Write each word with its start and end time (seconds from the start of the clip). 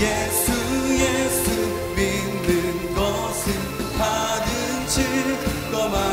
예수 0.00 0.52
예수 0.94 1.50
믿는 1.94 2.94
것은 2.94 3.44
받은 3.98 4.48
즐거만보다 4.88 6.08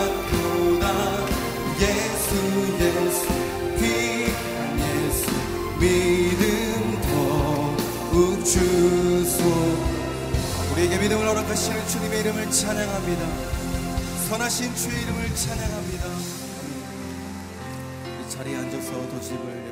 예수 1.79 2.29
예수 2.79 3.23
믿음 5.79 7.01
더욱 7.01 8.46
주소 8.46 9.40
우리에게 10.73 10.97
믿음을 10.97 11.25
허락하시는 11.25 11.88
주님의 11.88 12.19
이름을 12.19 12.51
찬양합니다. 12.51 13.22
선하신 14.28 14.75
주의 14.75 15.01
이름을 15.01 15.35
찬양합니다. 15.35 16.06
이 18.06 18.29
자리에 18.29 18.57
앉아서 18.57 18.91
도집을 19.09 19.69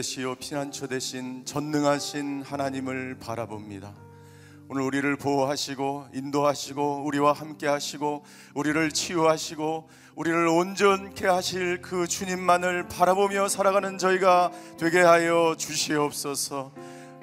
요새시요 0.00 0.36
피난처 0.36 0.86
되신 0.86 1.44
전능하신 1.44 2.42
하나님을 2.42 3.18
바라봅니다. 3.20 3.94
오늘 4.68 4.82
우리를 4.82 5.16
보호하시고 5.16 6.06
인도하시고 6.14 7.02
우리와 7.04 7.32
함께 7.32 7.66
하시고 7.66 8.24
우리를 8.54 8.90
치유하시고 8.92 9.88
우리를 10.16 10.48
온전케 10.48 11.26
하실 11.26 11.82
그 11.82 12.06
주님만을 12.08 12.88
바라보며 12.88 13.48
살아가는 13.48 13.98
저희가 13.98 14.50
되게 14.78 15.00
하여 15.00 15.54
주시옵소서. 15.58 16.72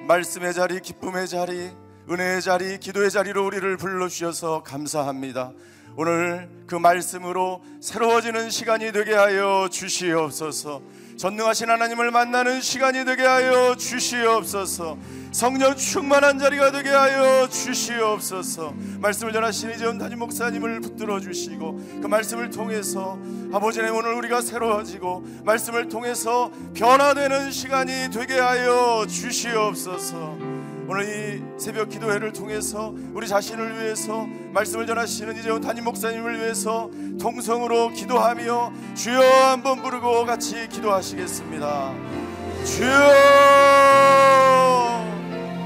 말씀의 0.08 0.54
자리, 0.54 0.80
기쁨의 0.80 1.28
자리, 1.28 1.72
은혜의 2.10 2.42
자리, 2.44 2.78
기도의 2.80 3.10
자리로 3.10 3.46
우리를 3.46 3.78
불러 3.78 4.08
주셔서 4.08 4.62
감사합니다. 4.62 5.52
오늘 5.96 6.48
그 6.68 6.76
말씀으로 6.76 7.64
새로워지는 7.82 8.52
시간이 8.52 8.92
되게 8.92 9.16
하여 9.16 9.68
주시옵소서. 9.72 11.07
전능하신 11.18 11.68
하나님을 11.72 12.12
만나는 12.12 12.62
시간이 12.62 13.04
되게 13.04 13.24
하여 13.24 13.76
주시옵소서. 13.76 14.98
성령 15.32 15.76
충만한 15.76 16.38
자리가 16.38 16.72
되게 16.72 16.90
하여 16.90 17.48
주시옵소서. 17.50 18.74
말씀을 19.00 19.34
전하신 19.34 19.72
이재훈 19.72 19.98
담임 19.98 20.20
목사님을 20.20 20.80
붙들어 20.82 21.20
주시고 21.20 22.00
그 22.02 22.08
말씀을 22.08 22.52
통해서 22.52 23.18
아버지 23.52 23.80
의 23.80 23.90
오늘 23.90 24.14
우리가 24.14 24.42
새로워지고 24.42 25.26
말씀을 25.44 25.90
통해서 25.90 26.52
변화되는 26.76 27.50
시간이 27.50 28.10
되게 28.14 28.40
하여 28.40 29.06
주시옵소서. 29.10 30.47
오늘 30.90 31.04
이 31.04 31.44
새벽 31.60 31.90
기도회를 31.90 32.32
통해서 32.32 32.94
우리 33.14 33.28
자신을 33.28 33.82
위해서 33.82 34.26
말씀을 34.54 34.88
전하시는 34.88 35.36
이재훈 35.36 35.60
담임 35.60 35.84
목사님을 35.84 36.40
위해서 36.40 36.90
통성으로 37.20 37.90
기도하며 37.90 38.72
주여 38.96 39.20
한번 39.20 39.84
부르고 39.84 40.26
같이 40.26 40.70
기도하시겠습니다. 40.70 41.94
주여! 42.64 42.88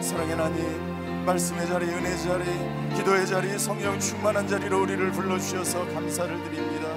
사랑의 0.01 0.35
하나님 0.35 1.23
말씀의 1.23 1.67
자리 1.67 1.85
은혜 1.85 2.17
자리 2.17 2.45
기도의 2.97 3.27
자리 3.27 3.59
성령 3.59 3.99
충만한 3.99 4.47
자리로 4.47 4.81
우리를 4.81 5.11
불러주셔서 5.11 5.85
감사를 5.93 6.43
드립니다. 6.45 6.87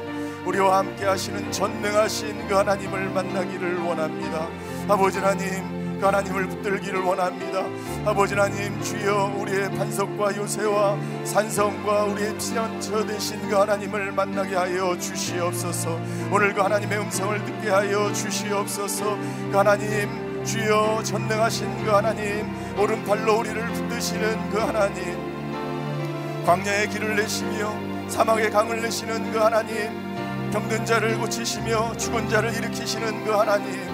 우리와 0.46 0.78
함께 0.78 1.04
하시는 1.04 1.52
전능하신 1.52 2.48
그 2.48 2.54
하나님을 2.54 3.10
만나기를 3.10 3.80
원합니다. 3.80 4.48
아버지 4.88 5.18
하나님 5.18 5.83
그 5.83 5.83
하나님을 6.02 6.48
붙들기를 6.48 7.00
원합니다. 7.02 7.64
아버지 8.04 8.34
하나님 8.34 8.80
주여 8.82 9.36
우리의 9.38 9.70
반석과 9.72 10.36
요새와 10.36 10.98
산성과 11.24 12.04
우리의 12.04 12.38
피난처 12.38 13.06
되신 13.06 13.48
그 13.48 13.54
하나님을 13.54 14.12
만나게 14.12 14.54
하여 14.56 14.96
주시옵소서. 14.98 16.00
오늘 16.30 16.54
그 16.54 16.60
하나님의 16.60 16.98
음성을 16.98 17.44
듣게 17.44 17.70
하여 17.70 18.12
주시옵소서. 18.12 19.16
그 19.50 19.56
하나님 19.56 20.44
주여 20.44 21.02
전능하신 21.04 21.84
그 21.84 21.90
하나님 21.90 22.46
오른팔로 22.78 23.38
우리를 23.38 23.66
붙드시는 23.66 24.50
그 24.50 24.58
하나님 24.58 25.34
광야의 26.44 26.90
길을 26.90 27.16
내시며 27.16 27.72
사막의 28.08 28.50
강을 28.50 28.82
내시는 28.82 29.32
그 29.32 29.38
하나님 29.38 30.04
병든 30.52 30.84
자를 30.84 31.18
고치시며 31.18 31.96
죽은 31.96 32.28
자를 32.28 32.54
일으키시는 32.54 33.24
그 33.24 33.30
하나님 33.30 33.93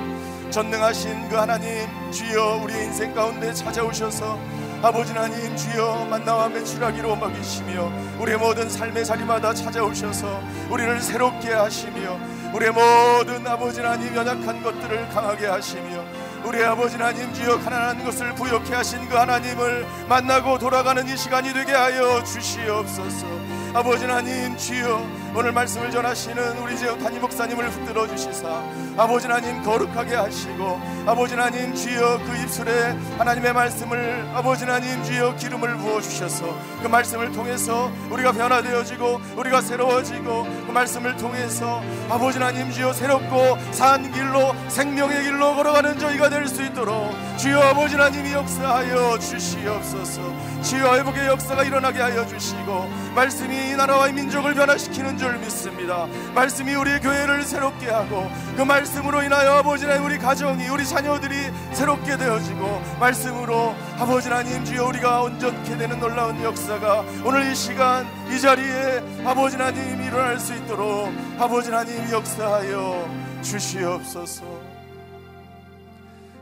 전능하신 0.50 1.28
그 1.28 1.36
하나님 1.36 1.88
주여 2.10 2.60
우리 2.62 2.74
인생 2.74 3.14
가운데 3.14 3.52
찾아오셔서 3.54 4.38
아버지 4.82 5.12
하나님 5.12 5.54
주여 5.56 6.06
만나와 6.10 6.48
매출하기로 6.48 7.14
먹이시며 7.16 7.92
우리의 8.18 8.36
모든 8.38 8.68
삶의 8.68 9.04
자리마다 9.04 9.54
찾아오셔서 9.54 10.42
우리를 10.70 11.00
새롭게 11.00 11.52
하시며 11.52 12.18
우리의 12.52 12.72
모든 12.72 13.46
아버지 13.46 13.80
하나님 13.80 14.14
연약한 14.16 14.62
것들을 14.62 15.08
강하게 15.10 15.46
하시며 15.46 16.04
우리 16.44 16.64
아버지 16.64 16.96
하나님 16.96 17.32
주여 17.32 17.60
가난한 17.60 18.04
것을 18.04 18.34
부욕해 18.34 18.74
하신 18.74 19.08
그 19.08 19.14
하나님을 19.14 19.86
만나고 20.08 20.58
돌아가는 20.58 21.06
이 21.06 21.16
시간이 21.16 21.52
되게 21.52 21.72
하여 21.72 22.24
주시옵소서. 22.24 23.26
아버지 23.74 24.04
하나님 24.04 24.56
주여 24.56 25.06
오늘 25.36 25.52
말씀을 25.52 25.90
전하시는 25.92 26.58
우리 26.58 26.76
제 26.76 26.86
담임 26.98 27.20
목사님을 27.20 27.68
붙들어 27.68 28.08
주시사 28.08 28.48
아버지 28.96 29.26
하나님 29.26 29.62
거룩하게 29.62 30.14
하시고 30.16 30.80
아버지 31.06 31.34
하나님 31.34 31.74
주여 31.74 32.20
그 32.26 32.36
입술에 32.42 32.96
하나님의 33.18 33.52
말씀을 33.52 34.28
아버지 34.34 34.64
하나님 34.64 35.02
주여 35.04 35.36
기름을 35.36 35.76
부어 35.78 36.00
주셔서 36.00 36.54
그 36.82 36.88
말씀을 36.88 37.32
통해서 37.32 37.90
우리가 38.10 38.32
변화되어지고 38.32 39.20
우리가 39.36 39.60
새로워지고 39.62 40.44
그 40.66 40.72
말씀을 40.72 41.16
통해서 41.16 41.82
아버지 42.10 42.38
하나님 42.38 42.70
주여 42.70 42.92
새롭고 42.92 43.56
산 43.72 44.10
길로 44.12 44.54
생명의 44.68 45.22
길로 45.24 45.54
걸어가는 45.54 45.98
저희가 45.98 46.28
될 46.28 46.50
수 46.50 46.62
있도록 46.64 47.14
주여 47.36 47.60
아버지 47.60 47.94
하나님이 47.94 48.32
역사하여 48.32 49.18
주시옵소서. 49.20 50.20
주여 50.62 50.96
회복의 50.96 51.26
역사가 51.28 51.62
일어나게 51.62 52.00
하여 52.00 52.26
주시고 52.26 52.90
말씀이 53.14 53.70
이 53.70 53.76
나라와 53.76 54.08
이 54.08 54.12
민족을 54.12 54.54
변화시키는 54.54 55.16
줄 55.16 55.38
믿습니다. 55.38 56.06
말씀이 56.34 56.74
우리 56.74 56.98
교회를 56.98 57.44
새롭게 57.44 57.88
하고 57.88 58.28
그 58.56 58.62
말 58.70 58.79
씀으로 58.86 59.22
인하여 59.22 59.52
아버지 59.52 59.84
하나님 59.84 60.06
우리 60.06 60.18
가정이 60.18 60.68
우리 60.68 60.86
자녀들이 60.86 61.34
새롭게 61.72 62.16
되어지고 62.16 62.82
말씀으로 62.98 63.74
아버지 63.98 64.28
하나님 64.28 64.64
주여 64.64 64.86
우리가 64.86 65.22
온전케 65.22 65.76
되는 65.76 65.98
놀라운 66.00 66.42
역사가 66.42 67.00
오늘 67.24 67.50
이 67.50 67.54
시간 67.54 68.06
이 68.30 68.40
자리에 68.40 69.24
아버지 69.24 69.56
하나님 69.56 70.02
일어날 70.02 70.38
수 70.38 70.54
있도록 70.54 71.12
아버지 71.38 71.70
하나님 71.70 72.10
역사하여 72.10 73.40
주시옵소서 73.42 74.44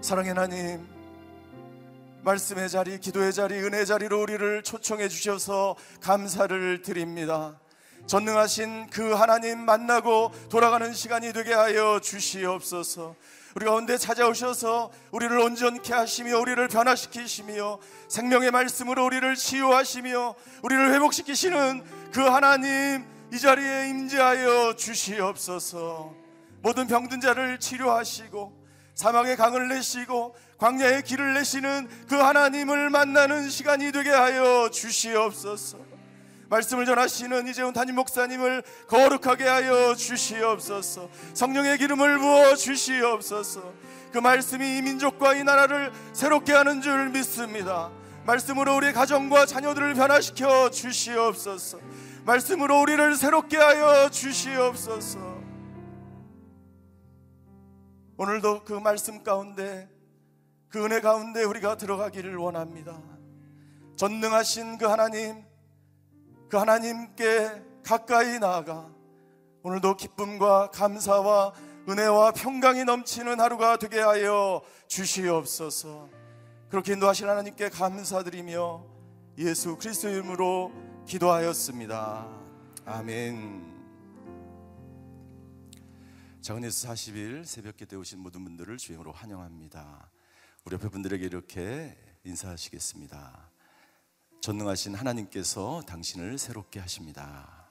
사랑의 0.01 0.31
하나님 0.31 0.99
말씀의 2.23 2.69
자리, 2.69 2.99
기도의 2.99 3.33
자리, 3.33 3.55
은혜 3.61 3.85
자리로 3.85 4.21
우리를 4.21 4.63
초청해 4.63 5.09
주셔서 5.09 5.77
감사를 6.01 6.83
드립니다. 6.83 7.59
전능하신 8.09 8.89
그 8.89 9.13
하나님 9.13 9.61
만나고 9.61 10.33
돌아가는 10.49 10.93
시간이 10.95 11.35
되게 11.35 11.53
하여 11.53 12.01
주시옵소서. 12.03 13.15
우리 13.55 13.67
가운데 13.67 13.99
찾아오셔서 13.99 14.91
우리를 15.11 15.39
온전케 15.39 15.93
하시며 15.93 16.39
우리를 16.39 16.69
변화시키시며 16.69 17.79
생명의 18.09 18.51
말씀으로 18.51 19.05
우리를 19.05 19.35
치유하시며 19.37 20.35
우리를 20.63 20.95
회복시키시는 20.95 21.85
그 22.11 22.21
하나님 22.23 23.05
이 23.31 23.39
자리에 23.39 23.91
임재하여 23.91 24.77
주시옵소서. 24.77 26.15
모든 26.63 26.87
병든 26.87 27.21
자를 27.21 27.61
치료하시고 27.61 28.57
사막의 28.95 29.37
강을 29.37 29.69
내시고 29.69 30.35
광야의 30.57 31.03
길을 31.03 31.35
내시는 31.35 31.89
그 32.09 32.17
하나님을 32.17 32.89
만나는 32.89 33.51
시간이 33.51 33.93
되게 33.93 34.09
하여 34.09 34.71
주시옵소서. 34.71 35.98
말씀을 36.49 36.87
전하시는 36.87 37.47
이재훈 37.49 37.73
담임 37.75 37.97
목사님을 37.97 38.63
거룩하게 38.87 39.45
하여 39.45 39.95
주시옵소서. 39.95 41.11
성령의 41.35 41.79
기름을 41.79 42.19
부어 42.19 42.55
주시옵소서. 42.57 43.73
그 44.13 44.19
말씀이 44.19 44.79
이 44.79 44.83
민족과 44.83 45.35
이 45.35 45.45
나라를 45.45 45.93
새롭게 46.15 46.53
하는 46.53 46.81
줄 46.81 47.11
믿습니다. 47.11 47.91
말씀으로 48.25 48.77
우리 48.77 48.93
가정과 48.93 49.47
자녀들을 49.47 49.95
변화시켜 49.95 50.71
주시옵소서. 50.71 51.79
말씀으로 52.25 52.81
우리를 52.81 53.17
새롭게 53.17 53.57
하여 53.59 54.09
주시옵소서. 54.09 55.39
오늘도 58.17 58.65
그 58.65 58.73
말씀 58.73 59.23
가운데 59.23 59.89
그 60.69 60.85
은혜 60.85 61.01
가운데 61.01 61.45
우리가 61.45 61.77
들어가기를 61.77 62.37
원합니다. 62.37 63.01
전능하신 63.97 64.79
그 64.79 64.87
하나님, 64.87 65.48
그 66.49 66.57
하나님께 66.57 67.63
가까이 67.85 68.39
나아가 68.39 68.91
오늘도 69.63 69.97
기쁨과 69.97 70.71
감사와 70.71 71.53
은혜와 71.89 72.33
평강이 72.33 72.85
넘치는 72.85 73.41
하루가 73.41 73.77
되게 73.79 73.99
하여 74.01 74.63
주시옵소서. 74.89 76.09
그렇게 76.69 76.93
인도하신 76.93 77.29
하나님께 77.29 77.71
감사드리며 77.71 78.85
예수 79.39 79.77
그리스도 79.77 80.09
이름으로 80.09 80.73
기도하였습니다. 81.07 82.29
아멘. 82.85 83.69
장은예수 86.41 86.87
40일 86.87 87.45
새벽에 87.45 87.85
되오신 87.85 88.21
모든 88.21 88.45
분들을 88.45 88.77
주행으로 88.77 89.13
환영합니다. 89.13 90.11
우리 90.65 90.75
옆에 90.75 90.89
분들에게 90.89 91.25
이렇게 91.25 91.97
인사하시겠습니다. 92.25 93.48
전능하신 94.41 94.95
하나님께서 94.95 95.83
당신을 95.87 96.39
새롭게 96.39 96.79
하십니다. 96.81 97.67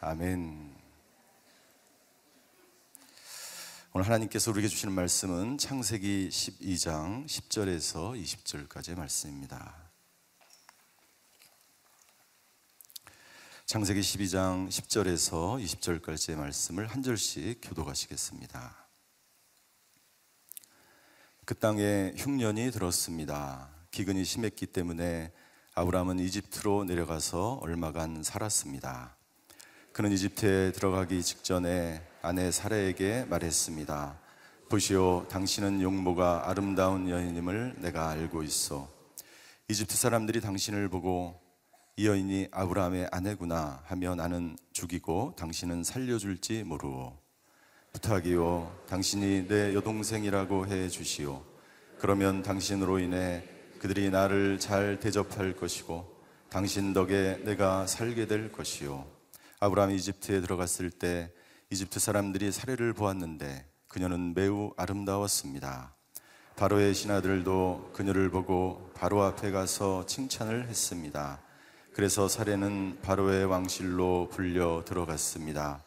아멘. 0.00 0.74
오늘 3.92 4.06
하나님께서 4.06 4.50
우리에게 4.50 4.68
주시는 4.68 4.94
말씀은 4.94 5.58
창세기 5.58 6.30
12장 6.30 7.26
10절에서 7.26 8.20
20절까지의 8.20 8.96
말씀입니다. 8.96 9.76
창세기 13.66 14.00
12장 14.00 14.68
10절에서 14.68 15.62
20절까지의 15.62 16.36
말씀을 16.36 16.86
한 16.86 17.02
절씩 17.02 17.60
교도가시겠습니다. 17.62 18.81
그 21.44 21.56
땅에 21.56 22.12
흉년이 22.16 22.70
들었습니다. 22.70 23.68
기근이 23.90 24.24
심했기 24.24 24.66
때문에 24.66 25.32
아브라함은 25.74 26.20
이집트로 26.20 26.84
내려가서 26.84 27.54
얼마간 27.54 28.22
살았습니다. 28.22 29.16
그는 29.92 30.12
이집트에 30.12 30.70
들어가기 30.70 31.20
직전에 31.20 32.00
아내 32.22 32.52
사라에게 32.52 33.24
말했습니다. 33.24 34.20
보시오, 34.68 35.26
당신은 35.28 35.82
용모가 35.82 36.48
아름다운 36.48 37.10
여인임을 37.10 37.74
내가 37.78 38.10
알고 38.10 38.44
있어. 38.44 38.88
이집트 39.68 39.96
사람들이 39.96 40.40
당신을 40.40 40.88
보고 40.88 41.40
이 41.96 42.06
여인이 42.06 42.48
아브라함의 42.52 43.08
아내구나 43.10 43.82
하며 43.86 44.14
나는 44.14 44.56
죽이고 44.72 45.34
당신은 45.36 45.82
살려줄지 45.82 46.62
모르오. 46.62 47.21
부탁이요, 47.92 48.84
당신이 48.88 49.48
내 49.48 49.74
여동생이라고 49.74 50.66
해 50.66 50.88
주시오. 50.88 51.42
그러면 51.98 52.42
당신으로 52.42 52.98
인해 52.98 53.44
그들이 53.78 54.10
나를 54.10 54.58
잘 54.58 54.98
대접할 54.98 55.54
것이고 55.54 56.10
당신 56.48 56.92
덕에 56.92 57.40
내가 57.44 57.86
살게 57.86 58.26
될 58.26 58.50
것이요. 58.50 59.06
아브라함이 59.60 59.94
이집트에 59.96 60.40
들어갔을 60.40 60.90
때 60.90 61.30
이집트 61.70 62.00
사람들이 62.00 62.50
사례를 62.50 62.92
보았는데 62.92 63.66
그녀는 63.88 64.34
매우 64.34 64.72
아름다웠습니다. 64.76 65.94
바로의 66.56 66.94
신하들도 66.94 67.90
그녀를 67.92 68.30
보고 68.30 68.90
바로 68.94 69.22
앞에 69.22 69.50
가서 69.50 70.06
칭찬을 70.06 70.68
했습니다. 70.68 71.40
그래서 71.92 72.26
사례는 72.26 73.00
바로의 73.02 73.44
왕실로 73.44 74.28
불려 74.30 74.82
들어갔습니다. 74.86 75.84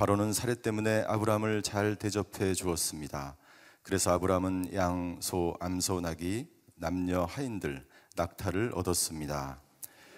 바로는 0.00 0.32
사례 0.32 0.54
때문에 0.54 1.04
아브라함을 1.08 1.60
잘 1.60 1.94
대접해 1.94 2.54
주었습니다. 2.54 3.36
그래서 3.82 4.12
아브라함은 4.12 4.72
양, 4.72 5.18
소, 5.20 5.54
암소, 5.60 6.00
나귀, 6.00 6.48
남녀, 6.76 7.26
하인들, 7.26 7.86
낙타를 8.16 8.72
얻었습니다. 8.74 9.60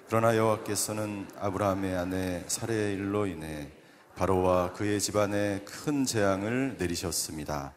그러나 0.07 0.37
여호와께서는 0.37 1.27
아브라함의 1.37 1.97
아내 1.97 2.45
사례의 2.47 2.95
일로 2.95 3.27
인해 3.27 3.73
바로와 4.15 4.73
그의 4.73 5.01
집안에 5.01 5.65
큰 5.65 6.05
재앙을 6.05 6.77
내리셨습니다. 6.79 7.75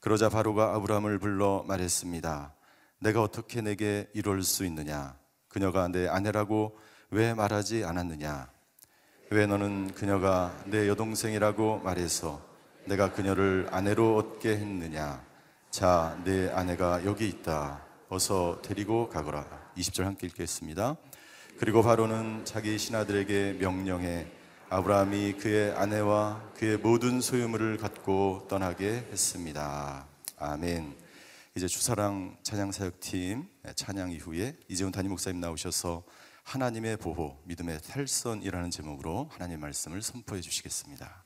그러자 0.00 0.30
바로가 0.30 0.74
아브라함을 0.76 1.18
불러 1.18 1.66
말했습니다. 1.68 2.54
내가 3.00 3.20
어떻게 3.20 3.60
내게 3.60 4.08
이럴 4.14 4.42
수 4.42 4.64
있느냐? 4.64 5.18
그녀가 5.48 5.86
내 5.88 6.08
아내라고 6.08 6.78
왜 7.10 7.34
말하지 7.34 7.84
않았느냐? 7.84 8.51
왜 9.32 9.46
너는 9.46 9.94
그녀가 9.94 10.54
내 10.66 10.86
여동생이라고 10.88 11.78
말해서 11.78 12.42
내가 12.84 13.12
그녀를 13.12 13.66
아내로 13.70 14.18
얻게 14.18 14.50
했느냐? 14.50 15.24
자, 15.70 16.20
내 16.22 16.50
아내가 16.50 17.02
여기 17.06 17.28
있다. 17.28 17.80
어서 18.10 18.60
데리고 18.60 19.08
가거라. 19.08 19.46
20절 19.78 20.02
함께 20.02 20.26
읽겠습니다. 20.26 20.98
그리고 21.56 21.82
바로는 21.82 22.44
자기 22.44 22.76
신하들에게 22.76 23.54
명령해 23.58 24.26
아브라함이 24.68 25.38
그의 25.38 25.72
아내와 25.78 26.52
그의 26.58 26.76
모든 26.76 27.22
소유물을 27.22 27.78
갖고 27.78 28.46
떠나게 28.50 29.06
했습니다. 29.12 30.04
아멘. 30.36 30.94
이제 31.56 31.66
주사랑 31.66 32.36
찬양 32.42 32.70
사역팀 32.70 33.48
찬양 33.76 34.10
이후에 34.12 34.58
이재훈 34.68 34.92
담임 34.92 35.12
목사님 35.12 35.40
나오셔서 35.40 36.02
하나님의 36.42 36.96
보호, 36.98 37.40
믿음의 37.44 37.80
탈선이라는 37.82 38.70
제목으로 38.70 39.28
하나님의 39.32 39.58
말씀을 39.58 40.02
선포해 40.02 40.40
주시겠습니다. 40.40 41.21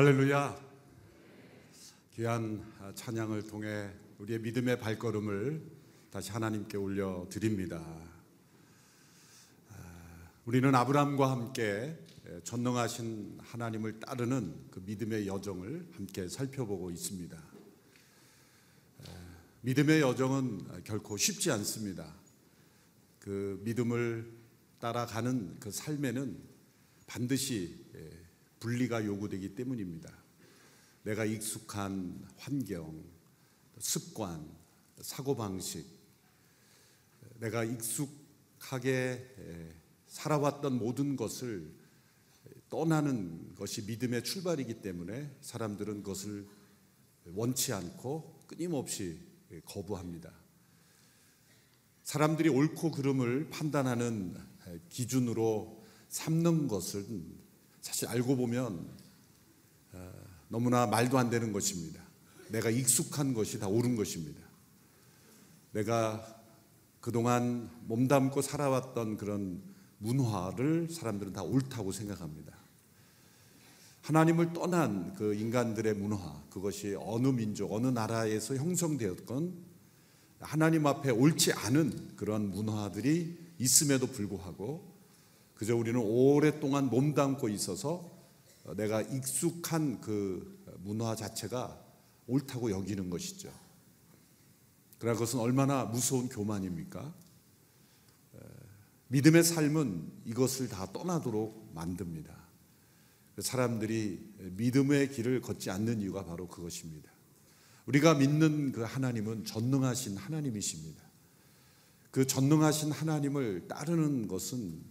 할렐루야. 0.00 0.58
귀한 2.14 2.64
찬양을 2.94 3.42
통해 3.48 3.90
우리의 4.18 4.38
믿음의 4.38 4.80
발걸음을 4.80 5.62
다시 6.10 6.30
하나님께 6.30 6.78
올려 6.78 7.26
드립니다. 7.28 7.84
우리는 10.46 10.74
아브라함과 10.74 11.30
함께 11.30 11.98
전능하신 12.44 13.40
하나님을 13.42 14.00
따르는 14.00 14.68
그 14.70 14.82
믿음의 14.86 15.26
여정을 15.26 15.88
함께 15.92 16.30
살펴보고 16.30 16.90
있습니다. 16.90 17.38
믿음의 19.60 20.00
여정은 20.00 20.82
결코 20.84 21.18
쉽지 21.18 21.50
않습니다. 21.50 22.10
그 23.18 23.60
믿음을 23.64 24.32
따라가는 24.78 25.60
그 25.60 25.70
삶에는 25.70 26.38
반드시 27.06 27.79
분리가 28.60 29.04
요구되기 29.04 29.54
때문입니다. 29.54 30.12
내가 31.02 31.24
익숙한 31.24 32.24
환경, 32.36 33.02
습관, 33.78 34.46
사고방식, 35.00 35.86
내가 37.38 37.64
익숙하게 37.64 39.26
살아왔던 40.06 40.78
모든 40.78 41.16
것을 41.16 41.72
떠나는 42.68 43.54
것이 43.54 43.82
믿음의 43.82 44.24
출발이기 44.24 44.82
때문에 44.82 45.36
사람들은 45.40 46.02
그것을 46.02 46.46
원치 47.32 47.72
않고 47.72 48.40
끊임없이 48.46 49.18
거부합니다. 49.64 50.32
사람들이 52.02 52.48
옳고 52.48 52.90
그름을 52.90 53.48
판단하는 53.50 54.36
기준으로 54.90 55.82
삼는 56.08 56.68
것은 56.68 57.39
사실 57.80 58.08
알고 58.08 58.36
보면 58.36 58.88
어, 59.92 60.12
너무나 60.48 60.86
말도 60.86 61.18
안 61.18 61.30
되는 61.30 61.52
것입니다. 61.52 62.02
내가 62.48 62.70
익숙한 62.70 63.34
것이 63.34 63.58
다 63.58 63.68
옳은 63.68 63.96
것입니다. 63.96 64.40
내가 65.72 66.42
그동안 67.00 67.70
몸담고 67.86 68.42
살아왔던 68.42 69.16
그런 69.16 69.62
문화를 69.98 70.88
사람들은 70.90 71.32
다 71.32 71.42
옳다고 71.42 71.92
생각합니다. 71.92 72.58
하나님을 74.02 74.52
떠난 74.52 75.14
그 75.14 75.34
인간들의 75.34 75.94
문화, 75.94 76.42
그것이 76.50 76.96
어느 76.98 77.28
민족, 77.28 77.72
어느 77.72 77.86
나라에서 77.86 78.56
형성되었건 78.56 79.70
하나님 80.40 80.86
앞에 80.86 81.10
옳지 81.10 81.52
않은 81.52 82.16
그런 82.16 82.50
문화들이 82.50 83.38
있음에도 83.58 84.06
불구하고 84.06 84.89
그저 85.60 85.76
우리는 85.76 86.00
오랫동안 86.00 86.88
몸담고 86.88 87.50
있어서 87.50 88.10
내가 88.78 89.02
익숙한 89.02 90.00
그 90.00 90.58
문화 90.78 91.14
자체가 91.14 91.78
옳다고 92.28 92.70
여기는 92.70 93.10
것이죠. 93.10 93.52
그러나 94.98 95.18
그것은 95.18 95.38
얼마나 95.38 95.84
무서운 95.84 96.30
교만입니까? 96.30 97.14
믿음의 99.08 99.44
삶은 99.44 100.10
이것을 100.24 100.70
다 100.70 100.90
떠나도록 100.94 101.72
만듭니다. 101.74 102.34
사람들이 103.40 104.32
믿음의 104.38 105.10
길을 105.10 105.42
걷지 105.42 105.68
않는 105.68 106.00
이유가 106.00 106.24
바로 106.24 106.48
그것입니다. 106.48 107.12
우리가 107.84 108.14
믿는 108.14 108.72
그 108.72 108.80
하나님은 108.80 109.44
전능하신 109.44 110.16
하나님이십니다. 110.16 111.04
그 112.10 112.26
전능하신 112.26 112.92
하나님을 112.92 113.68
따르는 113.68 114.26
것은 114.26 114.89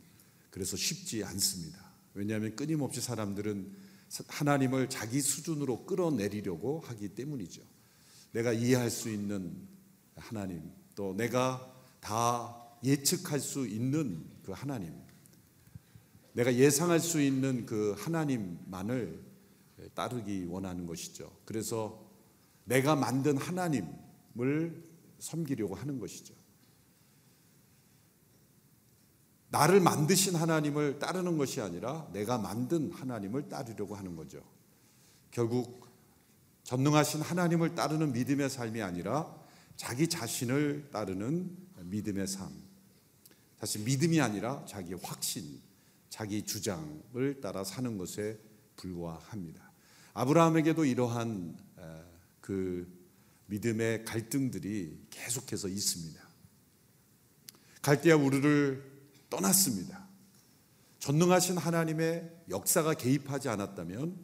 그래서 0.50 0.78
쉽지 0.78 1.24
않습니다. 1.24 1.94
왜냐하면 2.14 2.56
끊임없이 2.56 3.02
사람들은 3.02 3.72
하나님을 4.28 4.90
자기 4.90 5.22
수준으로 5.22 5.86
끌어내리려고 5.86 6.80
하기 6.82 7.10
때문이죠. 7.10 7.62
내가 8.32 8.54
이해할 8.54 8.90
수 8.90 9.10
있는 9.10 9.68
하나님, 10.16 10.72
또 10.96 11.14
내가 11.16 11.74
다 12.00 12.56
예측할 12.84 13.40
수 13.40 13.68
있는 13.68 14.26
그 14.44 14.52
하나님, 14.52 14.94
내가 16.34 16.54
예상할 16.56 17.00
수 17.00 17.22
있는 17.22 17.66
그 17.66 17.96
하나님만을 17.98 19.24
따르기 19.94 20.46
원하는 20.46 20.86
것이죠. 20.86 21.32
그래서 21.46 22.10
내가 22.66 22.96
만든 22.96 23.38
하나님을 23.38 24.84
섬기려고 25.20 25.76
하는 25.76 26.00
것이죠. 26.00 26.34
나를 29.50 29.80
만드신 29.82 30.36
하나님을 30.36 31.00
따르는 31.00 31.38
것이 31.38 31.60
아니라 31.60 32.08
내가 32.14 32.38
만든 32.38 32.92
하나님을 32.92 33.50
따르려고 33.50 33.96
하는 33.96 34.16
거죠. 34.16 34.44
결국 35.32 35.88
전능하신 36.64 37.22
하나님을 37.22 37.74
따르는 37.74 38.14
믿음의 38.14 38.50
삶이 38.50 38.82
아니라 38.82 39.36
자기 39.76 40.08
자신을 40.08 40.90
따르는 40.92 41.58
믿음의 41.82 42.28
삶. 42.28 42.52
사실 43.60 43.84
믿음이 43.84 44.22
아니라 44.22 44.64
자기 44.66 44.94
확신, 44.94 45.62
자기 46.10 46.44
주장을 46.44 47.42
따라 47.42 47.64
사는 47.64 47.98
것에 47.98 48.40
불과합니다. 48.76 49.72
아브라함에게도 50.14 50.86
이러한 50.86 51.58
그 52.40 52.88
믿음의 53.48 54.06
갈등들이 54.06 55.08
계속해서 55.10 55.68
있습니다. 55.68 56.22
갈대아 57.82 58.16
우르를 58.16 58.89
떠났습니다. 59.30 60.08
전능하신 61.00 61.58
하나님의 61.58 62.30
역사가 62.50 62.94
개입하지 62.96 63.50
않았다면 63.50 64.18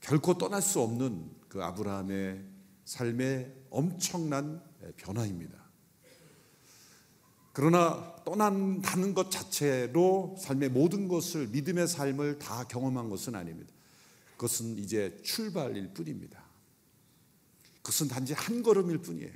결코 0.00 0.36
떠날 0.38 0.62
수 0.62 0.80
없는 0.80 1.30
그 1.48 1.62
아브라함의 1.62 2.44
삶의 2.84 3.54
엄청난 3.70 4.62
변화입니다. 4.96 5.58
그러나 7.52 8.14
떠난다는 8.24 9.14
것 9.14 9.30
자체로 9.30 10.36
삶의 10.38 10.68
모든 10.68 11.08
것을 11.08 11.48
믿음의 11.48 11.88
삶을 11.88 12.38
다 12.38 12.64
경험한 12.64 13.10
것은 13.10 13.34
아닙니다. 13.34 13.72
그것은 14.36 14.78
이제 14.78 15.20
출발일 15.24 15.92
뿐입니다. 15.92 16.44
그것은 17.82 18.08
단지 18.08 18.32
한 18.32 18.62
걸음일 18.62 18.98
뿐이에요. 18.98 19.32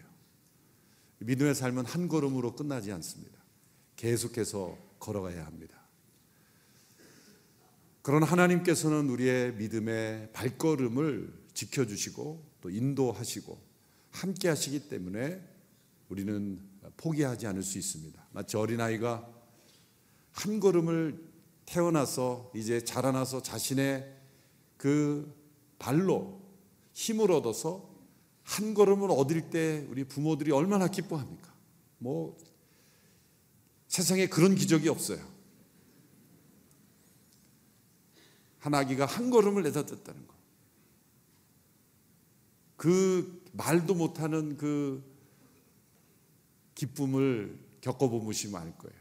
믿음의 1.18 1.54
삶은 1.54 1.84
한 1.84 2.06
걸음으로 2.06 2.54
끝나지 2.54 2.92
않습니다. 2.92 3.38
계속해서 3.96 4.76
걸어가야 5.02 5.44
합니다. 5.44 5.82
그러나 8.02 8.26
하나님께서는 8.26 9.10
우리의 9.10 9.54
믿음의 9.54 10.32
발걸음을 10.32 11.32
지켜주시고 11.54 12.52
또 12.60 12.70
인도하시고 12.70 13.60
함께 14.10 14.48
하시기 14.48 14.88
때문에 14.88 15.42
우리는 16.08 16.60
포기하지 16.96 17.46
않을 17.48 17.62
수 17.62 17.78
있습니다. 17.78 18.26
마치 18.32 18.56
어린아이가 18.56 19.28
한 20.32 20.60
걸음을 20.60 21.32
태어나서 21.66 22.52
이제 22.54 22.84
자라나서 22.84 23.42
자신의 23.42 24.16
그 24.76 25.32
발로 25.78 26.40
힘을 26.92 27.30
얻어서 27.32 27.90
한 28.42 28.74
걸음을 28.74 29.10
얻을 29.10 29.50
때 29.50 29.86
우리 29.88 30.04
부모들이 30.04 30.50
얼마나 30.52 30.88
기뻐합니까? 30.88 31.52
뭐 31.98 32.36
세상에 33.92 34.26
그런 34.26 34.54
기적이 34.54 34.88
없어요. 34.88 35.20
한 38.58 38.72
아기가 38.72 39.04
한 39.04 39.28
걸음을 39.28 39.64
내다듣다는 39.64 40.26
거. 40.26 40.34
그 42.78 43.44
말도 43.52 43.94
못하는 43.94 44.56
그 44.56 45.04
기쁨을 46.74 47.58
겪어보시면 47.82 48.62
알 48.62 48.78
거예요. 48.78 48.96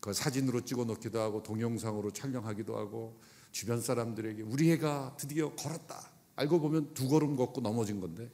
그 0.00 0.14
사진으로 0.14 0.64
찍어 0.64 0.84
놓기도 0.84 1.20
하고 1.20 1.42
동영상으로 1.42 2.10
촬영하기도 2.10 2.78
하고 2.78 3.20
주변 3.52 3.82
사람들에게 3.82 4.40
우리 4.40 4.72
애가 4.72 5.16
드디어 5.18 5.54
걸었다. 5.54 6.10
알고 6.36 6.60
보면 6.62 6.94
두 6.94 7.08
걸음 7.08 7.36
걷고 7.36 7.60
넘어진 7.60 8.00
건데 8.00 8.30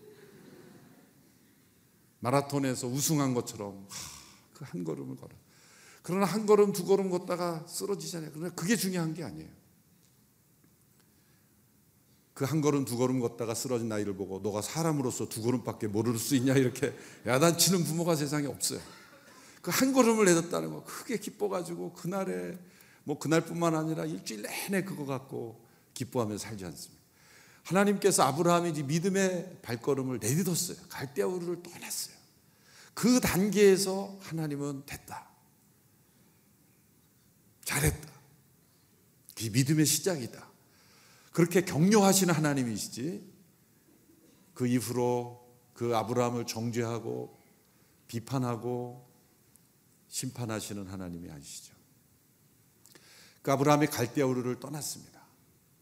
마라톤에서 2.20 2.86
우승한 2.86 3.34
것처럼 3.34 3.88
그 4.52 4.64
한 4.66 4.84
걸음을 4.84 5.16
걸어. 5.16 5.43
그러나 6.04 6.26
한 6.26 6.44
걸음 6.44 6.72
두 6.72 6.84
걸음 6.84 7.08
걷다가 7.08 7.64
쓰러지잖아요. 7.66 8.30
그러나 8.34 8.54
그게 8.54 8.76
중요한 8.76 9.14
게 9.14 9.24
아니에요. 9.24 9.48
그 12.34 12.44
한 12.44 12.60
걸음 12.60 12.84
두 12.84 12.96
걸음 12.98 13.20
걷다가 13.20 13.54
쓰러진 13.54 13.90
아이를 13.90 14.14
보고 14.14 14.38
너가 14.40 14.60
사람으로서 14.60 15.28
두 15.28 15.40
걸음밖에 15.42 15.86
모를 15.86 16.18
수 16.18 16.34
있냐 16.36 16.54
이렇게 16.54 16.94
야단치는 17.26 17.84
부모가 17.84 18.16
세상에 18.16 18.46
없어요. 18.46 18.80
그 19.62 19.70
한 19.70 19.94
걸음을 19.94 20.26
내뒀다는 20.26 20.70
거 20.74 20.84
크게 20.84 21.16
기뻐가지고 21.18 21.94
그날에 21.94 22.58
뭐 23.04 23.18
그날뿐만 23.18 23.74
아니라 23.74 24.04
일주일 24.04 24.42
내내 24.42 24.84
그거 24.84 25.06
갖고 25.06 25.64
기뻐하며 25.94 26.36
살지 26.36 26.66
않습니다. 26.66 27.02
하나님께서 27.62 28.24
아브라함이 28.24 28.82
믿음의 28.82 29.60
발걸음을 29.62 30.18
내딛었어요. 30.18 30.76
갈대아우르를 30.90 31.62
떠났어요. 31.62 32.14
그 32.92 33.20
단계에서 33.20 34.18
하나님은 34.20 34.82
됐다. 34.84 35.33
잘했다. 37.64 38.12
그 39.36 39.44
믿음의 39.44 39.86
시작이다. 39.86 40.46
그렇게 41.32 41.64
격려하시는 41.64 42.32
하나님이시지 42.32 43.32
그 44.54 44.66
이후로 44.66 45.44
그 45.74 45.96
아브라함을 45.96 46.46
정죄하고 46.46 47.36
비판하고 48.06 49.04
심판하시는 50.08 50.86
하나님이 50.86 51.30
아니시죠. 51.30 51.74
그 53.42 53.50
아브라함이 53.50 53.88
갈대아우르를 53.88 54.60
떠났습니다. 54.60 55.22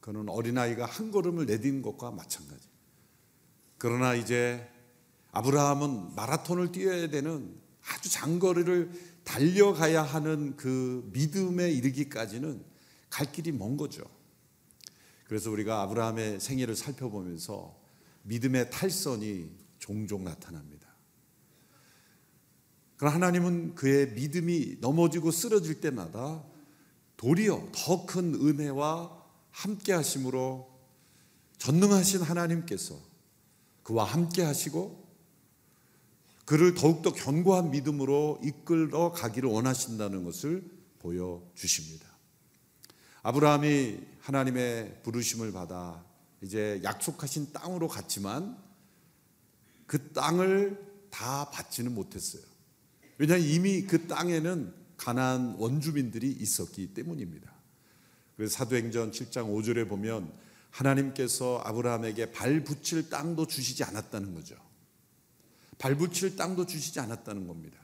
그는 0.01 0.29
어린아이가 0.29 0.87
한 0.87 1.13
걸음을 1.13 1.47
내딘 1.47 1.83
것과 1.83 2.11
마찬가지. 2.11 2.67
그러나 3.77 4.15
이제 4.15 4.69
아브라함은 5.33 6.15
마라톤을 6.15 6.73
뛰어야 6.73 7.09
되는 7.09 7.61
아주 7.87 8.11
장거리를 8.11 9.12
달려가야 9.25 10.03
하는 10.03 10.57
그 10.57 11.09
믿음에 11.13 11.71
이르기까지는 11.71 12.65
갈 13.11 13.31
길이 13.31 13.53
먼 13.53 13.77
거죠. 13.77 14.03
그래서 15.25 15.51
우리가 15.51 15.83
아브라함의 15.83 16.41
생애를 16.41 16.77
살펴보면서 16.77 17.79
믿음의 18.23 18.71
탈선이 18.71 19.51
종종 19.79 20.25
나타납니다. 20.25 20.89
그러나 22.97 23.17
하나님은 23.17 23.75
그의 23.75 24.13
믿음이 24.13 24.77
넘어지고 24.81 25.31
쓰러질 25.31 25.81
때마다 25.81 26.45
도리어 27.17 27.69
더 27.73 28.07
큰 28.07 28.35
은혜와 28.35 29.23
함께 29.51 29.93
하심으로 29.93 30.71
전능하신 31.59 32.23
하나님께서 32.23 32.99
그와 33.83 34.05
함께 34.05 34.43
하시고 34.43 35.02
그를 36.45 36.75
더욱더 36.75 37.13
견고한 37.13 37.71
믿음으로 37.71 38.41
이끌어 38.43 39.13
가기를 39.13 39.49
원하신다는 39.49 40.25
것을 40.25 40.65
보여주십니다. 40.99 42.07
아브라함이 43.23 44.01
하나님의 44.21 45.03
부르심을 45.03 45.53
받아 45.53 46.05
이제 46.43 46.81
약속하신 46.83 47.53
땅으로 47.53 47.89
갔지만 47.89 48.59
그 49.87 50.13
땅을 50.13 51.07
다 51.11 51.51
받지는 51.51 51.95
못했어요. 51.95 52.43
왜냐하면 53.19 53.47
이미 53.47 53.83
그 53.83 54.07
땅에는 54.09 54.75
가나안 54.97 55.57
원주민들이 55.59 56.31
있었기 56.31 56.95
때문입니다. 56.95 57.53
그래서 58.37 58.55
사도행전 58.55 59.13
7장 59.13 59.55
5절에 59.55 59.89
보면 59.89 60.33
하나님께서 60.71 61.61
아브라함에게 61.65 62.33
발 62.33 62.65
붙일 62.65 63.11
땅도 63.11 63.47
주시지 63.47 63.85
않았다는 63.85 64.35
거죠. 64.35 64.57
발 65.83 65.97
붙일 65.97 66.37
땅도 66.37 66.67
주시지 66.67 67.01
않았다는 67.01 67.49
겁니다. 67.49 67.77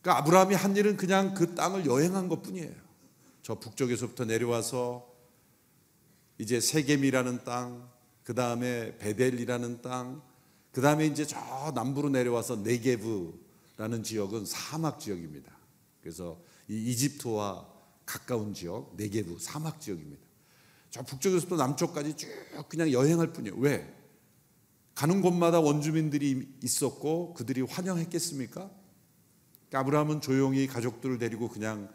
그러니까 0.00 0.22
아브라함이 0.22 0.54
한 0.54 0.76
일은 0.76 0.96
그냥 0.96 1.34
그 1.34 1.56
땅을 1.56 1.84
여행한 1.84 2.28
것 2.28 2.42
뿐이에요. 2.42 2.72
저 3.42 3.58
북쪽에서부터 3.58 4.26
내려와서 4.26 5.04
이제 6.38 6.60
세겜이라는 6.60 7.42
땅, 7.42 7.90
그 8.22 8.36
다음에 8.36 8.96
베델이라는 8.98 9.82
땅, 9.82 10.22
그 10.70 10.80
다음에 10.80 11.06
이제 11.06 11.26
저 11.26 11.72
남부로 11.74 12.08
내려와서 12.08 12.54
네게브라는 12.54 14.04
지역은 14.04 14.46
사막 14.46 15.00
지역입니다. 15.00 15.50
그래서 16.02 16.40
이 16.68 16.76
이집트와 16.92 17.66
가까운 18.06 18.54
지역, 18.54 18.94
네게브 18.96 19.38
사막 19.40 19.80
지역입니다. 19.80 20.22
저 20.90 21.02
북쪽에서부터 21.02 21.56
남쪽까지 21.56 22.16
쭉 22.16 22.28
그냥 22.68 22.92
여행할 22.92 23.32
뿐이에요. 23.32 23.56
왜? 23.56 24.03
가는 24.94 25.20
곳마다 25.20 25.60
원주민들이 25.60 26.48
있었고 26.62 27.34
그들이 27.34 27.62
환영했겠습니까? 27.62 28.70
그러니까 29.68 29.78
아브라함은 29.78 30.20
조용히 30.20 30.66
가족들을 30.66 31.18
데리고 31.18 31.48
그냥 31.48 31.92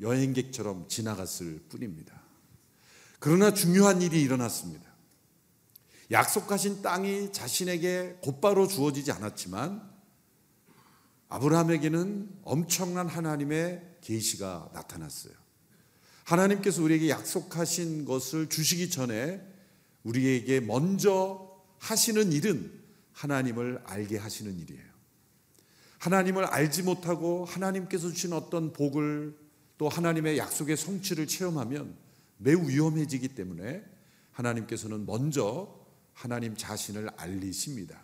여행객처럼 0.00 0.88
지나갔을 0.88 1.60
뿐입니다. 1.68 2.22
그러나 3.18 3.54
중요한 3.54 4.02
일이 4.02 4.20
일어났습니다. 4.22 4.92
약속하신 6.10 6.82
땅이 6.82 7.32
자신에게 7.32 8.18
곧바로 8.20 8.68
주어지지 8.68 9.10
않았지만 9.12 9.94
아브라함에게는 11.28 12.40
엄청난 12.42 13.08
하나님의 13.08 13.96
계시가 14.02 14.70
나타났어요. 14.74 15.32
하나님께서 16.24 16.82
우리에게 16.82 17.08
약속하신 17.08 18.04
것을 18.04 18.48
주시기 18.48 18.90
전에 18.90 19.40
우리에게 20.02 20.60
먼저 20.60 21.53
하시는 21.78 22.32
일은 22.32 22.72
하나님을 23.12 23.82
알게 23.84 24.18
하시는 24.18 24.58
일이에요. 24.58 24.94
하나님을 25.98 26.44
알지 26.44 26.82
못하고 26.82 27.44
하나님께서 27.44 28.10
주신 28.10 28.32
어떤 28.32 28.72
복을 28.72 29.36
또 29.78 29.88
하나님의 29.88 30.38
약속의 30.38 30.76
성취를 30.76 31.26
체험하면 31.26 31.96
매우 32.36 32.68
위험해지기 32.68 33.28
때문에 33.28 33.82
하나님께서는 34.32 35.06
먼저 35.06 35.74
하나님 36.12 36.56
자신을 36.56 37.10
알리십니다. 37.16 38.02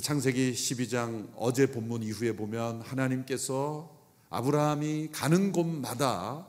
창세기 0.00 0.52
12장 0.52 1.30
어제 1.36 1.70
본문 1.70 2.02
이후에 2.02 2.36
보면 2.36 2.82
하나님께서 2.82 3.96
아브라함이 4.30 5.10
가는 5.12 5.52
곳마다 5.52 6.46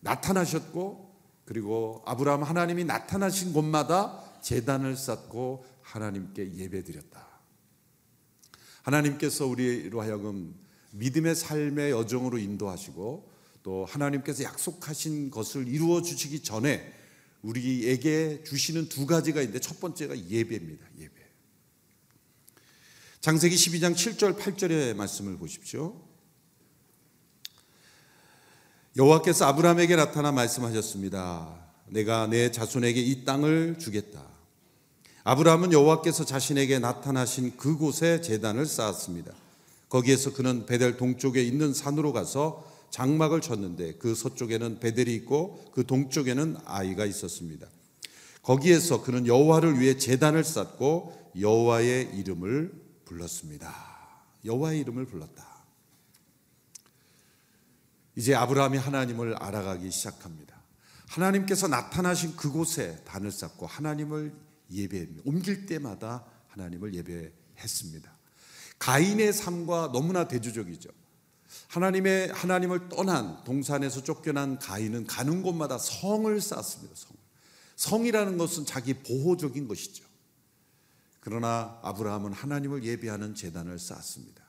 나타나셨고 0.00 1.14
그리고 1.44 2.02
아브라함 2.06 2.42
하나님이 2.42 2.84
나타나신 2.84 3.52
곳마다 3.52 4.25
재단을 4.46 4.96
쌓고 4.96 5.66
하나님께 5.82 6.54
예배드렸다. 6.54 7.26
하나님께서 8.82 9.44
우리로 9.44 10.00
하여금 10.00 10.54
믿음의 10.92 11.34
삶의 11.34 11.90
여정으로 11.90 12.38
인도하시고 12.38 13.32
또 13.64 13.84
하나님께서 13.86 14.44
약속하신 14.44 15.32
것을 15.32 15.66
이루어 15.66 16.00
주시기 16.00 16.44
전에 16.44 16.94
우리에게 17.42 18.44
주시는 18.44 18.88
두 18.88 19.04
가지가 19.04 19.40
있는데 19.40 19.58
첫 19.58 19.80
번째가 19.80 20.16
예배입니다. 20.16 20.86
예배. 20.96 21.12
장세기 23.22 23.56
12장 23.56 23.96
7절 23.96 24.38
8절의 24.38 24.94
말씀을 24.94 25.38
보십시오. 25.38 26.00
여호와께서 28.96 29.46
아브라함에게 29.46 29.96
나타나 29.96 30.30
말씀하셨습니다. 30.30 31.66
내가 31.86 32.28
내 32.28 32.52
자손에게 32.52 33.00
이 33.00 33.24
땅을 33.24 33.78
주겠다. 33.80 34.35
아브라함은 35.28 35.72
여호와께서 35.72 36.24
자신에게 36.24 36.78
나타나신 36.78 37.56
그곳에 37.56 38.20
제단을 38.20 38.64
쌓았습니다. 38.64 39.32
거기에서 39.88 40.32
그는 40.32 40.66
베델 40.66 40.96
동쪽에 40.96 41.42
있는 41.42 41.74
산으로 41.74 42.12
가서 42.12 42.64
장막을 42.90 43.40
쳤는데 43.40 43.94
그 43.94 44.14
서쪽에는 44.14 44.78
베델이 44.78 45.12
있고 45.16 45.64
그 45.74 45.84
동쪽에는 45.84 46.58
아이가 46.64 47.04
있었습니다. 47.06 47.66
거기에서 48.44 49.02
그는 49.02 49.26
여호와를 49.26 49.80
위해 49.80 49.96
제단을 49.98 50.44
쌓고 50.44 51.32
여호와의 51.40 52.12
이름을 52.14 52.72
불렀습니다. 53.04 53.74
여호와의 54.44 54.78
이름을 54.82 55.06
불렀다. 55.06 55.44
이제 58.14 58.32
아브라함이 58.32 58.78
하나님을 58.78 59.34
알아가기 59.34 59.90
시작합니다. 59.90 60.54
하나님께서 61.08 61.66
나타나신 61.66 62.36
그곳에 62.36 63.02
단을 63.04 63.32
쌓고 63.32 63.66
하나님을 63.66 64.45
예배합니다. 64.70 65.22
옮길 65.24 65.66
때마다 65.66 66.24
하나님을 66.48 66.94
예배했습니다. 66.94 68.16
가인의 68.78 69.32
삶과 69.32 69.90
너무나 69.92 70.28
대조적이죠. 70.28 70.90
하나님의 71.68 72.28
하나님을 72.32 72.88
떠난 72.88 73.42
동산에서 73.44 74.02
쫓겨난 74.02 74.58
가인은 74.58 75.06
가는 75.06 75.42
곳마다 75.42 75.78
성을 75.78 76.40
쌓습니다. 76.40 76.94
성. 76.94 77.16
성이라는 77.76 78.38
것은 78.38 78.66
자기 78.66 78.94
보호적인 78.94 79.68
것이죠. 79.68 80.04
그러나 81.20 81.78
아브라함은 81.82 82.32
하나님을 82.32 82.84
예배하는 82.84 83.34
재단을 83.34 83.78
쌓습니다. 83.78 84.44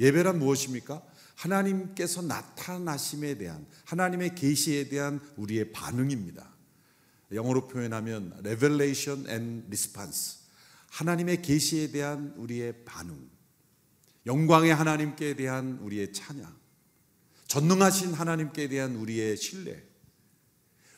예배란 0.00 0.38
무엇입니까? 0.38 1.02
하나님께서 1.34 2.22
나타나심에 2.22 3.38
대한 3.38 3.66
하나님의 3.84 4.34
계시에 4.34 4.88
대한 4.88 5.20
우리의 5.36 5.72
반응입니다. 5.72 6.57
영어로 7.32 7.68
표현하면 7.68 8.34
revelation 8.42 9.28
and 9.28 9.66
response. 9.66 10.38
하나님의 10.90 11.42
계시에 11.42 11.90
대한 11.90 12.32
우리의 12.36 12.84
반응. 12.84 13.28
영광의 14.26 14.74
하나님께 14.74 15.36
대한 15.36 15.78
우리의 15.80 16.12
찬양, 16.12 16.54
전능하신 17.46 18.12
하나님께 18.12 18.68
대한 18.68 18.94
우리의 18.96 19.36
신뢰, 19.38 19.82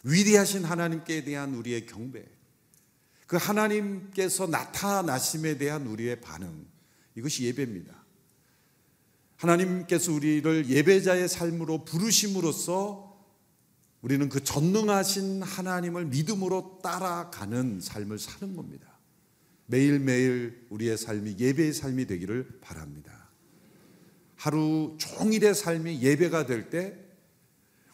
위대하신 0.02 0.64
하나님께 0.64 1.22
대한 1.22 1.54
우리의 1.54 1.86
경배, 1.86 2.24
그 3.26 3.36
하나님께서 3.36 4.48
나타나심에 4.48 5.58
대한 5.58 5.86
우리의 5.86 6.20
반응, 6.20 6.66
이것이 7.14 7.44
예배입니다. 7.44 8.04
하나님께서 9.36 10.12
우리를 10.12 10.68
예배자의 10.68 11.28
삶으로 11.28 11.84
부르심으로써 11.84 13.09
우리는 14.02 14.28
그 14.28 14.42
전능하신 14.42 15.42
하나님을 15.42 16.06
믿음으로 16.06 16.80
따라가는 16.82 17.80
삶을 17.80 18.18
사는 18.18 18.56
겁니다. 18.56 18.98
매일매일 19.66 20.66
우리의 20.70 20.96
삶이 20.96 21.36
예배의 21.38 21.72
삶이 21.72 22.06
되기를 22.06 22.60
바랍니다. 22.60 23.28
하루 24.36 24.96
종일의 24.98 25.54
삶이 25.54 26.00
예배가 26.00 26.46
될 26.46 26.70
때 26.70 26.96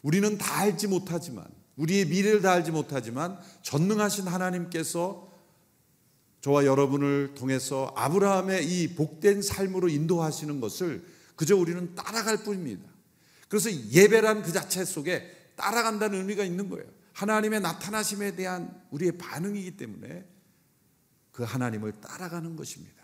우리는 0.01 0.37
다 0.37 0.59
알지 0.59 0.87
못하지만 0.87 1.45
우리의 1.75 2.05
미래를 2.05 2.41
다 2.41 2.53
알지 2.53 2.71
못하지만 2.71 3.37
전능하신 3.61 4.27
하나님께서 4.27 5.29
저와 6.41 6.65
여러분을 6.65 7.33
통해서 7.35 7.91
아브라함의 7.95 8.65
이 8.65 8.95
복된 8.95 9.41
삶으로 9.41 9.89
인도하시는 9.89 10.61
것을 10.61 11.03
그저 11.35 11.57
우리는 11.57 11.93
따라갈 11.93 12.43
뿐입니다. 12.43 12.83
그래서 13.49 13.69
예배란 13.69 14.43
그 14.43 14.53
자체 14.53 14.85
속에 14.85 15.36
따라간다는 15.57 16.19
의미가 16.19 16.45
있는 16.45 16.69
거예요. 16.69 16.89
하나님의 17.11 17.59
나타나심에 17.59 18.35
대한 18.35 18.81
우리의 18.91 19.17
반응이기 19.17 19.75
때문에 19.75 20.25
그 21.31 21.43
하나님을 21.43 21.99
따라가는 21.99 22.55
것입니다. 22.55 23.03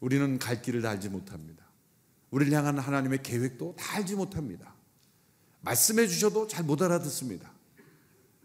우리는 0.00 0.38
갈 0.38 0.62
길을 0.62 0.80
다 0.80 0.90
알지 0.90 1.10
못합니다. 1.10 1.64
우리를 2.30 2.52
향한 2.52 2.78
하나님의 2.78 3.22
계획도 3.22 3.76
다 3.76 3.96
알지 3.96 4.14
못합니다. 4.14 4.74
말씀해 5.60 6.06
주셔도 6.06 6.46
잘 6.46 6.64
못 6.64 6.80
알아듣습니다. 6.80 7.52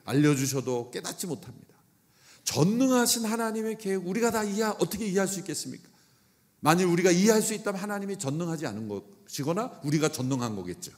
알려주셔도 0.03 0.91
깨닫지 0.91 1.27
못합니다. 1.27 1.75
전능하신 2.43 3.25
하나님의 3.25 3.77
계획 3.77 4.07
우리가 4.07 4.31
다 4.31 4.43
이해 4.43 4.63
어떻게 4.63 5.07
이해할 5.07 5.27
수 5.27 5.39
있겠습니까? 5.39 5.89
만일 6.59 6.85
우리가 6.87 7.11
이해할 7.11 7.41
수 7.41 7.53
있다면 7.53 7.79
하나님이 7.79 8.17
전능하지 8.17 8.67
않은 8.67 8.87
것이거나 8.87 9.79
우리가 9.83 10.09
전능한 10.09 10.55
거겠죠. 10.55 10.91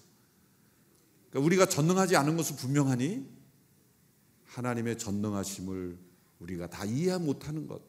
그러니까 1.38 1.40
우리가 1.42 1.66
전능하지 1.68 2.16
않은 2.16 2.36
것은 2.36 2.56
분명하니 2.56 3.26
하나님의 4.46 4.98
전능하심을 4.98 5.98
우리가 6.40 6.68
다 6.68 6.84
이해 6.86 7.18
못하는 7.18 7.68
것, 7.68 7.82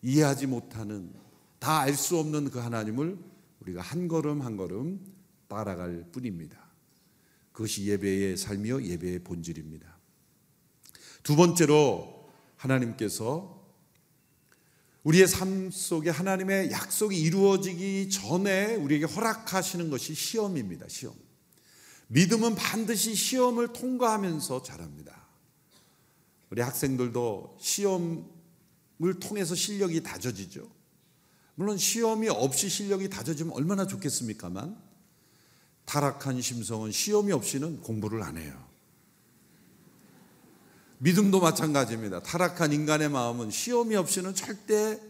이해하지 0.00 0.46
못하는 0.46 1.12
다 1.58 1.80
알 1.82 1.94
수 1.94 2.16
없는 2.18 2.50
그 2.50 2.58
하나님을 2.58 3.18
우리가 3.60 3.82
한 3.82 4.08
걸음 4.08 4.40
한 4.42 4.56
걸음 4.56 5.00
따라갈 5.48 6.06
뿐입니다. 6.12 6.58
그것이 7.52 7.84
예배의 7.86 8.36
삶이요 8.38 8.82
예배의 8.84 9.18
본질입니다. 9.20 9.98
두 11.22 11.36
번째로 11.36 12.30
하나님께서 12.56 13.62
우리의 15.04 15.28
삶 15.28 15.70
속에 15.70 16.10
하나님의 16.10 16.70
약속이 16.70 17.20
이루어지기 17.20 18.08
전에 18.08 18.76
우리에게 18.76 19.04
허락하시는 19.04 19.90
것이 19.90 20.14
시험입니다. 20.14 20.88
시험. 20.88 21.21
믿음은 22.12 22.56
반드시 22.56 23.14
시험을 23.14 23.72
통과하면서 23.72 24.62
자랍니다. 24.62 25.26
우리 26.50 26.60
학생들도 26.60 27.56
시험을 27.58 29.18
통해서 29.18 29.54
실력이 29.54 30.02
다져지죠. 30.02 30.70
물론 31.54 31.78
시험이 31.78 32.28
없이 32.28 32.68
실력이 32.68 33.08
다져지면 33.08 33.54
얼마나 33.54 33.86
좋겠습니까만 33.86 34.76
타락한 35.86 36.42
심성은 36.42 36.92
시험이 36.92 37.32
없이는 37.32 37.80
공부를 37.80 38.22
안 38.22 38.36
해요. 38.36 38.62
믿음도 40.98 41.40
마찬가지입니다. 41.40 42.22
타락한 42.22 42.74
인간의 42.74 43.08
마음은 43.08 43.50
시험이 43.50 43.96
없이는 43.96 44.34
절대 44.34 45.00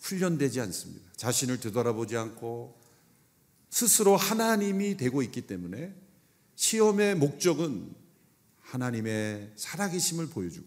훈련되지 0.00 0.62
않습니다. 0.62 1.12
자신을 1.16 1.60
되돌아보지 1.60 2.16
않고 2.16 2.80
스스로 3.68 4.16
하나님이 4.16 4.96
되고 4.96 5.22
있기 5.22 5.42
때문에 5.42 6.05
시험의 6.56 7.14
목적은 7.14 7.94
하나님의 8.60 9.52
살아계심을 9.56 10.28
보여주고 10.28 10.66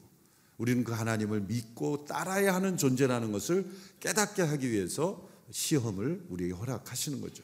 우리는 0.58 0.84
그 0.84 0.92
하나님을 0.92 1.42
믿고 1.42 2.06
따라야 2.06 2.54
하는 2.54 2.78
존재라는 2.78 3.32
것을 3.32 3.70
깨닫게 4.00 4.42
하기 4.42 4.72
위해서 4.72 5.28
시험을 5.52 6.26
우리에게 6.30 6.54
허락하시는 6.54 7.22
거죠. 7.22 7.44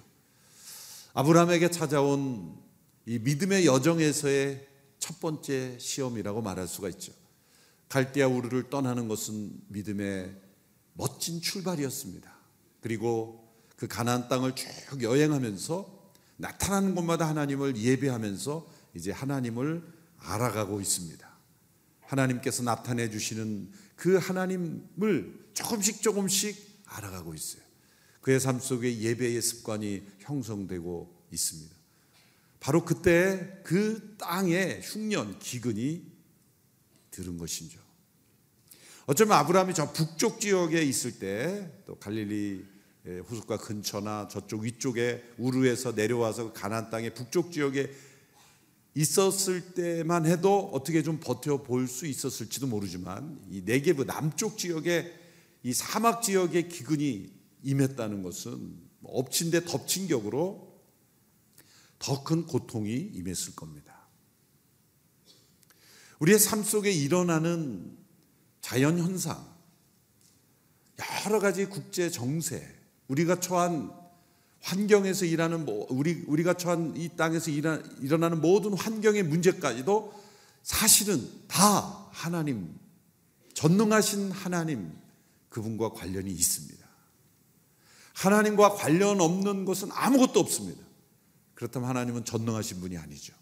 아브라함에게 1.13 1.71
찾아온 1.71 2.57
이 3.05 3.19
믿음의 3.19 3.65
여정에서의 3.65 4.67
첫 4.99 5.19
번째 5.19 5.77
시험이라고 5.79 6.41
말할 6.41 6.67
수가 6.67 6.89
있죠. 6.89 7.13
갈대아 7.89 8.27
우르를 8.27 8.69
떠나는 8.69 9.07
것은 9.07 9.51
믿음의 9.69 10.35
멋진 10.93 11.41
출발이었습니다. 11.41 12.33
그리고 12.81 13.53
그 13.75 13.87
가나안 13.87 14.27
땅을 14.27 14.55
쭉 14.55 15.01
여행하면서 15.01 15.94
나타나는 16.37 16.95
곳마다 16.95 17.27
하나님을 17.27 17.77
예배하면서 17.77 18.71
이제 18.95 19.11
하나님을 19.11 19.83
알아가고 20.17 20.81
있습니다. 20.81 21.35
하나님께서 22.01 22.63
나타내 22.63 23.09
주시는 23.09 23.71
그 23.95 24.17
하나님을 24.17 25.49
조금씩 25.53 26.01
조금씩 26.01 26.83
알아가고 26.85 27.33
있어요. 27.33 27.63
그의 28.21 28.39
삶 28.39 28.59
속에 28.59 28.99
예배의 28.99 29.41
습관이 29.41 30.07
형성되고 30.19 31.27
있습니다. 31.31 31.75
바로 32.59 32.83
그때 32.83 33.61
그 33.63 34.15
땅에 34.17 34.79
흉년, 34.81 35.37
기근이 35.39 36.11
들은 37.11 37.37
것이죠. 37.37 37.79
어쩌면 39.05 39.37
아브라함이 39.37 39.73
저 39.75 39.91
북쪽 39.93 40.39
지역에 40.39 40.81
있을 40.83 41.19
때 41.19 41.83
또 41.85 41.95
갈릴리 41.95 42.65
호숫가 43.05 43.57
근처나 43.57 44.27
저쪽 44.27 44.63
위쪽에 44.63 45.23
우르에서 45.37 45.91
내려와서 45.91 46.53
가나안 46.53 46.89
땅의 46.89 47.13
북쪽 47.13 47.51
지역에 47.51 47.91
있었을 48.95 49.73
때만 49.73 50.25
해도 50.25 50.71
어떻게 50.73 51.03
좀 51.03 51.19
버텨 51.19 51.63
볼 51.63 51.87
수 51.87 52.07
있었을지도 52.07 52.67
모르지만 52.67 53.39
이 53.49 53.61
네게브 53.61 54.05
남쪽 54.05 54.57
지역에 54.57 55.13
이 55.63 55.73
사막 55.73 56.23
지역의 56.23 56.69
기근이 56.69 57.33
임했다는 57.63 58.23
것은 58.23 58.75
엎친 59.03 59.51
데 59.51 59.63
덮친 59.63 60.07
격으로 60.07 60.73
더 61.99 62.23
큰 62.23 62.45
고통이 62.45 62.91
임했을 63.13 63.55
겁니다. 63.55 64.07
우리의 66.19 66.39
삶 66.39 66.63
속에 66.63 66.91
일어나는 66.91 67.97
자연 68.61 68.97
현상, 68.99 69.45
여러 71.25 71.39
가지 71.39 71.65
국제 71.65 72.09
정세, 72.09 72.75
우리가 73.07 73.39
처한 73.39 73.91
환경에서 74.61 75.25
일하는 75.25 75.65
우리 75.89 76.23
우리가 76.27 76.55
처한 76.55 76.95
이 76.97 77.09
땅에서 77.09 77.51
일하, 77.51 77.79
일어나는 78.01 78.41
모든 78.41 78.73
환경의 78.73 79.23
문제까지도 79.23 80.13
사실은 80.63 81.29
다 81.47 82.07
하나님 82.11 82.75
전능하신 83.53 84.31
하나님 84.31 84.91
그분과 85.49 85.91
관련이 85.91 86.31
있습니다. 86.31 86.85
하나님과 88.13 88.73
관련 88.73 89.21
없는 89.21 89.65
것은 89.65 89.89
아무것도 89.91 90.39
없습니다. 90.39 90.83
그렇다면 91.53 91.87
하나님은 91.89 92.25
전능하신 92.25 92.79
분이 92.79 92.97
아니죠. 92.97 93.33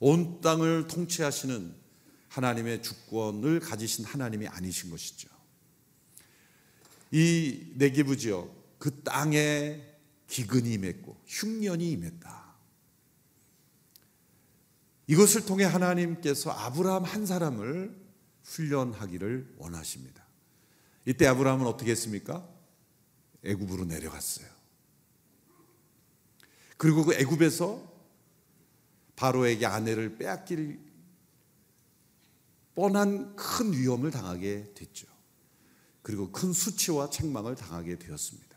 온 0.00 0.40
땅을 0.40 0.86
통치하시는 0.86 1.74
하나님의 2.28 2.82
주권을 2.82 3.60
가지신 3.60 4.04
하나님이 4.04 4.46
아니신 4.48 4.90
것이죠. 4.90 5.28
이 7.10 7.72
네기부 7.74 8.16
지역 8.16 8.57
그 8.78 9.02
땅에 9.02 9.82
기근이 10.28 10.74
임했고 10.74 11.20
흉년이 11.26 11.90
임했다. 11.92 12.48
이것을 15.06 15.46
통해 15.46 15.64
하나님께서 15.64 16.50
아브라함 16.50 17.04
한 17.04 17.26
사람을 17.26 17.98
훈련하기를 18.44 19.54
원하십니다. 19.56 20.24
이때 21.06 21.26
아브라함은 21.26 21.66
어떻게 21.66 21.90
했습니까? 21.92 22.46
애굽으로 23.44 23.86
내려갔어요. 23.86 24.46
그리고 26.76 27.04
그 27.04 27.14
애굽에서 27.14 27.82
바로에게 29.16 29.66
아내를 29.66 30.16
빼앗길 30.16 30.78
뻔한 32.74 33.34
큰 33.34 33.72
위험을 33.72 34.10
당하게 34.10 34.72
됐죠. 34.74 35.08
그리고 36.02 36.30
큰 36.30 36.52
수치와 36.52 37.10
책망을 37.10 37.56
당하게 37.56 37.98
되었습니다. 37.98 38.47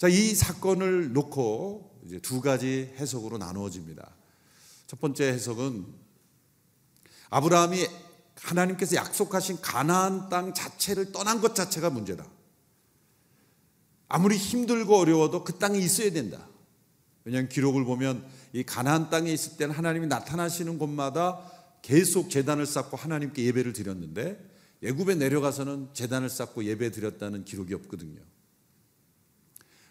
자, 0.00 0.08
이 0.08 0.34
사건을 0.34 1.12
놓고 1.12 2.00
이제 2.06 2.18
두 2.20 2.40
가지 2.40 2.90
해석으로 2.96 3.36
나누어집니다. 3.36 4.10
첫 4.86 4.98
번째 4.98 5.26
해석은 5.26 5.84
아브라함이 7.28 7.86
하나님께서 8.34 8.96
약속하신 8.96 9.60
가나안 9.60 10.30
땅 10.30 10.54
자체를 10.54 11.12
떠난 11.12 11.42
것 11.42 11.54
자체가 11.54 11.90
문제다. 11.90 12.24
아무리 14.08 14.38
힘들고 14.38 14.96
어려워도 14.96 15.44
그 15.44 15.58
땅에 15.58 15.78
있어야 15.78 16.10
된다. 16.10 16.48
왜냐하면 17.26 17.50
기록을 17.50 17.84
보면 17.84 18.26
이 18.54 18.62
가나안 18.62 19.10
땅에 19.10 19.30
있을 19.30 19.58
때는 19.58 19.74
하나님이 19.74 20.06
나타나시는 20.06 20.78
곳마다 20.78 21.42
계속 21.82 22.30
재단을 22.30 22.64
쌓고 22.64 22.96
하나님께 22.96 23.44
예배를 23.44 23.74
드렸는데 23.74 24.42
예굽에 24.82 25.16
내려가서는 25.16 25.90
재단을 25.92 26.30
쌓고 26.30 26.64
예배 26.64 26.90
드렸다는 26.90 27.44
기록이 27.44 27.74
없거든요. 27.74 28.22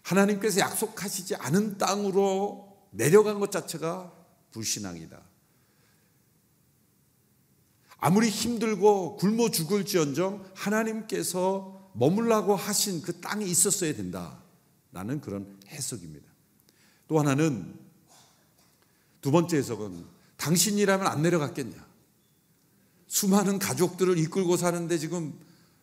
하나님께서 0.04 0.60
약속하시지 0.60 1.36
않은 1.36 1.78
땅으로 1.78 2.88
내려간 2.92 3.40
것 3.40 3.52
자체가 3.52 4.14
불신앙이다. 4.52 5.22
아무리 7.98 8.30
힘들고 8.30 9.18
굶어 9.18 9.52
죽을지언정 9.52 10.52
하나님께서 10.56 11.92
머물라고 11.94 12.56
하신 12.56 13.02
그 13.02 13.20
땅에 13.20 13.46
있었어야 13.46 13.94
된다 13.94 14.42
라는 14.92 15.20
그런 15.20 15.60
해석입니다. 15.68 16.28
또 17.08 17.20
하나는 17.20 17.78
두 19.22 19.32
번째 19.32 19.58
해석은 19.58 20.06
당신이라면 20.38 21.08
안 21.08 21.22
내려갔겠냐? 21.22 21.90
수많은 23.08 23.60
가족들을 23.60 24.18
이끌고 24.18 24.56
사는데 24.56 24.98
지금 24.98 25.38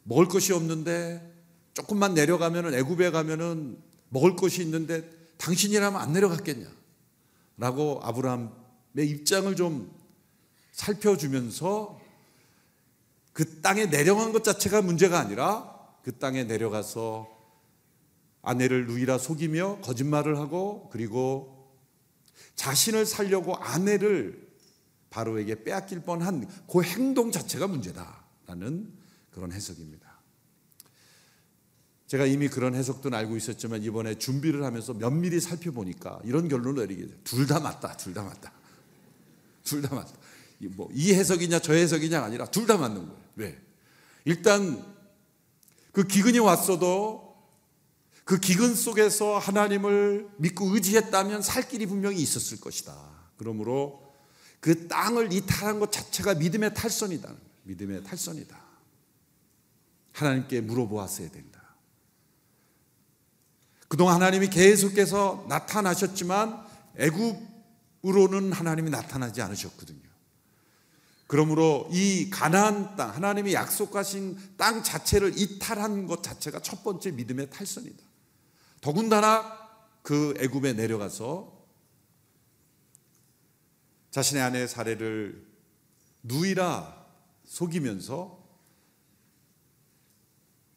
먹을 0.05 0.27
것이 0.29 0.53
없는데 0.53 1.35
조금만 1.75 2.15
내려가면은 2.15 2.73
애굽에 2.73 3.11
가면은 3.11 3.79
먹을 4.09 4.37
것이 4.37 4.63
있는데 4.63 5.09
당신이라면 5.39 6.01
안 6.01 6.13
내려갔겠냐? 6.13 6.67
라고 7.59 8.01
아브라함의 8.03 8.51
입장을 8.97 9.55
좀 9.57 9.91
살펴주면서 10.73 12.01
그 13.33 13.61
땅에 13.61 13.87
내려간 13.87 14.33
것 14.33 14.45
자체가 14.45 14.83
문제가 14.83 15.19
아니라 15.19 15.75
그 16.03 16.17
땅에 16.19 16.45
내려가서 16.45 17.29
아내를 18.43 18.87
누이라 18.87 19.19
속이며 19.19 19.81
거짓말을 19.83 20.39
하고 20.39 20.89
그리고 20.93 21.57
자신을 22.55 23.05
살려고 23.05 23.57
아내를 23.57 24.47
바로에게 25.11 25.65
빼앗길 25.65 26.01
뻔한 26.01 26.49
그 26.71 26.83
행동 26.83 27.31
자체가 27.31 27.67
문제다라는 27.67 28.93
그런 29.33 29.53
해석입니다. 29.53 30.06
제가 32.07 32.25
이미 32.27 32.49
그런 32.49 32.75
해석도 32.75 33.15
알고 33.15 33.37
있었지만 33.37 33.83
이번에 33.83 34.17
준비를 34.17 34.65
하면서 34.65 34.95
면밀히 34.95 35.41
살펴보니까 35.41 36.21
이런 36.25 36.49
결론을 36.49 36.83
내리게 36.87 37.07
돼요. 37.07 37.17
둘 37.25 37.47
다 37.47 37.59
맞다. 37.61 37.97
둘 37.97 38.15
다 38.15 38.23
맞다. 38.23 38.53
둘 39.65 39.83
다 39.83 39.95
맞다. 39.95 40.13
뭐 40.77 40.89
이 40.93 41.13
해석이냐 41.15 41.59
저 41.59 41.73
해석이냐 41.73 42.23
아니라 42.23 42.47
둘 42.47 42.67
다 42.67 42.77
맞는 42.77 43.07
거예요. 43.07 43.21
왜? 43.37 43.59
일단 44.25 44.85
그 45.93 46.05
기근이 46.07 46.39
왔어도 46.39 47.37
그 48.25 48.39
기근 48.39 48.75
속에서 48.75 49.39
하나님을 49.39 50.29
믿고 50.39 50.75
의지했다면 50.75 51.43
살 51.43 51.69
길이 51.69 51.87
분명히 51.87 52.21
있었을 52.21 52.61
것이다. 52.61 52.97
그러므로 53.37 54.15
그 54.61 54.89
땅을 54.89 55.33
이탈한 55.33 55.79
것 55.81 55.93
자체가 55.93 56.35
믿음의 56.35 56.75
탈선이다. 56.75 57.35
믿음의 57.65 58.05
탈선이다. 58.05 58.59
하나님께 60.13 60.61
물어보았어야 60.63 61.31
된다. 61.31 61.46
그동안 63.89 64.17
하나님이 64.17 64.49
계속해서 64.49 65.47
나타나셨지만 65.49 66.65
애굽으로는 66.97 68.53
하나님이 68.53 68.91
나타나지 68.91 69.43
않으셨거든요. 69.43 70.07
그러므로 71.29 71.89
이 71.91 72.31
가나안 72.31 72.97
땅 72.97 73.15
하나님이 73.15 73.55
약속하신 73.55 74.55
땅 74.57 74.83
자체를 74.83 75.37
이탈한 75.37 76.07
것 76.07 76.23
자체가 76.23 76.61
첫 76.61 76.85
번째 76.85 77.11
믿음의 77.13 77.51
탈선이다. 77.51 78.03
더군다나 78.81 79.67
그 80.03 80.35
애굽에 80.39 80.75
내려가서 80.75 81.53
자신의 84.13 84.43
아내의 84.43 84.69
사례를 84.69 85.47
누이라 86.23 87.07
속이면서 87.45 88.45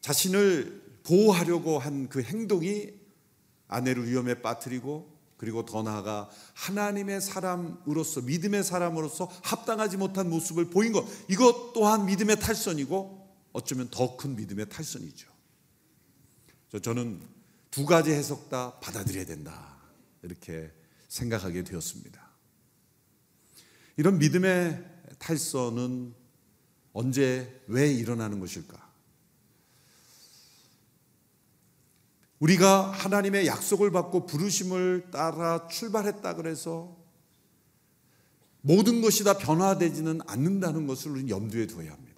자신을 0.00 1.00
보호하려고 1.04 1.78
한 1.78 2.08
그 2.08 2.22
행동이 2.22 2.99
아내를 3.70 4.06
위험에 4.08 4.42
빠뜨리고 4.42 5.18
그리고 5.36 5.64
더 5.64 5.82
나아가 5.82 6.28
하나님의 6.54 7.22
사람으로서 7.22 8.20
믿음의 8.20 8.62
사람으로서 8.62 9.30
합당하지 9.42 9.96
못한 9.96 10.28
모습을 10.28 10.66
보인 10.68 10.92
것 10.92 11.06
이것 11.30 11.72
또한 11.72 12.04
믿음의 12.04 12.40
탈선이고 12.40 13.20
어쩌면 13.52 13.88
더 13.90 14.16
큰 14.18 14.36
믿음의 14.36 14.68
탈선이죠. 14.68 15.30
저는 16.82 17.22
두 17.70 17.86
가지 17.86 18.10
해석 18.12 18.50
다 18.50 18.78
받아들여야 18.80 19.24
된다 19.24 19.78
이렇게 20.22 20.70
생각하게 21.08 21.64
되었습니다. 21.64 22.30
이런 23.96 24.18
믿음의 24.18 24.84
탈선은 25.18 26.14
언제 26.92 27.62
왜 27.66 27.92
일어나는 27.92 28.40
것일까? 28.40 28.79
우리가 32.40 32.90
하나님의 32.90 33.46
약속을 33.46 33.90
받고 33.90 34.26
부르심을 34.26 35.08
따라 35.12 35.68
출발했다 35.68 36.34
그래서 36.34 36.96
모든 38.62 39.00
것이 39.00 39.24
다 39.24 39.38
변화되지는 39.38 40.20
않는다는 40.26 40.86
것을 40.86 41.12
우리는 41.12 41.28
염두에 41.28 41.66
두어야 41.66 41.92
합니다. 41.92 42.10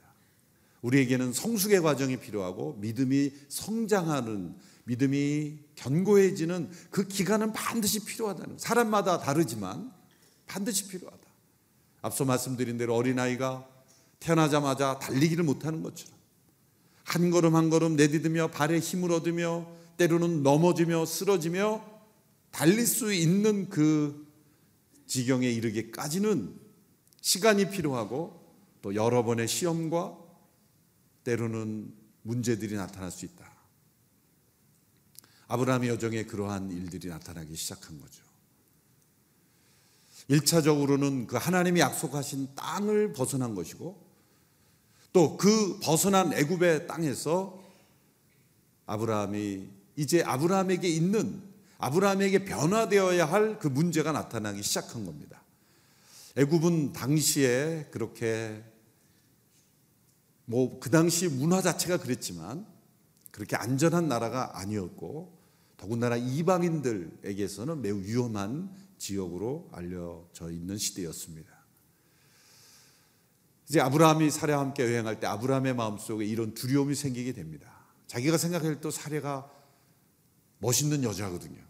우리에게는 0.82 1.32
성숙의 1.32 1.82
과정이 1.82 2.18
필요하고 2.18 2.78
믿음이 2.80 3.32
성장하는 3.48 4.56
믿음이 4.84 5.58
견고해지는 5.76 6.70
그 6.90 7.06
기간은 7.06 7.52
반드시 7.52 8.04
필요하다는 8.04 8.58
사람마다 8.58 9.18
다르지만 9.18 9.92
반드시 10.46 10.88
필요하다. 10.88 11.22
앞서 12.02 12.24
말씀드린 12.24 12.78
대로 12.78 12.96
어린아이가 12.96 13.68
태어나자마자 14.18 14.98
달리기를 14.98 15.44
못하는 15.44 15.82
것처럼 15.82 16.16
한 17.04 17.30
걸음 17.30 17.54
한 17.54 17.70
걸음 17.70 17.96
내디디며 17.96 18.48
발에 18.48 18.78
힘을 18.78 19.12
얻으며 19.12 19.81
때로는 19.96 20.42
넘어지며 20.42 21.06
쓰러지며 21.06 21.84
달릴 22.50 22.86
수 22.86 23.12
있는 23.12 23.68
그 23.68 24.26
지경에 25.06 25.48
이르기까지는 25.50 26.58
시간이 27.20 27.70
필요하고 27.70 28.42
또 28.82 28.94
여러 28.94 29.22
번의 29.24 29.48
시험과 29.48 30.18
때로는 31.24 31.94
문제들이 32.22 32.74
나타날 32.74 33.10
수 33.10 33.24
있다. 33.24 33.50
아브라함의 35.48 35.90
여정에 35.90 36.24
그러한 36.24 36.70
일들이 36.70 37.08
나타나기 37.08 37.54
시작한 37.56 38.00
거죠. 38.00 38.22
1차적으로는 40.30 41.26
그 41.26 41.36
하나님이 41.36 41.80
약속하신 41.80 42.54
땅을 42.54 43.12
벗어난 43.12 43.54
것이고 43.54 44.12
또 45.12 45.36
그 45.36 45.78
벗어난 45.80 46.32
애굽의 46.32 46.86
땅에서 46.86 47.62
아브라함이 48.86 49.68
이제 49.96 50.22
아브라함에게 50.22 50.88
있는 50.88 51.42
아브라함에게 51.78 52.44
변화되어야 52.44 53.24
할 53.26 53.58
그 53.58 53.68
문제가 53.68 54.12
나타나기 54.12 54.62
시작한 54.62 55.04
겁니다. 55.04 55.42
애굽은 56.36 56.92
당시에 56.92 57.88
그렇게 57.90 58.62
뭐 60.44 60.80
그 60.80 60.90
당시 60.90 61.28
문화 61.28 61.60
자체가 61.60 61.98
그랬지만 61.98 62.66
그렇게 63.30 63.56
안전한 63.56 64.08
나라가 64.08 64.58
아니었고 64.58 65.38
더군다나 65.76 66.16
이방인들에게서는 66.16 67.82
매우 67.82 68.00
위험한 68.00 68.70
지역으로 68.98 69.68
알려져 69.72 70.50
있는 70.50 70.78
시대였습니다. 70.78 71.50
이제 73.68 73.80
아브라함이 73.80 74.30
사례와 74.30 74.60
함께 74.60 74.84
여행할 74.84 75.18
때 75.18 75.26
아브라함의 75.26 75.74
마음속에 75.74 76.24
이런 76.24 76.54
두려움이 76.54 76.94
생기게 76.94 77.32
됩니다. 77.32 77.86
자기가 78.06 78.36
생각할 78.36 78.80
때 78.80 78.90
사례가 78.90 79.50
멋있는 80.62 81.02
여자거든요. 81.02 81.60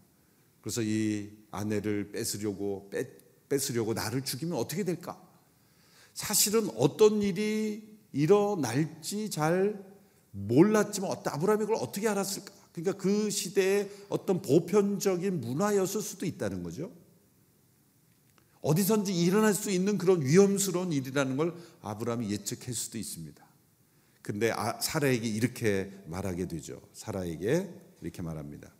그래서 0.61 0.81
이 0.81 1.29
아내를 1.51 2.11
뺏으려고 2.11 2.89
뺏, 2.91 3.49
뺏으려고 3.49 3.93
나를 3.93 4.23
죽이면 4.23 4.57
어떻게 4.57 4.83
될까? 4.83 5.19
사실은 6.13 6.69
어떤 6.77 7.21
일이 7.23 7.97
일어날지 8.13 9.31
잘 9.31 9.83
몰랐지만 10.31 11.11
아브라함이 11.25 11.65
그걸 11.65 11.75
어떻게 11.81 12.07
알았을까? 12.07 12.53
그러니까 12.71 13.01
그 13.01 13.29
시대의 13.31 13.89
어떤 14.09 14.41
보편적인 14.41 15.41
문화였을 15.41 16.01
수도 16.01 16.27
있다는 16.27 16.61
거죠. 16.63 16.91
어디선지 18.61 19.13
일어날 19.13 19.55
수 19.55 19.71
있는 19.71 19.97
그런 19.97 20.21
위험스러운 20.21 20.93
일이라는 20.93 21.35
걸 21.35 21.55
아브라함이 21.81 22.31
예측할 22.31 22.73
수도 22.75 22.99
있습니다. 22.99 23.43
근데 24.21 24.51
아, 24.51 24.79
사라에게 24.79 25.27
이렇게 25.27 25.91
말하게 26.05 26.47
되죠. 26.47 26.79
사라에게 26.93 27.69
이렇게 28.01 28.21
말합니다. 28.21 28.71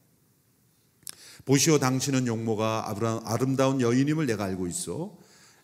보시오 1.45 1.77
당신은 1.77 2.27
용모가 2.27 2.93
아름다운 3.25 3.81
여인임을 3.81 4.25
내가 4.25 4.45
알고 4.45 4.67
있어. 4.67 5.17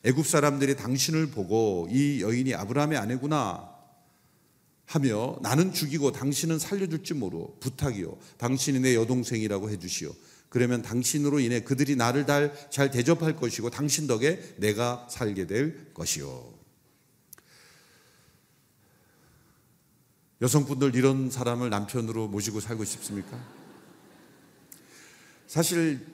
애굽 0.04 0.26
사람들이 0.26 0.76
당신을 0.76 1.28
보고 1.28 1.88
이 1.92 2.22
여인이 2.22 2.54
아브라함의 2.56 2.98
아내구나 2.98 3.70
하며 4.86 5.38
나는 5.42 5.74
죽이고 5.74 6.12
당신은 6.12 6.58
살려줄지 6.58 7.14
모르 7.14 7.46
부탁이요 7.60 8.18
당신이 8.38 8.80
내 8.80 8.96
여동생이라고 8.96 9.70
해주시오 9.70 10.12
그러면 10.48 10.82
당신으로 10.82 11.40
인해 11.42 11.62
그들이 11.62 11.96
나를 11.96 12.26
잘 12.72 12.90
대접할 12.90 13.36
것이고 13.36 13.70
당신 13.70 14.08
덕에 14.08 14.56
내가 14.58 15.06
살게 15.10 15.46
될 15.48 15.94
것이요 15.94 16.54
여성분들 20.42 20.96
이런 20.96 21.30
사람을 21.30 21.70
남편으로 21.70 22.30
모시고 22.30 22.62
살고 22.62 22.86
싶습니까? 22.86 23.59
사실 25.50 26.06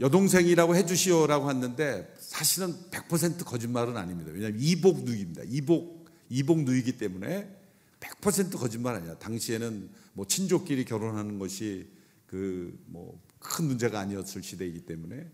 여동생이라고 0.00 0.74
해주시오라고 0.76 1.50
했는데 1.50 2.14
사실은 2.18 2.74
100% 2.90 3.44
거짓말은 3.44 3.96
아닙니다. 3.96 4.30
왜냐하면 4.32 4.58
이복 4.60 5.04
누이입니다. 5.04 5.42
이복 5.46 6.06
이복 6.30 6.62
누이기 6.62 6.96
때문에 6.96 7.54
100% 8.00 8.58
거짓말 8.58 8.94
아니야. 8.94 9.18
당시에는 9.18 9.90
뭐 10.14 10.26
친족끼리 10.26 10.84
결혼하는 10.86 11.38
것이 11.38 11.88
그 12.26 12.74
뭐 12.86 13.32
큰 13.42 13.66
문제가 13.66 14.00
아니었을 14.00 14.42
시대이기 14.42 14.86
때문에 14.86 15.30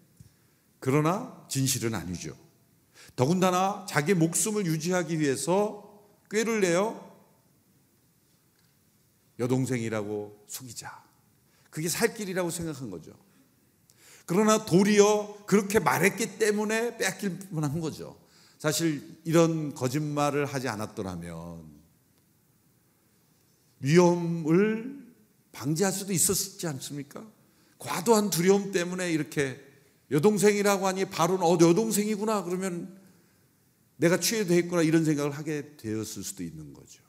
그러나 0.80 1.47
진실은 1.49 1.95
아니죠. 1.95 2.36
더군다나 3.16 3.86
자기 3.89 4.14
목숨을 4.14 4.66
유지하기 4.66 5.20
위해서 5.20 5.84
꾀를 6.30 6.61
내어 6.61 7.07
여동생이라고 9.39 10.45
속이자. 10.49 11.07
그게 11.79 11.89
살 11.89 12.12
길이라고 12.12 12.51
생각한 12.51 12.91
거죠. 12.91 13.12
그러나 14.26 14.64
도리어 14.64 15.45
그렇게 15.47 15.79
말했기 15.79 16.37
때문에 16.37 16.97
뺏길 16.97 17.39
뻔한 17.51 17.79
거죠. 17.79 18.18
사실 18.59 19.20
이런 19.24 19.72
거짓말을 19.76 20.45
하지 20.45 20.66
않았더라면 20.66 21.62
위험을 23.79 25.07
방지할 25.53 25.93
수도 25.93 26.12
있었지 26.12 26.66
않습니까? 26.66 27.24
과도한 27.79 28.31
두려움 28.31 28.72
때문에 28.72 29.12
이렇게 29.12 29.64
여동생이라고 30.11 30.85
하니 30.85 31.05
바로는 31.05 31.47
어 31.47 31.53
여동생이구나 31.53 32.43
그러면 32.43 33.01
내가 33.99 34.18
취해도 34.18 34.53
있구나 34.59 34.83
이런 34.83 35.05
생각을 35.05 35.31
하게 35.31 35.76
되었을 35.76 36.24
수도 36.24 36.43
있는 36.43 36.72
거죠. 36.72 37.05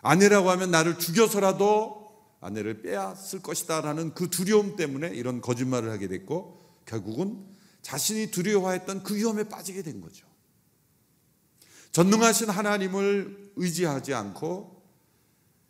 아내라고 0.00 0.48
하면 0.50 0.70
나를 0.70 1.00
죽여서라도 1.00 2.03
아내를 2.44 2.82
빼앗을 2.82 3.40
것이다라는 3.42 4.14
그 4.14 4.28
두려움 4.30 4.76
때문에 4.76 5.08
이런 5.08 5.40
거짓말을 5.40 5.90
하게 5.90 6.08
됐고 6.08 6.60
결국은 6.86 7.44
자신이 7.82 8.30
두려워했던 8.30 9.02
그 9.02 9.16
위험에 9.16 9.44
빠지게 9.44 9.82
된 9.82 10.00
거죠. 10.00 10.26
전능하신 11.92 12.50
하나님을 12.50 13.52
의지하지 13.56 14.14
않고 14.14 14.82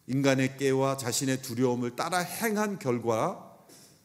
인간의 0.06 0.56
깨와 0.58 0.96
자신의 0.96 1.42
두려움을 1.42 1.96
따라 1.96 2.18
행한 2.18 2.78
결과 2.78 3.56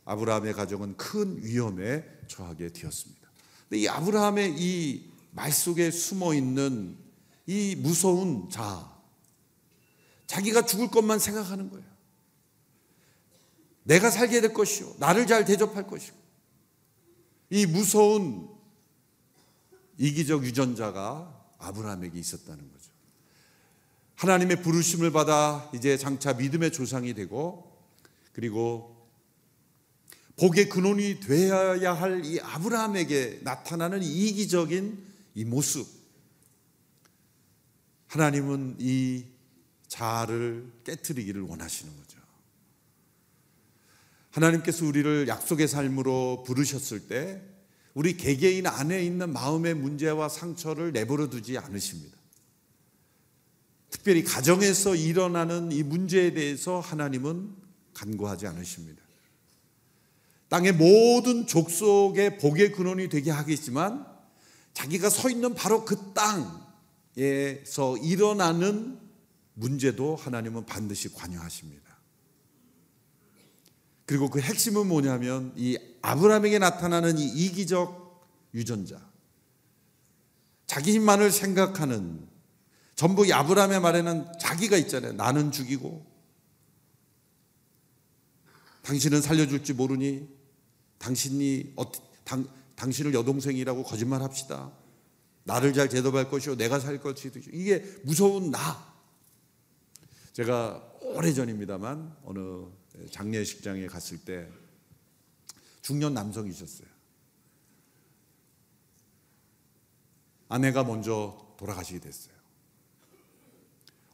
아브라함의 0.05 0.53
가정은 0.53 0.97
큰 0.97 1.43
위험에 1.43 2.03
처하게 2.27 2.69
되었습니다. 2.69 3.29
근데 3.69 3.83
이 3.83 3.87
아브라함의 3.87 4.55
이 4.57 5.09
말 5.31 5.51
속에 5.51 5.91
숨어 5.91 6.33
있는 6.33 6.97
이 7.45 7.75
무서운 7.77 8.49
자, 8.49 8.91
자기가 10.27 10.65
죽을 10.65 10.89
것만 10.89 11.19
생각하는 11.19 11.69
거예요. 11.69 11.88
내가 13.89 14.11
살게 14.11 14.39
될 14.39 14.53
것이요. 14.53 14.93
나를 14.99 15.25
잘 15.25 15.45
대접할 15.45 15.87
것이고. 15.87 16.15
이 17.49 17.65
무서운 17.65 18.47
이기적 19.97 20.45
유전자가 20.45 21.35
아브라함에게 21.57 22.17
있었다는 22.19 22.71
거죠. 22.71 22.91
하나님의 24.15 24.61
부르심을 24.61 25.11
받아 25.11 25.71
이제 25.73 25.97
장차 25.97 26.33
믿음의 26.33 26.71
조상이 26.71 27.15
되고 27.15 27.75
그리고 28.31 28.95
복의 30.37 30.69
근원이 30.69 31.19
되어야 31.21 31.93
할 31.93 32.23
이 32.23 32.39
아브라함에게 32.39 33.39
나타나는 33.43 34.03
이기적인 34.03 35.03
이 35.33 35.45
모습. 35.45 35.87
하나님은 38.07 38.75
이 38.79 39.25
자아를 39.87 40.71
깨뜨리기를 40.83 41.41
원하시는 41.41 41.95
거죠. 41.97 42.18
하나님께서 44.31 44.85
우리를 44.85 45.27
약속의 45.27 45.67
삶으로 45.67 46.43
부르셨을 46.45 47.07
때 47.07 47.41
우리 47.93 48.15
개개인 48.15 48.67
안에 48.67 49.03
있는 49.03 49.33
마음의 49.33 49.73
문제와 49.73 50.29
상처를 50.29 50.91
내버려 50.91 51.29
두지 51.29 51.57
않으십니다. 51.57 52.17
특별히 53.89 54.23
가정에서 54.23 54.95
일어나는 54.95 55.71
이 55.71 55.83
문제에 55.83 56.33
대해서 56.33 56.79
하나님은 56.79 57.55
간과하지 57.93 58.47
않으십니다. 58.47 59.01
땅의 60.49 60.73
모든 60.73 61.45
족속의 61.47 62.37
복의 62.37 62.71
근원이 62.71 63.09
되게 63.09 63.31
하겠지만 63.31 64.05
자기가 64.73 65.09
서 65.09 65.29
있는 65.29 65.55
바로 65.55 65.85
그 65.85 66.13
땅에서 66.13 67.97
일어나는 67.97 68.99
문제도 69.53 70.15
하나님은 70.15 70.65
반드시 70.65 71.13
관여하십니다. 71.13 71.88
그리고 74.09 74.27
그 74.27 74.39
핵심은 74.39 74.87
뭐냐면 74.87 75.53
이 75.55 75.77
아브라함에게 76.01 76.57
나타나는 76.57 77.19
이 77.19 77.27
이기적 77.27 78.27
유전자. 78.55 78.99
자기 80.65 80.93
힘만을 80.93 81.29
생각하는 81.31 82.27
전부 82.95 83.27
이 83.27 83.31
아브라함의 83.31 83.79
말에는 83.79 84.25
자기가 84.39 84.77
있잖아요. 84.77 85.13
나는 85.13 85.51
죽이고 85.51 86.03
당신은 88.81 89.21
살려줄지 89.21 89.73
모르니 89.73 90.27
당신이 90.97 91.73
어, 91.75 91.83
당, 92.23 92.47
당신을 92.77 93.13
여동생이라고 93.13 93.83
거짓말 93.83 94.23
합시다. 94.23 94.71
나를 95.43 95.71
잘 95.73 95.87
대접할 95.87 96.31
것이요 96.31 96.55
내가 96.55 96.79
살 96.79 96.99
것이 96.99 97.29
이게 97.53 97.85
무서운 98.01 98.49
나. 98.49 98.91
제가 100.33 100.83
오래전입니다만 101.01 102.17
어느 102.23 102.78
장례식장에 103.11 103.87
갔을 103.87 104.17
때 104.19 104.49
중년 105.81 106.13
남성이셨어요. 106.13 106.87
아내가 110.49 110.83
먼저 110.83 111.55
돌아가시게 111.57 111.99
됐어요. 111.99 112.33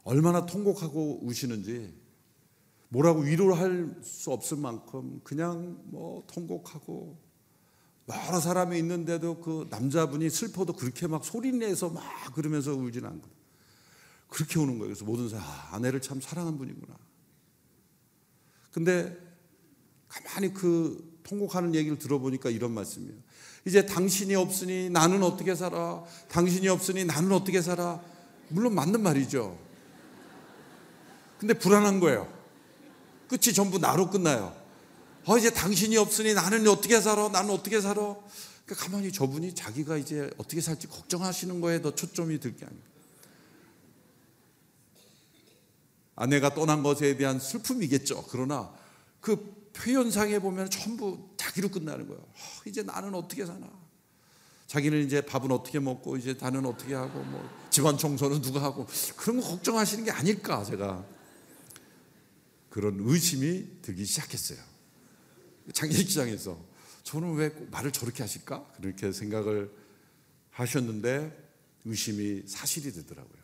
얼마나 0.04 0.46
통곡하고 0.46 1.24
우시는지 1.24 1.92
뭐라고 2.88 3.20
위로를 3.20 3.58
할 3.58 4.02
수 4.02 4.30
없을 4.32 4.56
만큼 4.56 5.20
그냥 5.24 5.80
뭐 5.86 6.24
통곡하고 6.28 7.18
여러 8.08 8.40
사람이 8.40 8.78
있는데도 8.78 9.40
그 9.40 9.66
남자분이 9.70 10.30
슬퍼도 10.30 10.74
그렇게 10.74 11.06
막 11.08 11.24
소리내서 11.24 11.90
막 11.90 12.04
그러면서 12.34 12.72
울지는 12.72 13.08
않고 13.08 13.28
그렇게 14.28 14.58
우는 14.58 14.78
거예요. 14.78 14.94
그래서 14.94 15.04
모든 15.04 15.28
사람 15.28 15.44
아, 15.44 15.74
아내를 15.74 16.00
참 16.00 16.20
사랑한 16.20 16.56
분이구나. 16.58 16.96
근데 18.76 19.16
가만히 20.06 20.52
그 20.52 21.18
통곡하는 21.22 21.74
얘기를 21.74 21.98
들어보니까 21.98 22.50
이런 22.50 22.72
말씀이에요. 22.72 23.14
이제 23.64 23.86
당신이 23.86 24.34
없으니 24.34 24.90
나는 24.90 25.22
어떻게 25.22 25.54
살아? 25.54 26.04
당신이 26.28 26.68
없으니 26.68 27.06
나는 27.06 27.32
어떻게 27.32 27.62
살아? 27.62 28.02
물론 28.48 28.74
맞는 28.74 29.02
말이죠. 29.02 29.58
근데 31.38 31.54
불안한 31.54 32.00
거예요. 32.00 32.30
끝이 33.28 33.54
전부 33.54 33.78
나로 33.78 34.10
끝나요. 34.10 34.54
어, 35.24 35.38
이제 35.38 35.48
당신이 35.48 35.96
없으니 35.96 36.34
나는 36.34 36.68
어떻게 36.68 37.00
살아? 37.00 37.30
나는 37.30 37.54
어떻게 37.54 37.80
살아? 37.80 38.14
그러니까 38.66 38.84
가만히 38.84 39.10
저분이 39.10 39.54
자기가 39.54 39.96
이제 39.96 40.30
어떻게 40.36 40.60
살지 40.60 40.88
걱정하시는 40.88 41.62
거에 41.62 41.80
더 41.80 41.94
초점이 41.94 42.40
들게 42.40 42.66
아닙니까? 42.66 42.90
아내가 46.16 46.54
떠난 46.54 46.82
것에 46.82 47.16
대한 47.16 47.38
슬픔이겠죠. 47.38 48.26
그러나 48.30 48.74
그 49.20 49.70
표현상에 49.74 50.38
보면 50.38 50.70
전부 50.70 51.28
자기로 51.36 51.68
끝나는 51.68 52.08
거예요. 52.08 52.20
어, 52.20 52.62
이제 52.66 52.82
나는 52.82 53.14
어떻게 53.14 53.44
사나? 53.44 53.70
자기는 54.66 55.04
이제 55.04 55.20
밥은 55.20 55.52
어떻게 55.52 55.78
먹고 55.78 56.16
이제 56.16 56.34
나는 56.40 56.66
어떻게 56.66 56.94
하고 56.94 57.22
뭐 57.22 57.48
집안 57.70 57.96
청소는 57.96 58.42
누가 58.42 58.62
하고 58.62 58.86
그런 59.16 59.40
거 59.40 59.48
걱정하시는 59.48 60.04
게 60.04 60.10
아닐까 60.10 60.64
제가 60.64 61.04
그런 62.70 62.98
의심이 63.00 63.80
들기 63.82 64.04
시작했어요. 64.04 64.58
장례식장에서 65.72 66.58
저는 67.04 67.34
왜 67.34 67.50
말을 67.70 67.92
저렇게 67.92 68.22
하실까? 68.22 68.72
그렇게 68.80 69.12
생각을 69.12 69.70
하셨는데 70.50 71.44
의심이 71.84 72.42
사실이 72.46 72.92
되더라고요. 72.92 73.35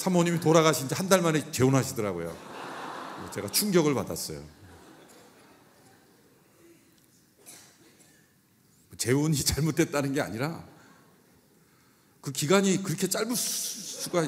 사모님이 0.00 0.40
돌아가신 0.40 0.88
지 0.88 0.94
한 0.94 1.10
달 1.10 1.20
만에 1.20 1.52
재혼하시더라고요. 1.52 2.34
제가 3.34 3.48
충격을 3.50 3.92
받았어요. 3.94 4.42
재혼이 8.96 9.36
잘못됐다는 9.44 10.14
게 10.14 10.22
아니라 10.22 10.66
그 12.22 12.32
기간이 12.32 12.82
그렇게 12.82 13.08
짧을 13.08 13.36
수가 13.36 14.26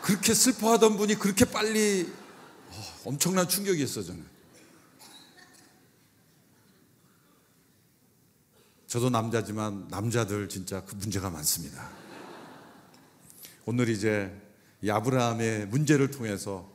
그렇게 0.00 0.32
슬퍼하던 0.32 0.96
분이 0.96 1.16
그렇게 1.16 1.44
빨리 1.44 2.08
어, 2.70 2.84
엄청난 3.06 3.48
충격이었어 3.48 4.04
저는. 4.04 4.24
저도 8.86 9.10
남자지만 9.10 9.88
남자들 9.88 10.48
진짜 10.48 10.84
그 10.84 10.94
문제가 10.94 11.30
많습니다. 11.30 11.90
오늘 13.66 13.88
이제 13.88 14.43
이 14.84 14.90
아브라함의 14.90 15.68
문제를 15.68 16.10
통해서 16.10 16.70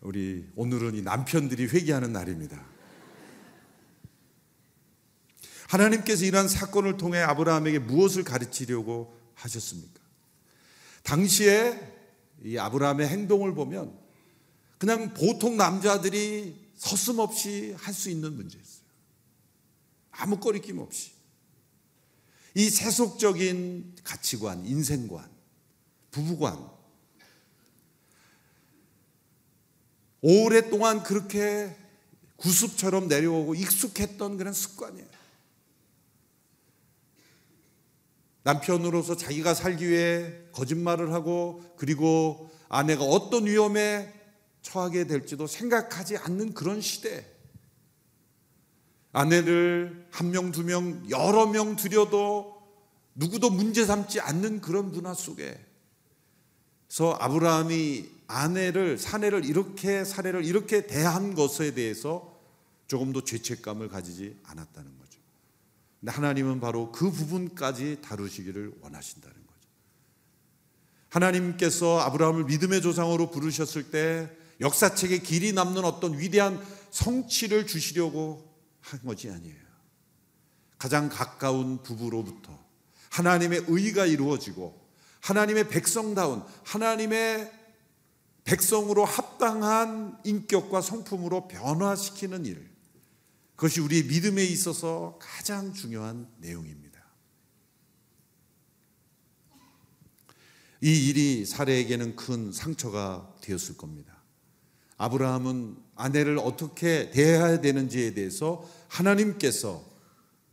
우리 0.00 0.44
오늘은 0.56 0.96
이 0.96 1.02
남편들이 1.02 1.66
회개하는 1.66 2.12
날입니다. 2.12 2.60
하나님께서 5.68 6.24
이러한 6.24 6.48
사건을 6.48 6.96
통해 6.96 7.20
아브라함에게 7.20 7.78
무엇을 7.78 8.24
가르치려고 8.24 9.16
하셨습니까? 9.34 10.00
당시에 11.04 11.94
이 12.42 12.58
아브라함의 12.58 13.06
행동을 13.06 13.54
보면 13.54 13.96
그냥 14.78 15.14
보통 15.14 15.56
남자들이 15.56 16.72
서슴없이 16.74 17.76
할 17.78 17.94
수 17.94 18.10
있는 18.10 18.34
문제였어요. 18.34 18.86
아무 20.10 20.40
거리낌 20.40 20.80
없이. 20.80 21.12
이 22.56 22.68
세속적인 22.70 23.94
가치관, 24.02 24.66
인생관, 24.66 25.30
부부관, 26.10 26.75
오랫동안 30.20 31.02
그렇게 31.02 31.76
구습처럼 32.36 33.08
내려오고 33.08 33.54
익숙했던 33.54 34.36
그런 34.36 34.52
습관이에요. 34.52 35.06
남편으로서 38.42 39.16
자기가 39.16 39.54
살기 39.54 39.88
위해 39.88 40.32
거짓말을 40.52 41.12
하고 41.12 41.64
그리고 41.76 42.50
아내가 42.68 43.04
어떤 43.04 43.46
위험에 43.46 44.12
처하게 44.62 45.06
될지도 45.06 45.46
생각하지 45.46 46.16
않는 46.16 46.54
그런 46.54 46.80
시대. 46.80 47.26
아내를 49.12 50.06
한 50.10 50.30
명, 50.30 50.52
두 50.52 50.62
명, 50.62 51.04
여러 51.10 51.46
명 51.46 51.74
들여도 51.74 52.54
누구도 53.14 53.50
문제 53.50 53.84
삼지 53.84 54.20
않는 54.20 54.60
그런 54.60 54.92
문화 54.92 55.14
속에서 55.14 55.56
아브라함이 57.18 58.15
아내를, 58.26 58.98
사내를 58.98 59.44
이렇게, 59.44 60.04
사례를 60.04 60.44
이렇게 60.44 60.86
대한 60.86 61.34
것에 61.34 61.74
대해서 61.74 62.36
조금도 62.88 63.24
죄책감을 63.24 63.88
가지지 63.88 64.38
않았다는 64.44 64.98
거죠. 64.98 65.20
근데 66.00 66.12
하나님은 66.12 66.60
바로 66.60 66.92
그 66.92 67.10
부분까지 67.10 67.98
다루시기를 68.02 68.74
원하신다는 68.80 69.34
거죠. 69.34 69.68
하나님께서 71.08 72.00
아브라함을 72.00 72.44
믿음의 72.44 72.82
조상으로 72.82 73.30
부르셨을 73.30 73.90
때 73.90 74.30
역사책에 74.60 75.18
길이 75.18 75.52
남는 75.52 75.84
어떤 75.84 76.18
위대한 76.18 76.64
성취를 76.90 77.66
주시려고 77.66 78.54
한 78.80 79.00
것이 79.04 79.30
아니에요. 79.30 79.66
가장 80.78 81.08
가까운 81.08 81.82
부부로부터 81.82 82.56
하나님의 83.10 83.64
의가 83.68 84.06
이루어지고 84.06 84.86
하나님의 85.20 85.68
백성다운 85.68 86.44
하나님의 86.64 87.50
백성으로 88.46 89.04
합당한 89.04 90.18
인격과 90.24 90.80
성품으로 90.80 91.48
변화시키는 91.48 92.46
일. 92.46 92.70
그것이 93.56 93.80
우리의 93.80 94.04
믿음에 94.04 94.44
있어서 94.44 95.18
가장 95.20 95.72
중요한 95.72 96.28
내용입니다. 96.38 96.86
이 100.80 101.08
일이 101.08 101.44
사례에게는 101.44 102.16
큰 102.16 102.52
상처가 102.52 103.34
되었을 103.40 103.76
겁니다. 103.76 104.22
아브라함은 104.96 105.76
아내를 105.96 106.38
어떻게 106.38 107.10
대해야 107.10 107.60
되는지에 107.60 108.14
대해서 108.14 108.68
하나님께서 108.88 109.84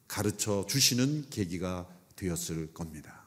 가르쳐 0.08 0.66
주시는 0.68 1.28
계기가 1.30 1.88
되었을 2.16 2.74
겁니다. 2.74 3.23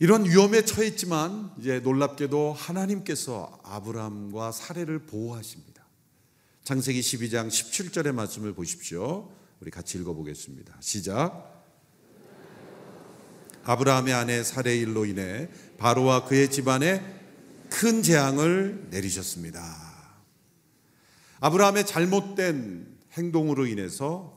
이런 0.00 0.24
위험에 0.24 0.64
처했지만 0.64 1.50
이제 1.58 1.80
놀랍게도 1.80 2.52
하나님께서 2.52 3.58
아브라함과 3.64 4.52
사례를 4.52 5.00
보호하십니다. 5.00 5.84
창세기 6.62 7.00
12장 7.00 7.48
17절의 7.48 8.12
말씀을 8.12 8.52
보십시오. 8.52 9.28
우리 9.60 9.72
같이 9.72 9.98
읽어보겠습니다. 9.98 10.76
시작. 10.78 11.66
아브라함의 13.64 14.14
아내 14.14 14.44
사례 14.44 14.76
일로 14.76 15.04
인해 15.04 15.48
바로와 15.78 16.26
그의 16.26 16.48
집안에 16.48 17.02
큰 17.68 18.02
재앙을 18.04 18.86
내리셨습니다. 18.90 19.60
아브라함의 21.40 21.86
잘못된 21.86 22.98
행동으로 23.14 23.66
인해서 23.66 24.32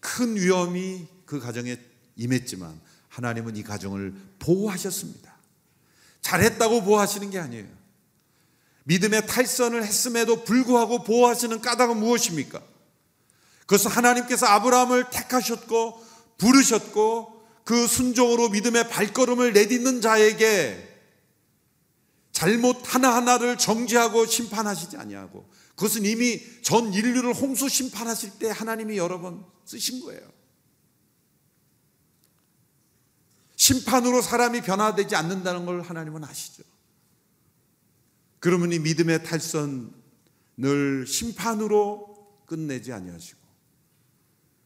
큰 0.00 0.36
위험이 0.36 1.06
그 1.24 1.40
가정에 1.40 1.78
임했지만 2.16 2.78
하나님은 3.14 3.56
이 3.56 3.62
가정을 3.62 4.12
보호하셨습니다. 4.40 5.32
잘했다고 6.20 6.82
보호하시는 6.82 7.30
게 7.30 7.38
아니에요. 7.38 7.66
믿음의 8.84 9.26
탈선을 9.28 9.84
했음에도 9.84 10.42
불구하고 10.42 11.04
보호하시는 11.04 11.60
까닭은 11.60 11.96
무엇입니까? 11.96 12.60
그것은 13.60 13.90
하나님께서 13.92 14.46
아브라함을 14.46 15.10
택하셨고 15.10 16.04
부르셨고 16.38 17.42
그 17.64 17.86
순종으로 17.86 18.48
믿음의 18.48 18.90
발걸음을 18.90 19.52
내딛는 19.52 20.00
자에게 20.00 20.90
잘못 22.32 22.82
하나하나를 22.82 23.58
정지하고 23.58 24.26
심판하시지 24.26 24.96
아니하고 24.96 25.48
그것은 25.76 26.04
이미 26.04 26.42
전 26.62 26.92
인류를 26.92 27.32
홍수 27.32 27.68
심판하실 27.68 28.38
때 28.40 28.50
하나님이 28.50 28.98
여러 28.98 29.20
번 29.20 29.44
쓰신 29.64 30.00
거예요. 30.04 30.33
심판으로 33.64 34.20
사람이 34.20 34.60
변화되지 34.60 35.16
않는다는 35.16 35.64
걸 35.64 35.80
하나님은 35.80 36.22
아시죠. 36.22 36.62
그러면 38.38 38.72
이 38.72 38.78
믿음의 38.78 39.24
탈선을 39.24 41.06
심판으로 41.06 42.42
끝내지 42.44 42.92
아니하시고 42.92 43.40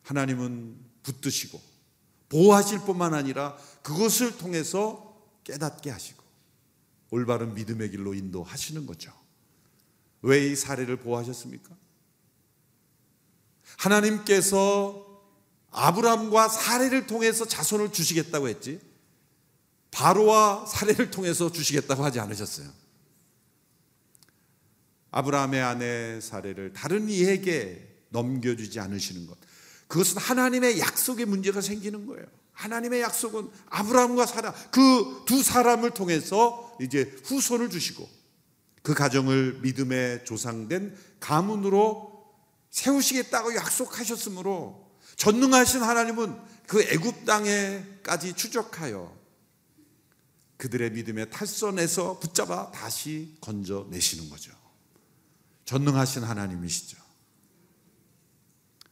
하나님은 0.02 0.76
붙드시고 1.04 1.60
보호하실 2.28 2.80
뿐만 2.80 3.14
아니라 3.14 3.56
그것을 3.82 4.36
통해서 4.36 5.16
깨닫게 5.44 5.90
하시고 5.90 6.24
올바른 7.10 7.54
믿음의 7.54 7.92
길로 7.92 8.14
인도하시는 8.14 8.84
거죠. 8.84 9.12
왜 10.22 10.50
이 10.50 10.56
사례를 10.56 10.96
보호하셨습니까? 10.96 11.70
하나님께서 13.76 15.07
아브람과 15.70 16.48
사례를 16.48 17.06
통해서 17.06 17.44
자손을 17.46 17.92
주시겠다고 17.92 18.48
했지 18.48 18.80
바로와 19.90 20.66
사례를 20.66 21.10
통해서 21.10 21.50
주시겠다고 21.50 22.04
하지 22.04 22.20
않으셨어요. 22.20 22.68
아브라함의 25.10 25.62
아내 25.62 26.20
사례를 26.20 26.72
다른 26.72 27.08
이에게 27.08 27.86
넘겨주지 28.10 28.80
않으시는 28.80 29.26
것. 29.26 29.36
그것은 29.86 30.18
하나님의 30.18 30.78
약속의 30.80 31.26
문제가 31.26 31.60
생기는 31.60 32.06
거예요. 32.06 32.26
하나님의 32.52 33.00
약속은 33.02 33.48
아브라함과 33.70 34.26
사라 34.26 34.52
그 34.52 35.24
두 35.28 35.42
사람을 35.42 35.90
통해서 35.90 36.74
이제 36.80 37.14
후손을 37.24 37.68
주시고 37.68 38.08
그 38.82 38.94
가정을 38.94 39.60
믿음의 39.60 40.24
조상된 40.24 40.96
가문으로 41.20 42.24
세우시겠다고 42.70 43.54
약속하셨으므로 43.54 44.87
전능하신 45.18 45.82
하나님은 45.82 46.40
그 46.66 46.82
애굽 46.82 47.24
땅에까지 47.24 48.34
추적하여 48.34 49.16
그들의 50.56 50.90
믿음의 50.92 51.30
탈선에서 51.30 52.18
붙잡아 52.20 52.70
다시 52.72 53.36
건져내시는 53.40 54.30
거죠. 54.30 54.52
전능하신 55.64 56.22
하나님이시죠. 56.24 56.96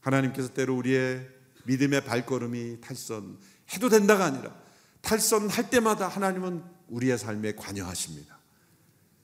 하나님께서 0.01 0.53
때로 0.53 0.77
우리의 0.77 1.29
믿음의 1.65 2.05
발걸음이 2.05 2.81
탈선해도 2.81 3.89
된다가 3.91 4.27
아니라 4.27 4.55
탈선할 5.03 5.71
때마다 5.71 6.09
하나님은 6.09 6.63
우리의 6.89 7.19
삶에 7.19 7.55
관여하십니다. 7.55 8.39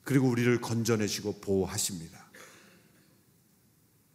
그리고 0.03 0.27
우리를 0.27 0.59
건져내시고 0.61 1.39
보호하십니다. 1.39 2.25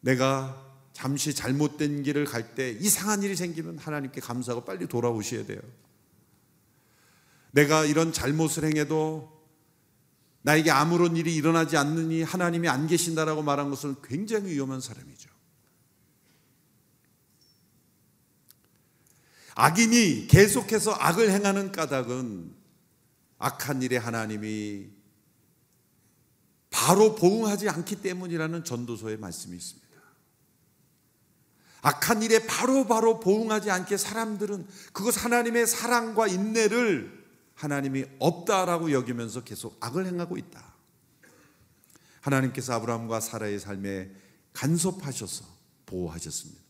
내가 0.00 0.67
잠시 0.98 1.32
잘못된 1.32 2.02
길을 2.02 2.24
갈 2.24 2.56
때 2.56 2.70
이상한 2.70 3.22
일이 3.22 3.36
생기면 3.36 3.78
하나님께 3.78 4.20
감사하고 4.20 4.64
빨리 4.64 4.88
돌아오셔야 4.88 5.46
돼요. 5.46 5.60
내가 7.52 7.84
이런 7.84 8.12
잘못을 8.12 8.64
행해도 8.64 9.30
나에게 10.42 10.72
아무런 10.72 11.16
일이 11.16 11.36
일어나지 11.36 11.76
않느니 11.76 12.22
하나님이 12.22 12.68
안 12.68 12.88
계신다라고 12.88 13.42
말한 13.42 13.70
것은 13.70 13.94
굉장히 14.02 14.50
위험한 14.50 14.80
사람이죠. 14.80 15.30
악인이 19.54 20.26
계속해서 20.26 20.94
악을 20.94 21.30
행하는 21.30 21.70
까닭은 21.70 22.56
악한 23.38 23.82
일에 23.82 23.98
하나님이 23.98 24.88
바로 26.70 27.14
보응하지 27.14 27.68
않기 27.68 27.96
때문이라는 28.02 28.64
전도서의 28.64 29.18
말씀이 29.18 29.56
있습니다. 29.56 29.87
악한 31.82 32.22
일에 32.22 32.46
바로바로 32.46 32.86
바로 32.86 33.20
보응하지 33.20 33.70
않게 33.70 33.96
사람들은 33.96 34.66
그것 34.92 35.24
하나님의 35.24 35.66
사랑과 35.66 36.26
인내를 36.26 37.26
하나님이 37.54 38.04
없다라고 38.18 38.92
여기면서 38.92 39.42
계속 39.44 39.76
악을 39.80 40.06
행하고 40.06 40.38
있다. 40.38 40.74
하나님께서 42.20 42.74
아브라함과 42.74 43.20
사라의 43.20 43.58
삶에 43.58 44.10
간섭하셔서 44.52 45.44
보호하셨습니다. 45.86 46.60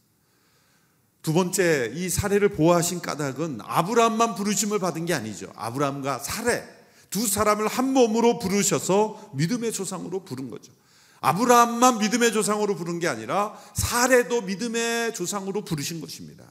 두 1.23 1.33
번째 1.33 1.93
이 1.95 2.09
사례를 2.09 2.51
보호하신 2.51 3.01
까닭은 3.01 3.61
아브라함만 3.63 4.35
부르심을 4.35 4.79
받은 4.79 5.05
게 5.07 5.15
아니죠. 5.15 5.53
아브라함과 5.57 6.21
사례 6.21 6.65
두 7.11 7.27
사람을 7.27 7.67
한 7.67 7.93
몸으로 7.93 8.39
부르셔서 8.39 9.33
믿음의 9.35 9.73
조상으로 9.73 10.25
부른 10.25 10.51
거죠. 10.51 10.73
아브라함만 11.21 11.99
믿음의 11.99 12.33
조상으로 12.33 12.77
부른 12.77 12.99
게 12.99 13.09
아니라 13.09 13.59
사례도 13.75 14.43
믿음의 14.43 15.15
조상으로 15.15 15.65
부르신 15.65 16.01
것입니다. 16.01 16.45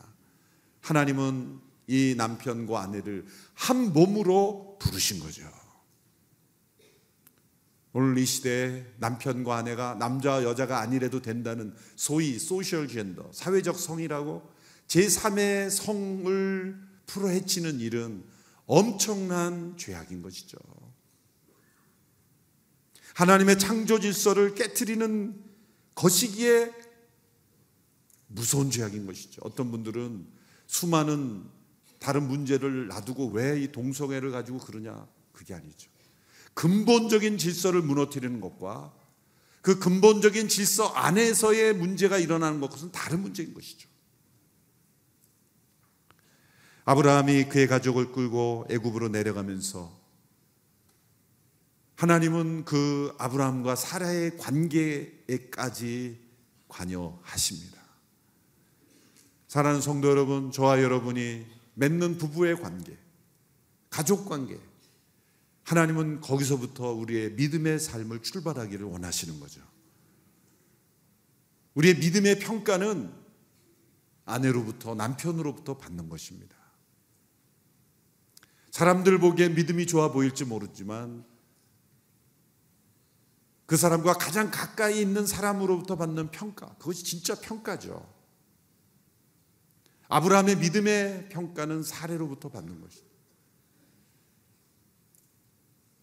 하나님은 0.82 1.60
이 1.88 2.16
남편과 2.18 2.82
아내를 2.82 3.26
한 3.54 3.94
몸으로 3.94 4.78
부르신 4.80 5.20
거죠. 5.20 5.44
오늘 7.94 8.18
이 8.18 8.26
시대에 8.26 8.86
남편과 8.98 9.56
아내가 9.56 9.96
남자와 9.96 10.44
여자가 10.44 10.80
아니래도 10.82 11.22
된다는 11.22 11.74
소위 11.96 12.38
소셜 12.38 12.88
젠더, 12.88 13.32
사회적 13.34 13.80
성이라고 13.80 14.48
제3의 14.88 15.70
성을 15.70 16.80
풀어헤치는 17.08 17.80
일은 17.80 18.24
엄청난 18.66 19.76
죄악인 19.78 20.22
것이죠. 20.22 20.58
하나님의 23.18 23.58
창조 23.58 24.00
질서를 24.00 24.54
깨뜨리는 24.54 25.44
것이기에 25.96 26.72
무서운 28.28 28.70
죄악인 28.70 29.08
것이죠. 29.08 29.42
어떤 29.44 29.72
분들은 29.72 30.28
수많은 30.68 31.44
다른 31.98 32.28
문제를 32.28 32.90
놔두고 32.90 33.30
왜 33.30 33.60
이 33.60 33.72
동성애를 33.72 34.30
가지고 34.30 34.60
그러냐? 34.60 35.08
그게 35.32 35.56
아니죠. 35.56 35.90
근본적인 36.54 37.40
질서를 37.40 37.82
무너뜨리는 37.82 38.40
것과 38.40 38.94
그 39.62 39.80
근본적인 39.80 40.48
질서 40.48 40.90
안에서의 40.90 41.74
문제가 41.74 42.20
일어나는 42.20 42.62
것은 42.62 42.92
다른 42.92 43.22
문제인 43.22 43.52
것이죠. 43.56 43.90
아브라함이 46.86 47.46
그의 47.50 47.66
가족을 47.68 48.12
끌고 48.12 48.68
애굽으로 48.70 49.10
내려가면서 49.10 49.97
하나님은 51.98 52.64
그 52.64 53.14
아브라함과 53.18 53.76
사라의 53.76 54.38
관계에까지 54.38 56.20
관여하십니다. 56.68 57.82
사랑하는 59.48 59.82
성도 59.82 60.08
여러분, 60.08 60.52
저와 60.52 60.84
여러분이 60.84 61.44
맺는 61.74 62.20
부부의 62.20 62.62
관계, 62.62 62.96
가족 63.90 64.30
관계, 64.30 64.60
하나님은 65.64 66.22
거기서부터 66.22 66.92
우리의 66.92 67.32
믿음의 67.32 67.80
삶을 67.80 68.22
출발하기를 68.22 68.86
원하시는 68.86 69.40
거죠. 69.40 69.62
우리의 71.74 71.96
믿음의 71.96 72.40
평가는 72.40 73.12
아내로부터 74.26 74.94
남편으로부터 74.94 75.78
받는 75.78 76.10
것입니다. 76.10 76.56
사람들 78.70 79.18
보기에 79.18 79.50
믿음이 79.50 79.88
좋아 79.88 80.12
보일지 80.12 80.46
모르지만 80.46 81.26
그 83.68 83.76
사람과 83.76 84.14
가장 84.14 84.50
가까이 84.50 85.02
있는 85.02 85.28
사람으로부터 85.28 85.98
받는 85.98 86.32
평가, 86.32 86.74
그것이 86.80 87.04
진짜 87.04 87.36
평가죠. 87.36 88.18
아브라함의 90.08 90.56
믿음의 90.56 91.30
평가는 91.30 91.84
사례로부터 91.84 92.50
받는 92.50 92.80
것입니다. 92.82 93.08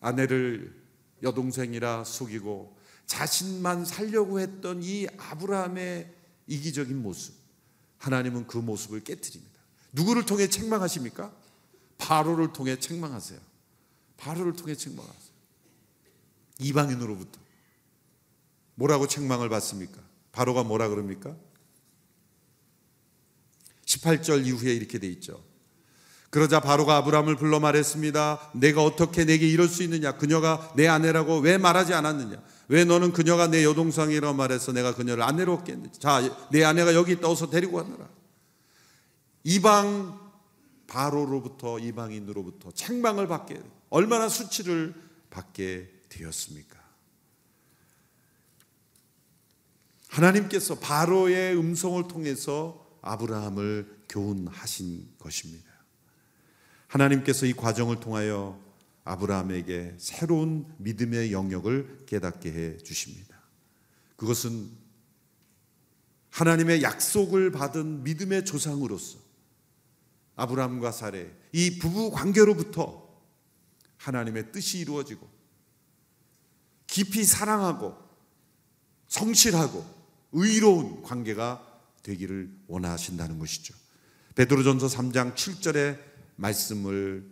아내를 0.01 0.85
여동생이라 1.23 2.05
속이고 2.05 2.77
자신만 3.07 3.87
살려고 3.87 4.41
했던 4.41 4.83
이 4.83 5.07
아브라함의 5.17 6.15
이기적인 6.47 7.01
모습. 7.03 7.35
하나님은 7.97 8.47
그 8.47 8.59
모습을 8.59 9.03
깨뜨립니다. 9.03 9.59
누구를 9.93 10.27
통해 10.27 10.49
책망하십니까? 10.49 11.35
바로를 11.97 12.53
통해 12.53 12.79
책망하세요. 12.79 13.41
바로를 14.19 14.53
통해 14.53 14.75
책망하세요. 14.75 15.33
이방인으로부터. 16.59 17.44
뭐라고 18.75 19.07
책망을 19.07 19.49
받습니까? 19.49 20.01
바로가 20.33 20.65
뭐라 20.65 20.89
그럽니까? 20.89 21.37
18절 23.85 24.47
이후에 24.47 24.73
이렇게 24.73 24.99
돼 24.99 25.07
있죠. 25.09 25.43
그러자 26.31 26.59
바로가 26.59 26.97
아브라함을 26.97 27.37
불러 27.37 27.61
말했습니다. 27.61 28.51
내가 28.55 28.83
어떻게 28.83 29.25
내게 29.25 29.49
이럴 29.49 29.69
수 29.69 29.85
있느냐? 29.85 30.17
그녀가 30.17 30.73
내 30.75 30.89
아내라고 30.89 31.39
왜 31.39 31.59
말하지 31.59 31.95
않았느냐? 31.95 32.43
왜 32.67 32.85
너는 32.85 33.13
그녀가 33.13 33.47
내 33.47 33.63
여동생이라고 33.63 34.35
말해서 34.35 34.73
내가 34.73 34.97
그녀를 34.97 35.23
아내로 35.23 35.55
얻겠느냐? 35.55 35.93
자, 35.93 36.49
내 36.51 36.65
아내가 36.65 36.93
여기 36.95 37.13
있다 37.13 37.29
어서 37.29 37.51
데리고 37.51 37.77
가느라. 37.77 38.09
이방 39.45 40.19
바로로부터 40.89 41.79
이방인으로부터 41.79 42.73
책망을 42.73 43.29
받게 43.29 43.63
얼마나 43.91 44.29
수치를 44.29 44.93
받게 45.31 45.89
되었습니까? 46.09 46.74
하나님께서 50.15 50.79
바로의 50.79 51.57
음성을 51.59 52.07
통해서 52.07 52.87
아브라함을 53.03 54.03
교훈하신 54.09 55.09
것입니다. 55.19 55.69
하나님께서 56.87 57.47
이 57.47 57.53
과정을 57.53 57.99
통하여 57.99 58.61
아브라함에게 59.03 59.97
새로운 59.99 60.73
믿음의 60.79 61.33
영역을 61.33 62.05
깨닫게 62.07 62.53
해 62.53 62.79
주십니다. 62.79 63.37
그것은 64.15 64.71
하나님의 66.31 66.83
약속을 66.83 67.51
받은 67.51 68.05
믿음의 68.05 68.45
조상으로서 68.45 69.19
아브라함과 70.37 70.93
사례 70.93 71.29
이 71.53 71.79
부부 71.81 72.13
관계로부터 72.13 73.05
하나님의 73.97 74.53
뜻이 74.53 74.79
이루어지고 74.79 75.29
깊이 76.87 77.25
사랑하고 77.25 77.97
성실하고 79.09 80.04
의로운 80.35 81.03
관계가 81.03 81.65
되기를 82.03 82.51
원하신다는 82.67 83.39
것이죠. 83.39 83.75
베드로전서 84.35 84.89
3장 84.89 85.35
7절의 85.35 85.99
말씀을 86.37 87.25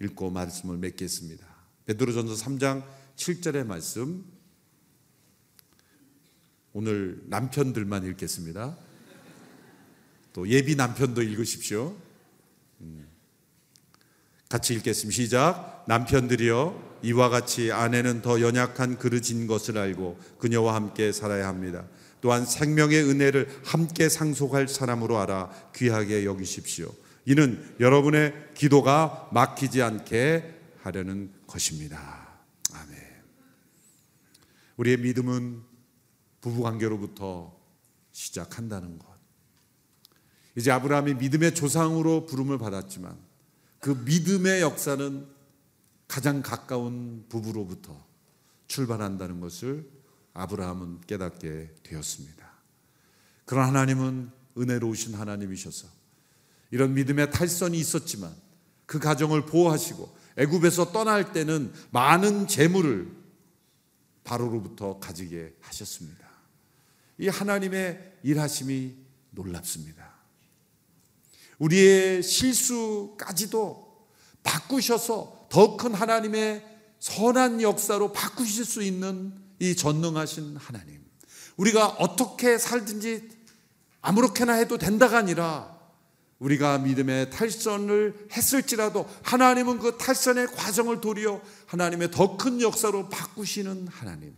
읽고 0.00 0.30
말씀을 0.30 0.78
맺겠습니다. 0.78 1.46
베드로전서 1.86 2.34
3장 2.34 2.84
7절의 3.16 3.66
말씀 3.66 4.24
오늘 6.72 7.20
남편들만 7.26 8.04
읽겠습니다. 8.06 8.76
또 10.32 10.48
예비 10.48 10.76
남편도 10.76 11.22
읽으십시오. 11.22 11.96
음. 12.80 13.08
같이 14.48 14.74
읽겠습니다. 14.74 15.14
시작. 15.14 15.84
남편들이여 15.88 17.00
이와 17.02 17.28
같이 17.28 17.72
아내는 17.72 18.22
더 18.22 18.40
연약한 18.40 18.98
그릇인 18.98 19.46
것을 19.46 19.78
알고 19.78 20.18
그녀와 20.38 20.74
함께 20.74 21.12
살아야 21.12 21.48
합니다. 21.48 21.86
또한 22.20 22.44
생명의 22.44 23.02
은혜를 23.02 23.62
함께 23.64 24.08
상속할 24.08 24.68
사람으로 24.68 25.18
알아 25.18 25.50
귀하게 25.74 26.24
여기십시오. 26.24 26.92
이는 27.26 27.74
여러분의 27.80 28.34
기도가 28.54 29.28
막히지 29.32 29.82
않게 29.82 30.60
하려는 30.82 31.32
것입니다. 31.46 32.40
아멘. 32.72 32.98
우리의 34.76 34.96
믿음은 34.98 35.62
부부 36.40 36.62
관계로부터 36.62 37.54
시작한다는 38.12 38.98
것. 38.98 39.10
이제 40.56 40.70
아브라함이 40.70 41.14
믿음의 41.14 41.54
조상으로 41.54 42.26
부름을 42.26 42.58
받았지만 42.58 43.16
그 43.78 43.90
믿음의 44.04 44.60
역사는 44.60 45.26
가장 46.08 46.42
가까운 46.42 47.24
부부로부터 47.28 48.04
출발한다는 48.66 49.40
것을 49.40 49.88
아브라함은 50.34 51.02
깨닫게 51.06 51.74
되었습니다. 51.82 52.50
그런 53.44 53.66
하나님은 53.66 54.30
은혜로우신 54.56 55.14
하나님이셔서 55.14 55.88
이런 56.70 56.94
믿음의 56.94 57.30
탈선이 57.32 57.78
있었지만 57.78 58.34
그 58.86 58.98
가정을 58.98 59.46
보호하시고 59.46 60.16
애굽에서 60.36 60.92
떠날 60.92 61.32
때는 61.32 61.72
많은 61.90 62.46
재물을 62.46 63.10
바로로부터 64.24 64.98
가지게 65.00 65.56
하셨습니다. 65.60 66.28
이 67.18 67.28
하나님의 67.28 68.18
일하심이 68.22 68.96
놀랍습니다. 69.30 70.10
우리의 71.58 72.22
실수까지도 72.22 74.08
바꾸셔서 74.42 75.48
더 75.50 75.76
큰 75.76 75.94
하나님의 75.94 76.64
선한 77.00 77.60
역사로 77.60 78.12
바꾸실 78.12 78.64
수 78.64 78.82
있는 78.82 79.34
이 79.60 79.76
전능하신 79.76 80.56
하나님. 80.56 81.00
우리가 81.56 81.86
어떻게 81.86 82.58
살든지 82.58 83.28
아무렇게나 84.00 84.54
해도 84.54 84.78
된다가 84.78 85.18
아니라 85.18 85.78
우리가 86.38 86.78
믿음의 86.78 87.30
탈선을 87.30 88.28
했을지라도 88.32 89.06
하나님은 89.22 89.78
그 89.78 89.98
탈선의 89.98 90.46
과정을 90.48 91.02
도리어 91.02 91.42
하나님의 91.66 92.10
더 92.10 92.38
큰 92.38 92.62
역사로 92.62 93.10
바꾸시는 93.10 93.88
하나님. 93.88 94.34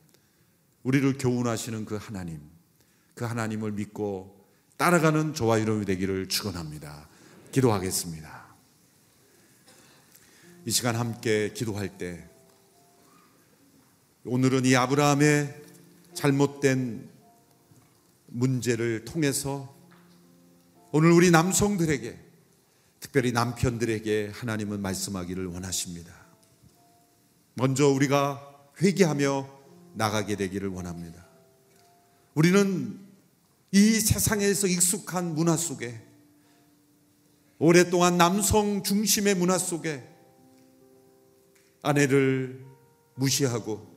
우리를 0.82 1.16
교훈하시는 1.18 1.84
그 1.84 1.94
하나님. 1.94 2.40
그 3.14 3.24
하나님을 3.24 3.70
믿고 3.72 4.44
따라가는 4.76 5.34
저와 5.34 5.60
여러분이 5.60 5.86
되기를 5.86 6.28
축원합니다. 6.28 7.08
기도하겠습니다. 7.52 8.42
이 10.66 10.70
시간 10.72 10.96
함께 10.96 11.52
기도할 11.54 11.98
때 11.98 12.28
오늘은 14.24 14.64
이 14.66 14.76
아브라함의 14.76 15.52
잘못된 16.14 17.10
문제를 18.28 19.04
통해서 19.04 19.74
오늘 20.92 21.10
우리 21.10 21.32
남성들에게 21.32 22.16
특별히 23.00 23.32
남편들에게 23.32 24.30
하나님은 24.32 24.80
말씀하기를 24.80 25.46
원하십니다. 25.46 26.14
먼저 27.54 27.88
우리가 27.88 28.48
회개하며 28.80 29.48
나가게 29.94 30.36
되기를 30.36 30.68
원합니다. 30.68 31.26
우리는 32.34 33.00
이 33.72 33.98
세상에서 33.98 34.68
익숙한 34.68 35.34
문화 35.34 35.56
속에 35.56 36.00
오랫동안 37.58 38.18
남성 38.18 38.84
중심의 38.84 39.34
문화 39.34 39.58
속에 39.58 40.08
아내를 41.82 42.64
무시하고 43.16 43.91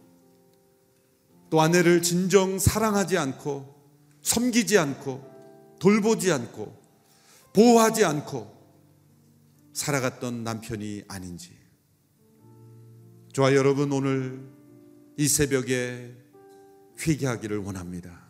또 1.49 1.61
아내를 1.61 2.01
진정 2.01 2.59
사랑하지 2.59 3.17
않고 3.17 3.73
섬기지 4.21 4.77
않고 4.77 5.35
돌보지 5.79 6.31
않고 6.31 6.81
보호하지 7.53 8.03
않고 8.05 8.55
살아갔던 9.73 10.43
남편이 10.43 11.03
아닌지. 11.07 11.51
저와 13.33 13.53
여러분 13.53 13.91
오늘 13.91 14.41
이 15.17 15.27
새벽에 15.27 16.13
회개하기를 16.99 17.57
원합니다. 17.57 18.25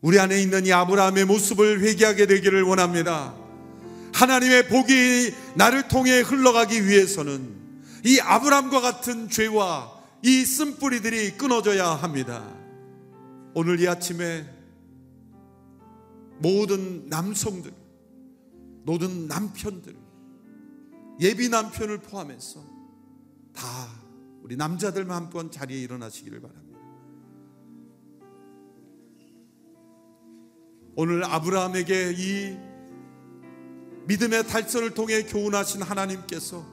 우리 0.00 0.18
안에 0.18 0.40
있는 0.40 0.66
이 0.66 0.72
아브라함의 0.72 1.26
모습을 1.26 1.80
회개하게 1.80 2.26
되기를 2.26 2.62
원합니다. 2.62 3.34
하나님의 4.12 4.68
복이 4.68 5.34
나를 5.54 5.88
통해 5.88 6.20
흘러가기 6.20 6.86
위해서는 6.86 7.54
이 8.04 8.18
아브라함과 8.20 8.80
같은 8.80 9.28
죄와 9.28 9.99
이 10.22 10.44
쓴뿌리들이 10.44 11.36
끊어져야 11.36 11.88
합니다. 11.88 12.44
오늘 13.54 13.80
이 13.80 13.88
아침에 13.88 14.44
모든 16.38 17.06
남성들, 17.08 17.72
모든 18.84 19.26
남편들, 19.26 19.96
예비 21.20 21.48
남편을 21.48 21.98
포함해서 21.98 22.64
다 23.52 23.64
우리 24.42 24.56
남자들만 24.56 25.24
한번 25.24 25.50
자리에 25.50 25.78
일어나시기를 25.80 26.40
바랍니다. 26.40 26.78
오늘 30.96 31.24
아브라함에게 31.24 32.14
이 32.16 32.58
믿음의 34.06 34.46
달선을 34.46 34.94
통해 34.94 35.22
교훈하신 35.22 35.82
하나님께서 35.82 36.64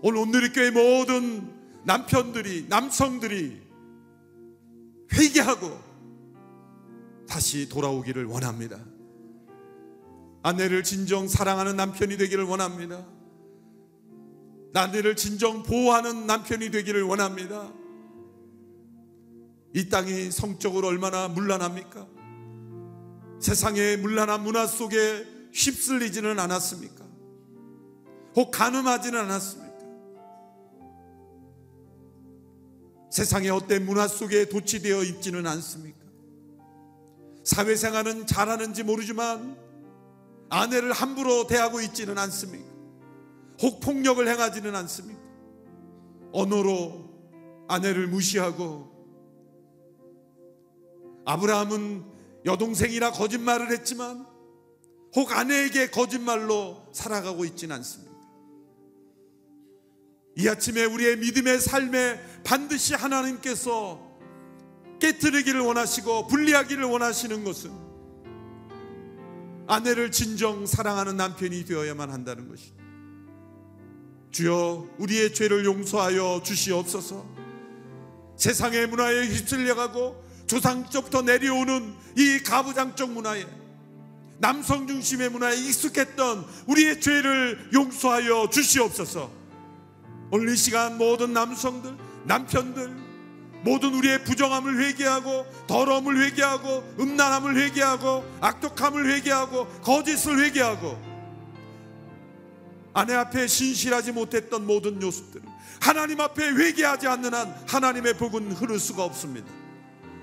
오늘 0.00 0.20
온누리교회 0.20 0.70
모든 0.70 1.61
남편들이 1.84 2.66
남성들이 2.68 3.60
회개하고 5.12 5.78
다시 7.28 7.68
돌아오기를 7.68 8.26
원합니다. 8.26 8.78
아내를 10.42 10.82
진정 10.82 11.28
사랑하는 11.28 11.76
남편이 11.76 12.16
되기를 12.16 12.44
원합니다. 12.44 13.06
아내를 14.74 15.16
진정 15.16 15.62
보호하는 15.62 16.26
남편이 16.26 16.70
되기를 16.70 17.02
원합니다. 17.02 17.72
이 19.74 19.88
땅이 19.88 20.30
성적으로 20.30 20.88
얼마나 20.88 21.28
문란합니까? 21.28 22.06
세상의 23.40 23.98
문란한 23.98 24.42
문화 24.42 24.66
속에 24.66 25.26
휩쓸리지는 25.52 26.38
않았습니까? 26.38 27.04
혹 28.36 28.50
가늠하지는 28.50 29.18
않았습니까? 29.18 29.71
세상의 33.12 33.50
어떤 33.50 33.84
문화 33.84 34.08
속에 34.08 34.46
도취되어 34.46 35.02
있지는 35.02 35.46
않습니까? 35.46 35.98
사회생활은 37.44 38.26
잘하는지 38.26 38.84
모르지만 38.84 39.58
아내를 40.48 40.92
함부로 40.92 41.46
대하고 41.46 41.82
있지는 41.82 42.16
않습니까? 42.16 42.64
혹 43.60 43.80
폭력을 43.80 44.26
행하지는 44.26 44.74
않습니까? 44.74 45.20
언어로 46.32 47.10
아내를 47.68 48.06
무시하고 48.06 48.90
아브라함은 51.26 52.04
여동생이라 52.46 53.12
거짓말을 53.12 53.72
했지만 53.72 54.26
혹 55.14 55.32
아내에게 55.32 55.90
거짓말로 55.90 56.86
살아가고 56.94 57.44
있지는 57.44 57.76
않습니다. 57.76 58.11
이 60.36 60.48
아침에 60.48 60.84
우리의 60.84 61.18
믿음의 61.18 61.60
삶에 61.60 62.20
반드시 62.44 62.94
하나님께서 62.94 64.00
깨뜨리기를 65.00 65.60
원하시고 65.60 66.28
분리하기를 66.28 66.84
원하시는 66.84 67.44
것은 67.44 67.72
아내를 69.66 70.10
진정 70.10 70.66
사랑하는 70.66 71.16
남편이 71.16 71.64
되어야만 71.64 72.10
한다는 72.10 72.48
것입니다. 72.48 72.82
주여 74.30 74.88
우리의 74.98 75.34
죄를 75.34 75.64
용서하여 75.64 76.42
주시옵소서. 76.44 77.26
세상의 78.36 78.86
문화에 78.86 79.26
휩쓸려가고 79.28 80.24
조상적부터 80.46 81.22
내려오는 81.22 81.94
이 82.16 82.38
가부장적 82.42 83.10
문화에 83.10 83.46
남성 84.38 84.86
중심의 84.86 85.30
문화에 85.30 85.54
익숙했던 85.56 86.46
우리의 86.66 87.00
죄를 87.00 87.70
용서하여 87.72 88.48
주시옵소서. 88.50 89.41
오늘 90.34 90.54
이 90.54 90.56
시간 90.56 90.96
모든 90.96 91.34
남성들, 91.34 91.94
남편들, 92.24 92.88
모든 93.64 93.92
우리의 93.92 94.24
부정함을 94.24 94.82
회개하고 94.82 95.44
더러움을 95.66 96.24
회개하고 96.24 96.94
음란함을 96.98 97.54
회개하고 97.58 98.24
악독함을 98.40 99.10
회개하고 99.10 99.66
거짓을 99.82 100.42
회개하고 100.42 101.12
아내 102.94 103.12
앞에 103.12 103.46
신실하지 103.46 104.12
못했던 104.12 104.66
모든 104.66 105.02
요소들을 105.02 105.46
하나님 105.82 106.18
앞에 106.18 106.48
회개하지 106.48 107.08
않는 107.08 107.34
한 107.34 107.54
하나님의 107.68 108.16
복은 108.16 108.52
흐를 108.52 108.78
수가 108.78 109.04
없습니다. 109.04 109.46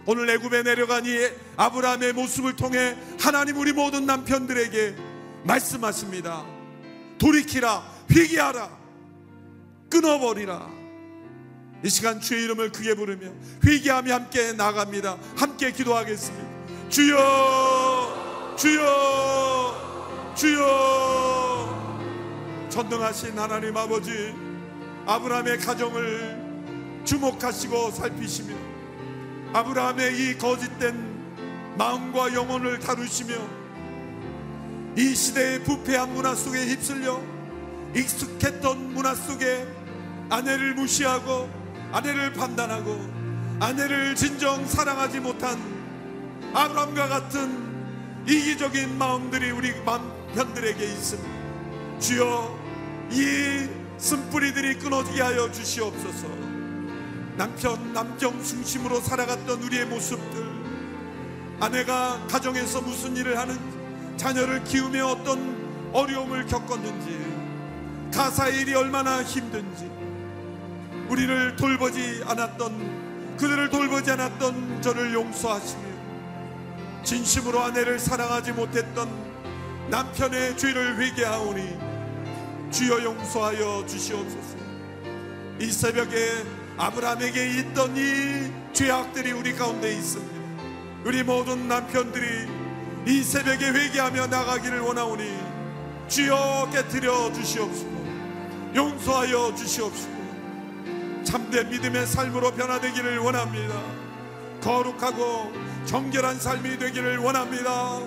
오늘 0.07 0.27
애굽에 0.31 0.63
내려간 0.63 1.05
이 1.05 1.09
아브라함의 1.55 2.13
모습을 2.13 2.55
통해 2.55 2.97
하나님 3.19 3.57
우리 3.57 3.73
모든 3.73 4.07
남편들에게 4.07 4.95
말씀하십니다. 5.43 6.45
돌이키라, 7.19 7.83
회개하라, 8.11 8.78
끊어버리라. 9.89 10.69
이 11.83 11.89
시간 11.89 12.19
주의 12.19 12.43
이름을 12.43 12.71
크게 12.71 12.93
부르며 12.95 13.31
회개하며 13.65 14.13
함께 14.13 14.51
나갑니다. 14.53 15.17
함께 15.37 15.71
기도하겠습니다. 15.71 16.47
주여, 16.89 18.55
주여, 18.57 20.33
주여. 20.35 21.79
전능하신 22.69 23.37
하나님 23.39 23.75
아버지, 23.77 24.33
아브라함의 25.05 25.59
가정을 25.59 26.49
주목하시고 27.05 27.91
살피시며 27.91 28.55
아브라함의 29.53 30.17
이 30.17 30.37
거짓된 30.37 31.75
마음과 31.77 32.33
영혼을 32.33 32.79
다루시며 32.79 33.35
이 34.97 35.15
시대의 35.15 35.63
부패한 35.63 36.13
문화 36.13 36.35
속에 36.35 36.65
휩쓸려 36.65 37.21
익숙했던 37.95 38.93
문화 38.93 39.15
속에 39.15 39.65
아내를 40.29 40.75
무시하고 40.75 41.49
아내를 41.91 42.33
판단하고 42.33 42.99
아내를 43.59 44.15
진정 44.15 44.65
사랑하지 44.65 45.19
못한 45.19 45.57
아브라함과 46.53 47.07
같은 47.07 47.69
이기적인 48.27 48.97
마음들이 48.97 49.51
우리 49.51 49.73
남편들에게 49.83 50.83
있습니다. 50.83 51.99
주여 51.99 52.59
이 53.11 53.67
쓴뿌리들이 53.97 54.79
끊어지게 54.79 55.21
하여 55.21 55.51
주시옵소서. 55.51 56.27
남편 57.35 57.93
남정 57.93 58.43
중심으로 58.43 58.99
살아갔던 59.01 59.63
우리의 59.63 59.85
모습들 59.85 60.49
아내가 61.59 62.25
가정에서 62.27 62.81
무슨 62.81 63.15
일을 63.17 63.37
하는지 63.37 63.61
자녀를 64.17 64.63
키우며 64.63 65.07
어떤 65.07 65.91
어려움을 65.93 66.45
겪었는지 66.45 68.09
가사의 68.13 68.61
일이 68.61 68.75
얼마나 68.75 69.23
힘든지 69.23 69.89
우리를 71.09 71.55
돌보지 71.55 72.23
않았던 72.25 73.37
그들을 73.37 73.69
돌보지 73.69 74.11
않았던 74.11 74.81
저를 74.81 75.13
용서하시며 75.13 75.89
진심으로 77.03 77.59
아내를 77.61 77.99
사랑하지 77.99 78.51
못했던 78.51 79.09
남편의 79.89 80.57
죄를 80.57 80.99
회개하오니 80.99 81.79
주여 82.71 83.03
용서하여 83.03 83.85
주시옵소서. 83.87 84.57
이 85.59 85.71
새벽에 85.71 86.43
아브라함에게 86.77 87.59
있던 87.59 87.97
이 87.97 88.51
죄악들이 88.73 89.31
우리 89.31 89.55
가운데 89.55 89.91
있습니다. 89.91 90.39
우리 91.05 91.23
모든 91.23 91.67
남편들이 91.67 92.47
이 93.07 93.23
새벽에 93.23 93.69
회개하며 93.69 94.27
나가기를 94.27 94.79
원하오니 94.81 95.23
주여 96.07 96.69
깨뜨려 96.71 97.33
주시옵소서. 97.33 97.87
용서하여 98.75 99.55
주시옵소서. 99.55 100.18
참된 101.23 101.69
믿음의 101.69 102.07
삶으로 102.07 102.51
변화되기를 102.51 103.19
원합니다. 103.19 103.75
거룩하고 104.61 105.51
정결한 105.85 106.39
삶이 106.39 106.77
되기를 106.77 107.17
원합니다. 107.17 107.99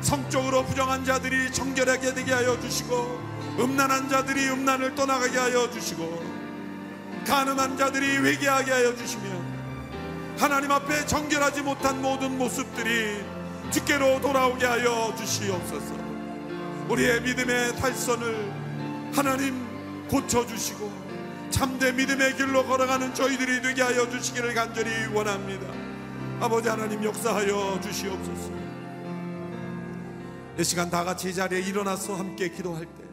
성적으로 0.00 0.64
부정한 0.64 1.04
자들이 1.04 1.50
정결하게 1.52 2.14
되게 2.14 2.32
하여 2.32 2.60
주시고 2.60 3.20
음란한 3.58 4.08
자들이 4.08 4.50
음란을 4.50 4.94
떠나가게 4.94 5.38
하여 5.38 5.70
주시고 5.70 6.22
가늠한 7.26 7.76
자들이 7.78 8.18
회개하게 8.18 8.70
하여 8.70 8.94
주시며 8.94 9.22
하나님 10.36 10.70
앞에 10.72 11.06
정결하지 11.06 11.62
못한 11.62 12.02
모든 12.02 12.36
모습들이 12.36 13.24
주께로 13.70 14.20
돌아오게 14.20 14.66
하여 14.66 15.14
주시옵소서. 15.16 15.94
우리의 16.88 17.22
믿음의 17.22 17.76
탈선을 17.76 18.52
하나님 19.14 20.06
고쳐 20.08 20.46
주시고 20.46 21.03
참된 21.54 21.94
믿음의 21.94 22.36
길로 22.36 22.66
걸어가는 22.66 23.14
저희들이 23.14 23.62
되게 23.62 23.80
하여 23.80 24.10
주시기를 24.10 24.54
간절히 24.54 24.90
원합니다. 25.14 25.64
아버지 26.44 26.68
하나님 26.68 27.04
역사하여 27.04 27.80
주시옵소서. 27.80 28.50
이 30.58 30.64
시간 30.64 30.90
다 30.90 31.04
같이 31.04 31.30
이 31.30 31.34
자리에 31.34 31.60
일어나서 31.60 32.16
함께 32.16 32.48
기도할 32.48 32.86
때 32.86 33.04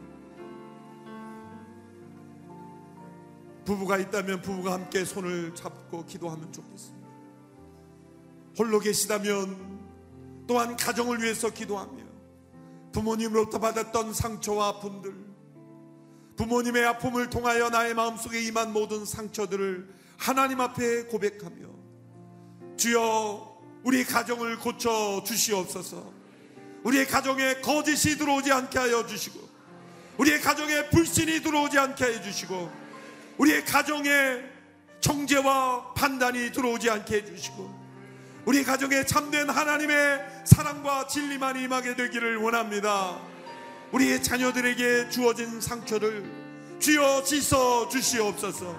부부가 3.64 3.98
있다면 3.98 4.42
부부가 4.42 4.72
함께 4.72 5.04
손을 5.04 5.54
잡고 5.54 6.04
기도하면 6.06 6.52
좋겠습니다. 6.52 7.08
홀로 8.58 8.80
계시다면 8.80 9.78
또한 10.48 10.76
가정을 10.76 11.22
위해서 11.22 11.48
기도하며 11.48 12.02
부모님으로부터 12.90 13.60
받았던 13.60 14.12
상처와 14.12 14.66
아픔들 14.66 15.21
부모님의 16.36 16.84
아픔을 16.86 17.30
통하여 17.30 17.70
나의 17.70 17.94
마음속에 17.94 18.40
임한 18.42 18.72
모든 18.72 19.04
상처들을 19.04 19.88
하나님 20.16 20.60
앞에 20.60 21.04
고백하며 21.04 21.66
주여 22.76 23.58
우리 23.84 24.04
가정을 24.04 24.58
고쳐 24.58 25.22
주시옵소서 25.26 26.12
우리의 26.84 27.06
가정에 27.06 27.54
거짓이 27.60 28.16
들어오지 28.16 28.52
않게 28.52 28.78
하여 28.78 29.06
주시고 29.06 29.40
우리의 30.18 30.40
가정에 30.40 30.88
불신이 30.90 31.42
들어오지 31.42 31.78
않게 31.78 32.04
해 32.04 32.22
주시고 32.22 32.70
우리의 33.38 33.64
가정에 33.64 34.52
정죄와 35.00 35.94
판단이 35.94 36.52
들어오지 36.52 36.90
않게 36.90 37.16
해 37.16 37.24
주시고 37.24 37.82
우리 38.44 38.64
가정에 38.64 39.04
참된 39.04 39.48
하나님의 39.48 40.44
사랑과 40.44 41.06
진리만 41.06 41.60
임하게 41.60 41.94
되기를 41.94 42.38
원합니다. 42.38 43.31
우리의 43.92 44.22
자녀들에게 44.22 45.10
주어진 45.10 45.60
상처를 45.60 46.24
주여 46.78 47.22
씻어 47.24 47.88
주시옵소서. 47.88 48.74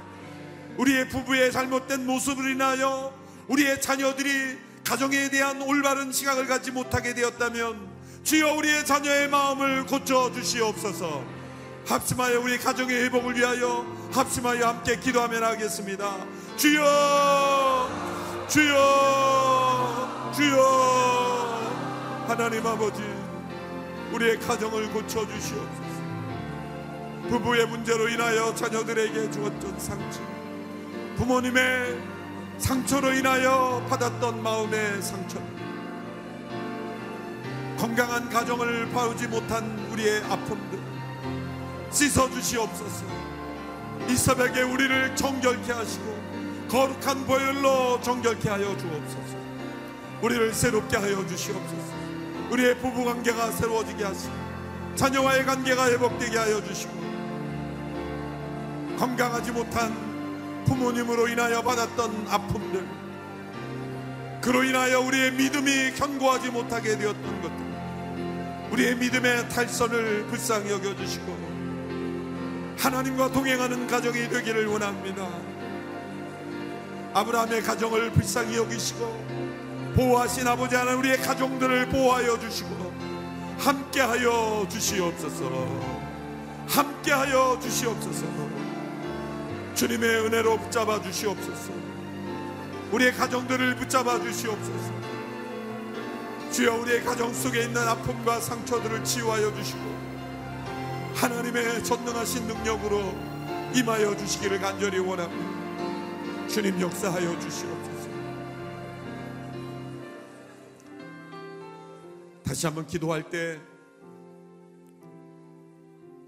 우리의 0.77 1.09
부부의 1.09 1.51
잘못된 1.51 2.05
모습을 2.05 2.51
인하여 2.51 3.13
우리의 3.47 3.81
자녀들이 3.81 4.57
가정에 4.83 5.29
대한 5.29 5.61
올바른 5.61 6.11
시각을 6.11 6.47
갖지 6.47 6.71
못하게 6.71 7.13
되었다면 7.13 7.93
주여 8.23 8.53
우리의 8.53 8.85
자녀의 8.85 9.29
마음을 9.29 9.85
고쳐 9.85 10.31
주시옵소서. 10.33 11.23
합심하여 11.85 12.39
우리 12.39 12.57
가정의 12.57 13.03
회복을 13.03 13.35
위하여 13.35 13.85
합심하여 14.11 14.67
함께 14.67 14.97
기도하며 14.97 15.39
나가겠습니다. 15.39 16.25
주여, 16.55 17.89
주여, 18.47 20.31
주여, 20.35 22.25
하나님 22.27 22.65
아버지, 22.65 23.01
우리의 24.13 24.39
가정을 24.39 24.91
고쳐 24.91 25.25
주시옵소서. 25.25 25.93
부부의 27.29 27.65
문제로 27.67 28.07
인하여 28.07 28.53
자녀들에게 28.53 29.31
주었던 29.31 29.79
상처, 29.79 30.21
부모님의 31.15 31.97
상처로 32.59 33.11
인하여 33.13 33.83
받았던 33.89 34.43
마음의 34.43 35.01
상처, 35.01 35.39
건강한 37.77 38.29
가정을 38.29 38.89
바우지 38.91 39.27
못한 39.27 39.79
우리의 39.91 40.23
아픔들, 40.25 40.79
씻어 41.89 42.29
주시옵소서. 42.29 43.05
이 44.09 44.15
새벽에 44.15 44.61
우리를 44.61 45.15
정결케 45.15 45.71
하시고 45.71 46.23
거룩한 46.69 47.25
보혈로 47.25 48.01
정결케 48.01 48.49
하여 48.49 48.77
주옵소서. 48.77 49.37
우리를 50.21 50.53
새롭게 50.53 50.97
하여 50.97 51.25
주시옵소서. 51.25 51.92
우리의 52.53 52.77
부부 52.77 53.03
관계가 53.03 53.51
새로워지게 53.51 54.03
하시고 54.03 54.33
자녀와의 54.95 55.43
관계가 55.43 55.89
회복되게 55.89 56.37
하여 56.37 56.63
주시고 56.63 56.93
건강하지 58.97 59.51
못한 59.51 60.63
부모님으로 60.65 61.27
인하여 61.29 61.63
받았던 61.63 62.27
아픔들 62.29 62.87
그로 64.39 64.63
인하여 64.63 64.99
우리의 64.99 65.31
믿음이 65.31 65.93
견고하지 65.93 66.51
못하게 66.51 66.95
되었던 66.95 67.41
것들 67.41 67.73
우리의 68.71 68.95
믿음의 68.97 69.49
탈선을 69.49 70.27
불쌍히 70.27 70.69
여겨주시고 70.71 71.53
하나님과 72.77 73.31
동행하는 73.31 73.87
가정이 73.87 74.27
되기를 74.29 74.65
원합니다. 74.65 75.27
아브라함의 77.13 77.61
가정을 77.61 78.11
불쌍히 78.11 78.57
여기시고 78.57 79.32
보호하신 79.95 80.47
아버지 80.47 80.75
하나님 80.75 80.99
우리의 80.99 81.17
가정들을 81.17 81.89
보호하여 81.89 82.39
주시고 82.39 82.93
함께하여 83.59 84.67
주시옵소서. 84.69 86.03
함께하여 86.67 87.59
주시옵소서. 87.61 88.25
주님의 89.75 90.25
은혜로 90.25 90.57
붙잡아 90.57 91.01
주시옵소서. 91.01 91.71
우리의 92.91 93.13
가정들을 93.13 93.75
붙잡아 93.75 94.19
주시옵소서. 94.21 94.93
주여 96.51 96.75
우리의 96.75 97.03
가정 97.03 97.33
속에 97.33 97.63
있는 97.63 97.81
아픔과 97.87 98.39
상처들을 98.39 99.03
치유하여 99.03 99.53
주시고 99.55 99.81
하나님의 101.15 101.83
전능하신 101.83 102.47
능력으로 102.47 103.15
임하여 103.73 104.15
주시기를 104.17 104.59
간절히 104.59 104.99
원합니다. 104.99 106.47
주님 106.47 106.79
역사하여 106.79 107.39
주시옵소서. 107.39 107.82
다시 112.53 112.67
한번 112.67 112.85
기도할 112.85 113.31
때 113.31 113.59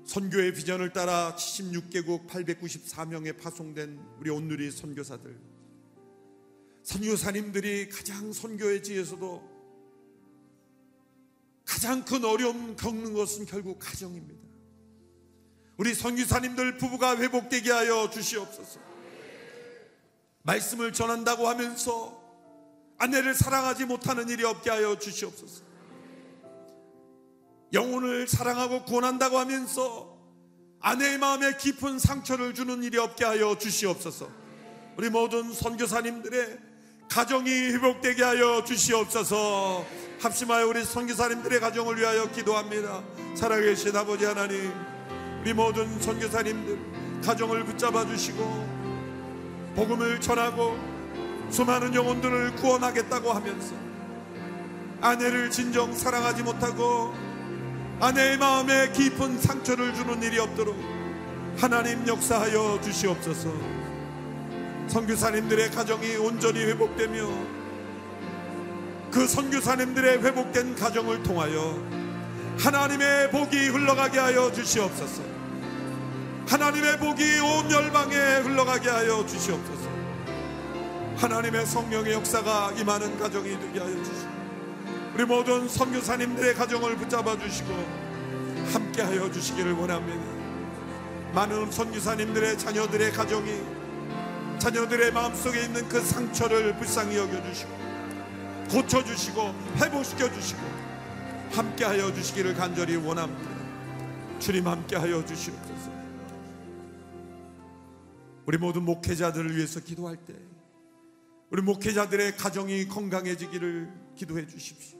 선교의 0.05 0.55
비전을 0.55 0.91
따라 0.91 1.35
76개국 1.35 2.25
894명에 2.25 3.39
파송된 3.39 3.99
우리 4.19 4.31
온누리 4.31 4.71
선교사들 4.71 5.39
선교사님들이 6.81 7.89
가장 7.89 8.33
선교의 8.33 8.81
지에서도 8.81 9.47
가장 11.63 12.03
큰 12.03 12.25
어려움 12.25 12.75
겪는 12.75 13.13
것은 13.13 13.45
결국 13.45 13.77
가정입니다. 13.77 14.41
우리 15.77 15.93
선교사님들 15.93 16.79
부부가 16.79 17.17
회복되게 17.17 17.71
하여 17.71 18.09
주시옵소서. 18.09 18.79
말씀을 20.41 20.91
전한다고 20.91 21.47
하면서 21.47 22.19
아내를 22.97 23.35
사랑하지 23.35 23.85
못하는 23.85 24.27
일이 24.27 24.43
없게 24.43 24.71
하여 24.71 24.97
주시옵소서. 24.97 25.74
영혼을 27.75 28.27
사랑하고 28.27 28.83
구원한다고 28.85 29.37
하면서 29.37 30.15
아내의 30.79 31.17
마음에 31.17 31.55
깊은 31.57 31.99
상처를 31.99 32.53
주는 32.53 32.81
일이 32.83 32.97
없게 32.97 33.25
하여 33.25 33.57
주시옵소서. 33.57 34.29
우리 34.97 35.09
모든 35.09 35.51
선교사님들의 35.51 36.57
가정이 37.09 37.49
회복되게 37.49 38.23
하여 38.23 38.63
주시옵소서. 38.63 39.85
합심하여 40.21 40.67
우리 40.67 40.85
선교사님들의 40.85 41.59
가정을 41.59 41.97
위하여 41.97 42.31
기도합니다. 42.31 43.03
살아계신 43.35 43.95
아버지 43.95 44.25
하나님, 44.25 44.71
우리 45.41 45.53
모든 45.53 45.99
선교사님들 45.99 47.21
가정을 47.23 47.65
붙잡아 47.65 48.05
주시고 48.07 48.75
복음을 49.75 50.21
전하고 50.21 50.77
수많은 51.49 51.93
영혼들을 51.93 52.55
구원하겠다고 52.55 53.33
하면서 53.33 53.75
아내를 55.01 55.51
진정 55.51 55.93
사랑하지 55.93 56.43
못하고 56.43 57.24
아내의 57.99 58.37
마음에 58.37 58.91
깊은 58.91 59.39
상처를 59.39 59.93
주는 59.93 60.21
일이 60.21 60.37
없도록 60.39 60.75
하나님 61.57 62.05
역사하여 62.05 62.79
주시옵소서. 62.83 63.49
선교사님들의 64.87 65.71
가정이 65.71 66.17
온전히 66.17 66.63
회복되며 66.65 67.27
그 69.11 69.25
선교사님들의 69.25 70.23
회복된 70.23 70.75
가정을 70.75 71.23
통하여 71.23 71.79
하나님의 72.59 73.31
복이 73.31 73.69
흘러가게 73.69 74.19
하여 74.19 74.51
주시옵소서. 74.51 75.23
하나님의 76.47 76.99
복이 76.99 77.39
온 77.39 77.71
열방에 77.71 78.15
흘러가게 78.43 78.89
하여 78.89 79.25
주시옵소서. 79.25 79.89
하나님의 81.15 81.65
성령의 81.65 82.13
역사가 82.13 82.73
임하는 82.73 83.17
가정이 83.17 83.57
되게 83.59 83.79
하여 83.79 83.95
주시옵소서. 83.95 84.34
우리 85.15 85.23
모든 85.23 85.65
선교사님들의 85.69 86.55
가정을 86.55 86.97
붙잡아 86.97 87.39
주시고 87.39 87.71
함께 88.73 89.01
하여 89.01 89.31
주시기를 89.31 89.71
원합니다. 89.71 90.21
많은 91.33 91.71
선교사님들의 91.71 92.57
자녀들의 92.57 93.13
가정이 93.13 93.61
자녀들의 94.59 95.13
마음속에 95.13 95.63
있는 95.63 95.87
그 95.87 96.01
상처를 96.01 96.75
불쌍히 96.75 97.15
여겨 97.15 97.43
주시고 97.43 97.71
고쳐 98.69 99.01
주시고 99.05 99.55
회복시켜 99.77 100.29
주시고 100.33 100.59
함께하여 101.51 102.13
주시기를 102.13 102.53
간절히 102.53 102.97
원합니다. 102.97 103.49
주님 104.39 104.67
함께하여 104.67 105.23
주시옵소서. 105.23 105.91
우리 108.45 108.57
모든 108.57 108.83
목회자들을 108.83 109.55
위해서 109.55 109.79
기도할 109.79 110.17
때 110.17 110.33
우리 111.51 111.61
목회자들의 111.61 112.35
가정이 112.35 112.89
건강해지기를 112.89 113.89
기도해 114.17 114.45
주십시오 114.45 114.94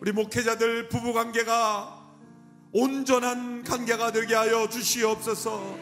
우리 0.00 0.12
목회자들 0.12 0.88
부부 0.88 1.12
관계가 1.12 2.02
온전한 2.72 3.64
관계가 3.64 4.12
되게 4.12 4.34
하여 4.34 4.68
주시옵소서. 4.68 5.76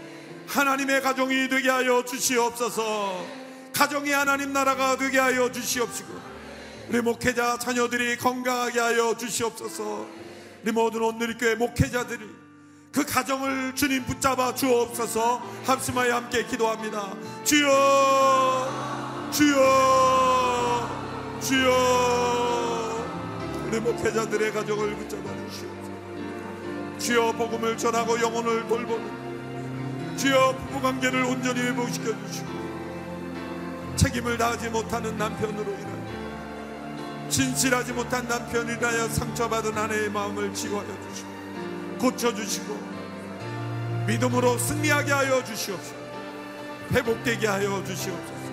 하나님의 0.47 1.03
가정이 1.03 1.49
되게 1.49 1.69
하여 1.69 2.05
주시옵소서. 2.05 3.25
가정이 3.73 4.11
하나님 4.11 4.53
나라가 4.53 4.97
되게 4.97 5.19
하여 5.19 5.51
주시옵시고. 5.51 6.35
우리 6.89 7.01
목회자 7.01 7.59
자녀들이 7.59 8.17
건강하게 8.19 8.79
하여 8.79 9.17
주시옵소서. 9.17 10.07
우리 10.62 10.73
모든 10.73 11.03
온누리교회 11.03 11.57
목회자들이 11.57 12.25
그 12.93 13.05
가정을 13.05 13.75
주님 13.75 14.05
붙잡아 14.05 14.55
주옵소서. 14.55 15.43
합심하여 15.65 16.15
함께 16.15 16.47
기도합니다. 16.47 17.17
주여, 17.43 19.31
주여, 19.33 20.89
주여. 21.43 22.64
우리 23.75 23.81
목회자들의 23.81 24.53
가정을 24.53 24.95
붙잡아 24.95 25.22
주시옵소서. 25.49 25.91
주여 27.01 27.33
복음을 27.33 27.77
전하고 27.77 28.20
영혼을 28.20 28.68
돌보는 28.68 30.16
주여 30.16 30.57
부부관계를 30.57 31.25
온전히 31.25 31.61
회복시켜 31.61 32.12
주시고 32.25 32.49
책임을 33.97 34.39
다하지 34.39 34.68
못하는 34.68 35.18
남편으로 35.18 35.72
인하여 35.72 37.29
진실하지 37.29 37.95
못한 37.95 38.29
인하여 38.70 39.09
상처받은 39.09 39.77
아내의 39.77 40.09
마음을 40.09 40.55
치유하여 40.55 40.87
주시고 41.09 41.99
고쳐주시고 41.99 42.79
믿음으로 44.07 44.57
승리하게 44.57 45.12
하여 45.12 45.43
주시옵소서. 45.43 45.97
회복되게 46.93 47.49
하여 47.49 47.83
주시옵소서. 47.83 48.45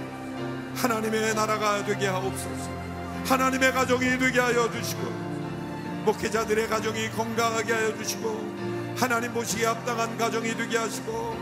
하나님의 0.78 1.36
나라가 1.36 1.86
되게 1.86 2.08
하옵소서 2.08 2.81
하나님의 3.26 3.72
가정이 3.72 4.18
되게 4.18 4.40
하여 4.40 4.70
주시고 4.72 5.02
목회자들의 6.06 6.68
가정이 6.68 7.10
건강하게 7.12 7.74
하여 7.74 7.98
주시고 7.98 8.96
하나님 8.98 9.34
보시기에 9.34 9.68
합당한 9.68 10.18
가정이 10.18 10.56
되게 10.56 10.78
하시고 10.78 11.38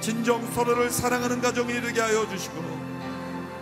진정 0.00 0.50
서로를 0.52 0.90
사랑하는 0.90 1.40
가정이 1.40 1.80
되게 1.80 2.00
하여 2.00 2.28
주시고 2.28 2.62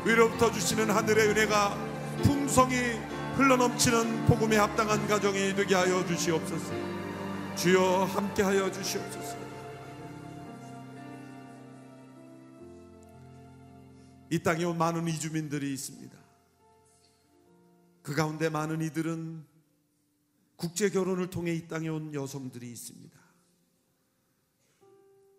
위로부터 0.05 0.51
주시는 0.51 0.91
하늘의 0.91 1.29
은혜가 1.29 1.77
풍성이 2.23 2.99
흘러넘치는 3.37 4.27
복음에 4.27 4.57
합당한 4.57 5.07
가정이 5.07 5.55
되게 5.55 5.75
하여 5.75 6.05
주시옵소서. 6.07 6.73
주여 7.57 8.05
함께 8.13 8.43
하여 8.43 8.71
주시옵소서. 8.71 9.37
이 14.31 14.39
땅에 14.39 14.65
온 14.65 14.79
많은 14.79 15.07
이주민들이 15.09 15.75
있습니다 15.75 16.22
그 18.03 18.15
가운데 18.15 18.49
많은 18.49 18.83
이들은 18.83 19.45
국제 20.57 20.91
결혼을 20.91 21.31
통해 21.31 21.55
이 21.55 21.69
땅에 21.69 21.89
온 21.89 22.13
여성들이 22.15 22.71
있습니다. 22.71 23.19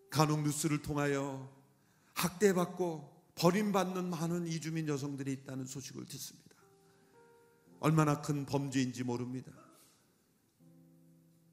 간혹 0.10 0.44
뉴스를 0.44 0.82
통하여 0.82 1.52
학대받고 2.14 3.12
버림받는 3.36 4.10
많은 4.10 4.48
이주민 4.48 4.88
여성들이 4.88 5.32
있다는 5.34 5.66
소식을 5.66 6.06
듣습니다. 6.06 6.56
얼마나 7.80 8.22
큰 8.22 8.46
범죄인지 8.46 9.04
모릅니다. 9.04 9.52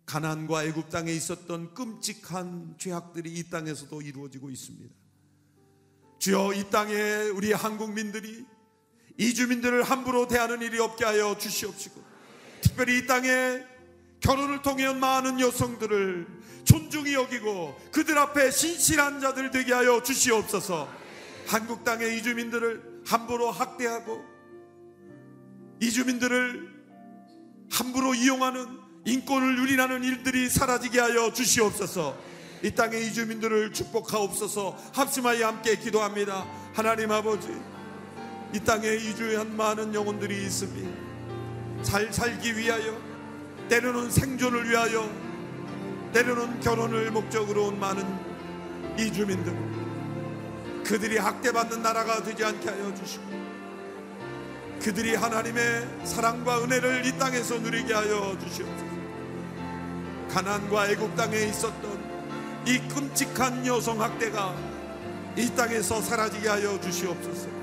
가난과 0.07 0.65
애굽 0.65 0.91
땅에 0.91 1.13
있었던 1.13 1.73
끔찍한 1.75 2.77
죄악들이 2.79 3.33
이 3.33 3.49
땅에서도 3.49 4.03
이루어지고 4.03 4.51
있습니다. 4.51 4.95
주여 6.19 6.53
이 6.53 6.69
땅에 6.71 6.93
우리 7.35 7.53
한국민들이 7.53 8.45
이주민들을 9.19 9.83
함부로 9.83 10.27
대하는 10.27 10.63
일이 10.63 10.79
없게 10.79 11.05
하여 11.05 11.37
주시옵시고 11.39 12.03
특별히 12.63 12.99
이 12.99 13.07
땅에 13.07 13.65
결혼을 14.21 14.63
통해 14.63 14.87
온 14.87 15.01
많은 15.01 15.41
여성들을 15.41 16.27
존중히 16.65 17.15
여기고 17.15 17.79
그들 17.91 18.19
앞에 18.19 18.51
신실한 18.51 19.21
자들 19.21 19.51
되게 19.51 19.73
하여 19.73 20.03
주시옵소서. 20.03 20.89
한국 21.47 21.85
땅의 21.85 22.19
이주민들을 22.19 23.03
함부로 23.07 23.51
학대하고 23.51 24.23
이주민들을 25.81 26.69
함부로 27.71 28.15
이용하는 28.15 28.67
인권을 29.07 29.59
유린하는 29.59 30.05
일들이 30.05 30.49
사라지게 30.49 31.01
하여 31.01 31.33
주시옵소서. 31.33 32.17
이 32.63 32.71
땅의 32.73 33.07
이주민들을 33.07 33.73
축복하옵소서. 33.73 34.77
합심하여 34.95 35.47
함께 35.47 35.77
기도합니다. 35.77 36.47
하나님 36.75 37.11
아버지, 37.11 37.49
이 38.53 38.61
땅에 38.61 38.89
이주한 38.95 39.57
많은 39.57 39.95
영혼들이 39.95 40.45
있습니다. 40.45 40.91
잘 41.83 42.13
살기 42.13 42.57
위하여 42.57 42.97
때로는 43.69 44.11
생존을 44.11 44.69
위하여 44.69 45.09
때로는 46.13 46.61
결혼을 46.61 47.11
목적으로 47.11 47.67
온 47.67 47.79
많은 47.79 48.05
이주민들 48.99 49.57
그들이 50.85 51.19
학대받는 51.19 51.83
나라가 51.83 52.23
되지 52.23 52.45
않게 52.45 52.69
하여 52.69 52.93
주시고 52.95 53.25
그들이 54.83 55.15
하나님의 55.15 55.87
사랑과 56.05 56.63
은혜를 56.65 57.07
이 57.07 57.17
땅에서 57.17 57.59
누리게 57.59 57.95
하여 57.95 58.37
주시옵소서 58.41 58.91
가난과 60.31 60.91
애국 60.91 61.15
땅에 61.17 61.39
있었던 61.39 62.11
이 62.67 62.79
끔찍한 62.89 63.67
여성 63.67 64.01
학대가 64.03 64.55
이 65.37 65.49
땅에서 65.55 66.01
사라지게 66.01 66.49
하여 66.49 66.81
주시옵소서 66.81 67.60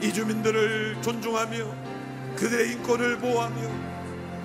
이주민들을 0.00 1.02
존중하며 1.02 1.56
그들의 2.36 2.72
인권을 2.72 3.18
보호하며 3.18 3.88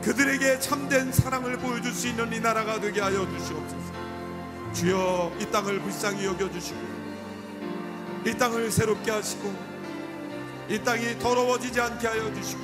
그들에게 0.01 0.59
참된 0.59 1.11
사랑을 1.11 1.57
보여줄 1.57 1.93
수 1.93 2.07
있는 2.07 2.33
이 2.33 2.39
나라가 2.39 2.79
되게 2.79 2.99
하여 2.99 3.27
주시옵소서. 3.37 3.93
주여 4.73 5.31
이 5.39 5.45
땅을 5.45 5.79
불쌍히 5.79 6.25
여겨 6.25 6.51
주시고 6.51 6.79
이 8.25 8.33
땅을 8.35 8.71
새롭게 8.71 9.11
하시고 9.11 9.53
이 10.69 10.79
땅이 10.79 11.19
더러워지지 11.19 11.79
않게 11.79 12.07
하여 12.07 12.33
주시고 12.33 12.61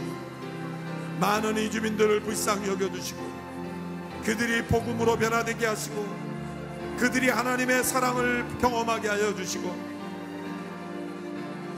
많은 1.19 1.57
이주민들을 1.57 2.21
불쌍히 2.21 2.67
여겨 2.69 2.91
주시고 2.91 3.21
그들이 4.23 4.63
복음으로 4.63 5.17
변화되게 5.17 5.65
하시고 5.65 6.29
그들이 6.97 7.29
하나님의 7.29 7.83
사랑을 7.83 8.45
경험하게 8.59 9.07
하여 9.07 9.35
주시고 9.35 9.88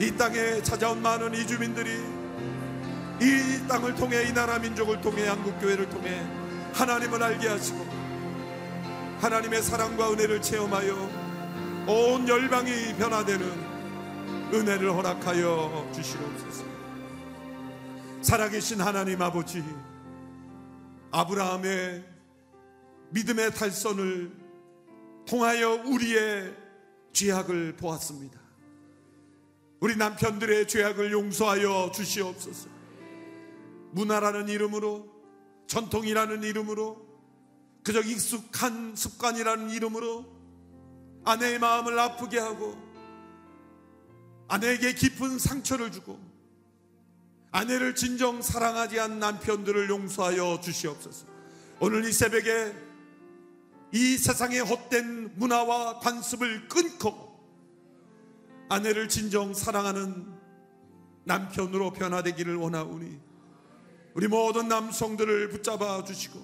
이 0.02 0.16
땅에 0.16 0.60
찾아온 0.62 1.00
많은 1.00 1.32
이주민들이 1.32 1.92
이 3.20 3.68
땅을 3.68 3.94
통해 3.94 4.24
이 4.24 4.32
나라 4.32 4.58
민족을 4.58 5.00
통해 5.00 5.28
한국 5.28 5.60
교회를 5.60 5.88
통해 5.88 6.20
하나님을 6.72 7.22
알게 7.22 7.46
하시고 7.46 7.86
하나님의 9.20 9.62
사랑과 9.62 10.10
은혜를 10.10 10.42
체험하여 10.42 10.94
온 11.86 12.26
열방이 12.26 12.96
변화되는 12.96 14.52
은혜를 14.52 14.92
허락하여 14.92 15.88
주시옵소서. 15.94 16.64
살아계신 18.22 18.80
하나님 18.80 19.22
아버지 19.22 19.62
아브라함의 21.12 22.04
믿음의 23.10 23.54
탈선을 23.54 24.32
통하여 25.28 25.74
우리의 25.84 26.56
죄악을 27.12 27.76
보았습니다. 27.76 28.41
우리 29.82 29.96
남편들의 29.96 30.68
죄악을 30.68 31.10
용서하여 31.10 31.90
주시옵소서. 31.92 32.68
문화라는 33.90 34.48
이름으로 34.48 35.10
전통이라는 35.66 36.44
이름으로 36.44 37.04
그저 37.82 38.00
익숙한 38.00 38.94
습관이라는 38.94 39.70
이름으로 39.70 40.24
아내의 41.24 41.58
마음을 41.58 41.98
아프게 41.98 42.38
하고 42.38 42.80
아내에게 44.46 44.94
깊은 44.94 45.40
상처를 45.40 45.90
주고 45.90 46.16
아내를 47.50 47.96
진정 47.96 48.40
사랑하지 48.40 49.00
않는 49.00 49.18
남편들을 49.18 49.90
용서하여 49.90 50.60
주시옵소서. 50.60 51.26
오늘 51.80 52.04
이 52.04 52.12
새벽에 52.12 52.72
이 53.92 54.16
세상의 54.16 54.60
헛된 54.60 55.32
문화와 55.38 55.98
관습을 55.98 56.68
끊고 56.68 57.31
아내를 58.72 59.06
진정 59.06 59.52
사랑하는 59.52 60.32
남편으로 61.24 61.92
변화되기를 61.92 62.56
원하오니 62.56 63.20
우리 64.14 64.28
모든 64.28 64.66
남성들을 64.68 65.50
붙잡아 65.50 66.04
주시고 66.04 66.40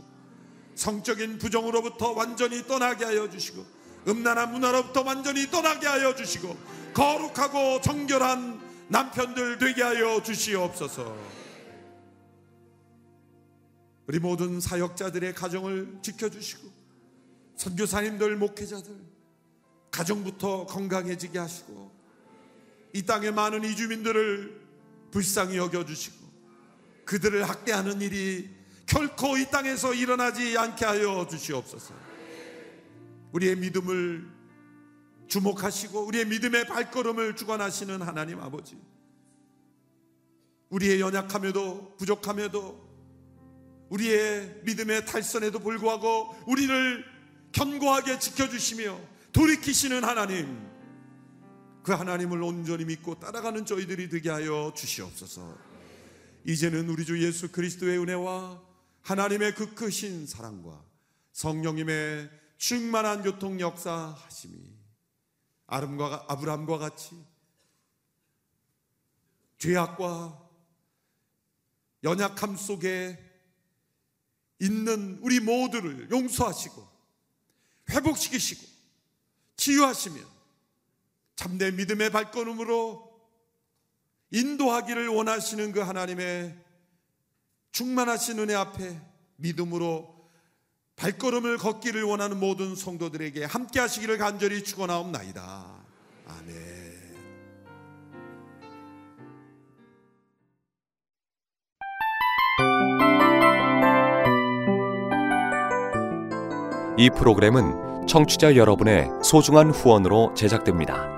성적인 0.74 1.38
부정으로부터 1.38 2.12
완전히 2.12 2.66
떠나게 2.66 3.06
하여 3.06 3.30
주시고 3.30 3.64
음란한 4.08 4.52
문화로부터 4.52 5.02
완전히 5.04 5.50
떠나게 5.50 5.86
하여 5.86 6.14
주시고 6.14 6.54
거룩하고 6.92 7.80
정결한 7.80 8.60
남편들 8.88 9.56
되게 9.56 9.82
하여 9.82 10.22
주시옵소서. 10.22 11.16
우리 14.06 14.18
모든 14.18 14.60
사역자들의 14.60 15.34
가정을 15.34 15.98
지켜주시고 16.02 16.68
선교사님들 17.56 18.36
목회자들 18.36 18.94
가정부터 19.90 20.66
건강해지게 20.66 21.38
하시고 21.38 21.87
이 22.92 23.02
땅의 23.02 23.32
많은 23.32 23.64
이주민들을 23.64 24.60
불쌍히 25.10 25.56
여겨주시고 25.56 26.16
그들을 27.04 27.48
학대하는 27.48 28.00
일이 28.00 28.50
결코 28.86 29.36
이 29.36 29.46
땅에서 29.50 29.94
일어나지 29.94 30.56
않게 30.56 30.84
하여 30.84 31.26
주시옵소서. 31.28 31.94
우리의 33.32 33.56
믿음을 33.56 34.26
주목하시고 35.26 36.06
우리의 36.06 36.26
믿음의 36.26 36.66
발걸음을 36.66 37.36
주관하시는 37.36 38.00
하나님 38.02 38.40
아버지. 38.40 38.78
우리의 40.70 41.00
연약함에도 41.00 41.96
부족함에도 41.98 42.88
우리의 43.90 44.60
믿음의 44.64 45.06
탈선에도 45.06 45.60
불구하고 45.60 46.34
우리를 46.46 47.04
견고하게 47.52 48.18
지켜주시며 48.18 48.98
돌이키시는 49.32 50.04
하나님. 50.04 50.67
그 51.88 51.94
하나님을 51.94 52.42
온전히 52.42 52.84
믿고 52.84 53.18
따라가는 53.18 53.64
저희들이 53.64 54.10
되게 54.10 54.28
하여 54.28 54.74
주시옵소서. 54.76 55.56
이제는 56.44 56.86
우리 56.90 57.06
주 57.06 57.24
예수 57.24 57.50
그리스도의 57.50 57.98
은혜와 57.98 58.62
하나님의 59.00 59.54
그 59.54 59.72
크신 59.74 60.26
사랑과 60.26 60.84
성령님의 61.32 62.28
충만한 62.58 63.22
교통 63.22 63.58
역사 63.58 64.14
하심이 64.18 64.70
아름과 65.66 66.26
아브람과 66.28 66.76
같이 66.76 67.24
죄악과 69.56 70.46
연약함 72.04 72.54
속에 72.54 73.18
있는 74.58 75.20
우리 75.22 75.40
모두를 75.40 76.10
용서하시고 76.10 76.86
회복시키시고 77.88 78.66
치유하시며 79.56 80.37
참된 81.38 81.76
믿음의 81.76 82.10
발걸음으로 82.10 83.08
인도하기를 84.32 85.06
원하시는 85.06 85.70
그 85.70 85.78
하나님의 85.78 86.52
충만하신 87.70 88.40
은혜 88.40 88.56
앞에 88.56 89.00
믿음으로 89.36 90.16
발걸음을 90.96 91.58
걷기를 91.58 92.02
원하는 92.02 92.40
모든 92.40 92.74
성도들에게 92.74 93.44
함께 93.44 93.78
하시기를 93.78 94.18
간절히 94.18 94.64
축원하옵나이다. 94.64 95.64
아멘. 96.26 96.58
이 106.98 107.10
프로그램은 107.10 108.08
청취자 108.08 108.56
여러분의 108.56 109.08
소중한 109.22 109.70
후원으로 109.70 110.34
제작됩니다. 110.34 111.17